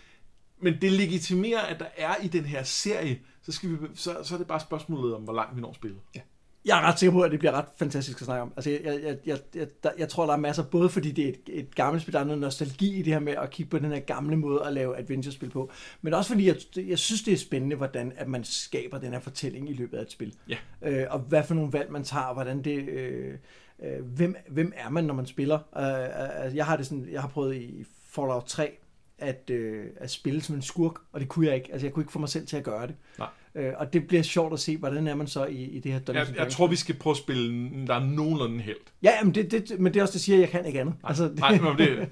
men 0.59 0.80
det 0.80 0.92
legitimerer, 0.92 1.61
at 1.61 1.80
der 1.80 1.88
er 1.97 2.16
i 2.16 2.28
den 2.28 2.45
her 2.45 2.62
serie, 2.62 3.20
så, 3.42 3.53
skal 3.53 3.70
vi, 3.70 3.76
så, 3.95 4.16
så 4.22 4.34
er 4.34 4.38
det 4.38 4.47
bare 4.47 4.61
spørgsmålet 4.61 5.14
om, 5.14 5.22
hvor 5.22 5.32
langt 5.32 5.57
vi 5.57 5.61
når 5.61 5.72
spillet. 5.72 6.01
Ja. 6.14 6.20
Jeg 6.64 6.78
er 6.78 6.82
ret 6.82 6.98
sikker 6.98 7.12
på, 7.12 7.20
at 7.20 7.30
det 7.30 7.38
bliver 7.38 7.52
ret 7.52 7.64
fantastisk 7.76 8.20
at 8.20 8.24
snakke 8.24 8.42
om. 8.42 8.52
Altså, 8.56 8.70
jeg, 8.70 8.80
jeg, 8.84 9.16
jeg, 9.26 9.38
jeg, 9.54 9.66
der, 9.82 9.90
jeg 9.98 10.08
tror, 10.08 10.26
der 10.26 10.32
er 10.32 10.36
masser, 10.36 10.62
både 10.62 10.88
fordi 10.88 11.12
det 11.12 11.24
er 11.24 11.28
et, 11.28 11.40
et 11.46 11.74
gammelt 11.74 12.02
spil, 12.02 12.12
der 12.12 12.20
er 12.20 12.24
noget 12.24 12.40
nostalgi 12.40 12.98
i 12.98 13.02
det 13.02 13.12
her 13.12 13.20
med 13.20 13.32
at 13.32 13.50
kigge 13.50 13.70
på 13.70 13.78
den 13.78 13.92
her 13.92 14.00
gamle 14.00 14.36
måde 14.36 14.64
at 14.66 14.72
lave 14.72 14.98
adventure-spil 14.98 15.50
på, 15.50 15.70
men 16.02 16.14
også 16.14 16.30
fordi 16.30 16.46
jeg, 16.46 16.56
jeg 16.76 16.98
synes, 16.98 17.22
det 17.22 17.32
er 17.32 17.38
spændende, 17.38 17.76
hvordan 17.76 18.12
at 18.16 18.28
man 18.28 18.44
skaber 18.44 18.98
den 18.98 19.12
her 19.12 19.20
fortælling 19.20 19.70
i 19.70 19.72
løbet 19.72 19.98
af 19.98 20.02
et 20.02 20.12
spil. 20.12 20.34
Ja. 20.48 20.56
Øh, 20.82 21.06
og 21.10 21.18
hvad 21.18 21.44
for 21.44 21.54
nogle 21.54 21.72
valg 21.72 21.92
man 21.92 22.04
tager, 22.04 22.32
hvordan 22.32 22.62
det... 22.62 22.88
Øh, 22.88 23.34
øh, 23.82 24.04
hvem, 24.04 24.36
hvem 24.48 24.72
er 24.76 24.90
man, 24.90 25.04
når 25.04 25.14
man 25.14 25.26
spiller? 25.26 25.58
Øh, 25.76 26.46
øh, 26.46 26.56
jeg 26.56 26.66
har 26.66 26.76
det 26.76 26.86
sådan, 26.86 27.08
jeg 27.12 27.20
har 27.20 27.28
prøvet 27.28 27.56
i 27.56 27.84
Fallout 28.10 28.44
3 28.44 28.78
at, 29.18 29.50
øh, 29.50 29.86
at 29.96 30.10
spille 30.10 30.42
som 30.42 30.54
en 30.54 30.62
skurk, 30.62 30.94
og 31.12 31.20
det 31.20 31.28
kunne 31.28 31.46
jeg 31.46 31.54
ikke. 31.54 31.72
Altså, 31.72 31.86
jeg 31.86 31.92
kunne 31.92 32.02
ikke 32.02 32.12
få 32.12 32.18
mig 32.18 32.28
selv 32.28 32.46
til 32.46 32.56
at 32.56 32.64
gøre 32.64 32.86
det. 32.86 32.96
Nej. 33.18 33.28
Øh, 33.57 33.72
og 33.76 33.92
det 33.92 34.07
bliver 34.07 34.22
sjovt 34.22 34.52
at 34.52 34.61
se, 34.61 34.76
hvordan 34.76 35.07
er 35.07 35.14
man 35.14 35.26
så 35.26 35.44
i, 35.44 35.62
i 35.62 35.80
det 35.80 35.92
her 35.92 35.98
Dungeons 35.98 36.28
Jeg, 36.28 36.38
jeg 36.38 36.52
tror, 36.52 36.66
vi 36.66 36.76
skal 36.76 36.94
prøve 36.94 37.12
at 37.12 37.16
spille, 37.16 37.70
der 37.86 37.94
er 37.94 38.05
nogenlunde 38.05 38.61
held. 38.61 38.76
Ja, 39.02 39.24
men 39.24 39.34
det, 39.34 39.50
det, 39.50 39.80
men 39.80 39.94
det 39.94 40.00
er 40.00 40.02
også 40.02 40.12
det, 40.12 40.20
siger, 40.20 40.36
at 40.36 40.40
jeg 40.40 40.48
kan 40.48 40.66
ikke 40.66 40.80
andet. 40.80 40.94
Nej, 41.02 41.09
altså, 41.09 41.24
det, 41.24 41.38
nej 41.38 41.61
men 41.61 41.78
det... 41.78 42.09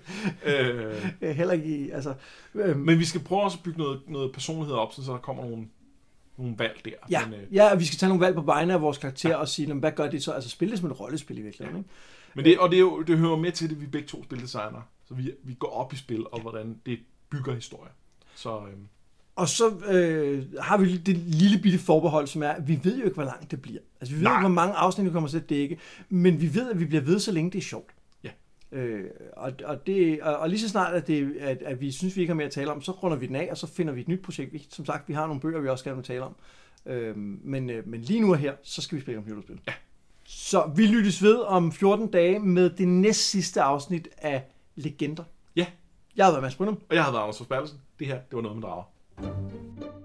Øh, 1.22 1.36
heller 1.36 1.52
ikke 1.52 1.66
i, 1.66 1.90
altså... 1.90 2.14
Øh, 2.54 2.76
men 2.76 2.98
vi 2.98 3.04
skal 3.04 3.20
prøve 3.20 3.42
også 3.42 3.58
at 3.58 3.62
bygge 3.64 3.78
noget, 3.78 4.00
noget 4.08 4.32
personlighed 4.32 4.76
op, 4.76 4.92
så 4.92 5.12
der 5.12 5.18
kommer 5.18 5.44
nogle, 5.44 5.66
nogle 6.38 6.54
valg 6.58 6.80
der. 6.84 6.90
ja, 7.10 7.26
Men, 7.26 7.40
øh, 7.40 7.54
ja, 7.54 7.74
vi 7.74 7.84
skal 7.84 7.98
tage 7.98 8.08
nogle 8.08 8.24
valg 8.24 8.34
på 8.34 8.42
vegne 8.42 8.72
af 8.72 8.80
vores 8.80 8.98
karakter 8.98 9.28
ja. 9.28 9.36
og 9.36 9.48
sige, 9.48 9.68
"Nå, 9.68 9.74
men 9.74 9.80
hvad 9.80 9.92
gør 9.92 10.10
det 10.10 10.22
så? 10.24 10.32
Altså 10.32 10.50
spille 10.50 10.72
det 10.72 10.80
som 10.80 10.90
et 10.90 11.00
rollespil 11.00 11.38
i 11.38 11.42
virkeligheden, 11.42 11.78
ikke? 11.78 11.90
men 12.34 12.44
det, 12.44 12.58
og 12.58 12.70
det, 12.70 12.76
er 12.76 12.80
jo, 12.80 13.02
det 13.02 13.18
hører 13.18 13.36
med 13.36 13.52
til 13.52 13.70
det, 13.70 13.80
vi 13.80 13.86
er 13.86 13.90
begge 13.90 14.08
to 14.08 14.24
spildesigner. 14.24 14.80
Så 15.08 15.14
vi, 15.14 15.32
vi 15.42 15.54
går 15.54 15.68
op 15.68 15.92
i 15.92 15.96
spil, 15.96 16.24
og 16.32 16.40
hvordan 16.40 16.80
det 16.86 16.98
bygger 17.30 17.54
historie. 17.54 17.90
Så 18.34 18.58
øh, 18.58 18.72
Og 19.36 19.48
så 19.48 19.68
øh, 19.68 20.44
har 20.60 20.76
vi 20.76 20.96
det 20.96 21.16
lille 21.16 21.58
bitte 21.62 21.78
forbehold, 21.78 22.26
som 22.26 22.42
er, 22.42 22.48
at 22.48 22.68
vi 22.68 22.80
ved 22.82 22.98
jo 22.98 23.04
ikke, 23.04 23.14
hvor 23.14 23.24
langt 23.24 23.50
det 23.50 23.62
bliver. 23.62 23.80
Altså, 24.00 24.14
vi 24.14 24.20
ved 24.20 24.28
Nej. 24.28 24.36
ikke, 24.36 24.40
hvor 24.40 24.54
mange 24.54 24.74
afsnit 24.74 25.06
vi 25.06 25.10
kommer 25.10 25.28
til 25.28 25.36
at 25.36 25.50
dække, 25.50 25.78
men 26.08 26.40
vi 26.40 26.54
ved, 26.54 26.70
at 26.70 26.80
vi 26.80 26.84
bliver 26.84 27.02
ved, 27.02 27.18
så 27.18 27.32
længe 27.32 27.50
det 27.50 27.58
er 27.58 27.62
sjovt. 27.62 27.90
Ja. 28.24 28.30
Øh, 28.72 29.04
og, 29.36 29.52
og, 29.64 29.86
det, 29.86 30.22
og, 30.22 30.36
og 30.36 30.48
lige 30.48 30.60
så 30.60 30.68
snart, 30.68 30.94
at, 30.94 31.06
det, 31.06 31.36
at, 31.40 31.62
at 31.62 31.80
vi 31.80 31.90
synes, 31.92 32.16
vi 32.16 32.20
ikke 32.20 32.30
har 32.30 32.36
mere 32.36 32.46
at 32.46 32.52
tale 32.52 32.70
om, 32.72 32.82
så 32.82 32.92
runder 32.92 33.16
vi 33.16 33.26
den 33.26 33.36
af, 33.36 33.48
og 33.50 33.56
så 33.58 33.66
finder 33.66 33.92
vi 33.92 34.00
et 34.00 34.08
nyt 34.08 34.22
projekt. 34.22 34.52
Vi, 34.52 34.66
som 34.70 34.84
sagt, 34.86 35.08
vi 35.08 35.14
har 35.14 35.26
nogle 35.26 35.40
bøger, 35.40 35.60
vi 35.60 35.68
også 35.68 35.84
gerne 35.84 35.96
vil 35.96 36.04
tale 36.04 36.22
om. 36.22 36.36
Øh, 36.86 37.16
men, 37.16 37.70
øh, 37.70 37.88
men 37.88 38.00
lige 38.00 38.20
nu 38.20 38.30
og 38.30 38.38
her, 38.38 38.52
så 38.62 38.82
skal 38.82 38.96
vi 38.96 39.02
spille 39.02 39.20
computerspil. 39.22 39.60
Ja. 39.66 39.72
Så 40.24 40.70
vi 40.76 40.86
lyttes 40.86 41.22
ved 41.22 41.38
om 41.40 41.72
14 41.72 42.06
dage 42.10 42.38
med 42.38 42.70
det 42.70 42.88
næst 42.88 43.30
sidste 43.30 43.62
afsnit 43.62 44.08
af 44.18 44.44
Legender. 44.76 45.24
Ja. 45.56 45.66
Jeg 46.16 46.24
har 46.24 46.32
været 46.32 46.42
Mads 46.42 46.56
Brynum. 46.56 46.78
og 46.88 46.94
jeg 46.96 47.04
har 47.04 47.10
været 47.10 47.22
Anders 47.22 47.38
Forsbergelsen. 47.38 47.78
Det 47.98 48.06
her, 48.06 48.14
det 48.14 48.36
var 48.36 48.42
noget 48.42 48.56
med 48.56 48.62
drager. 48.62 48.91
Thank 49.22 49.36
you. 49.82 50.01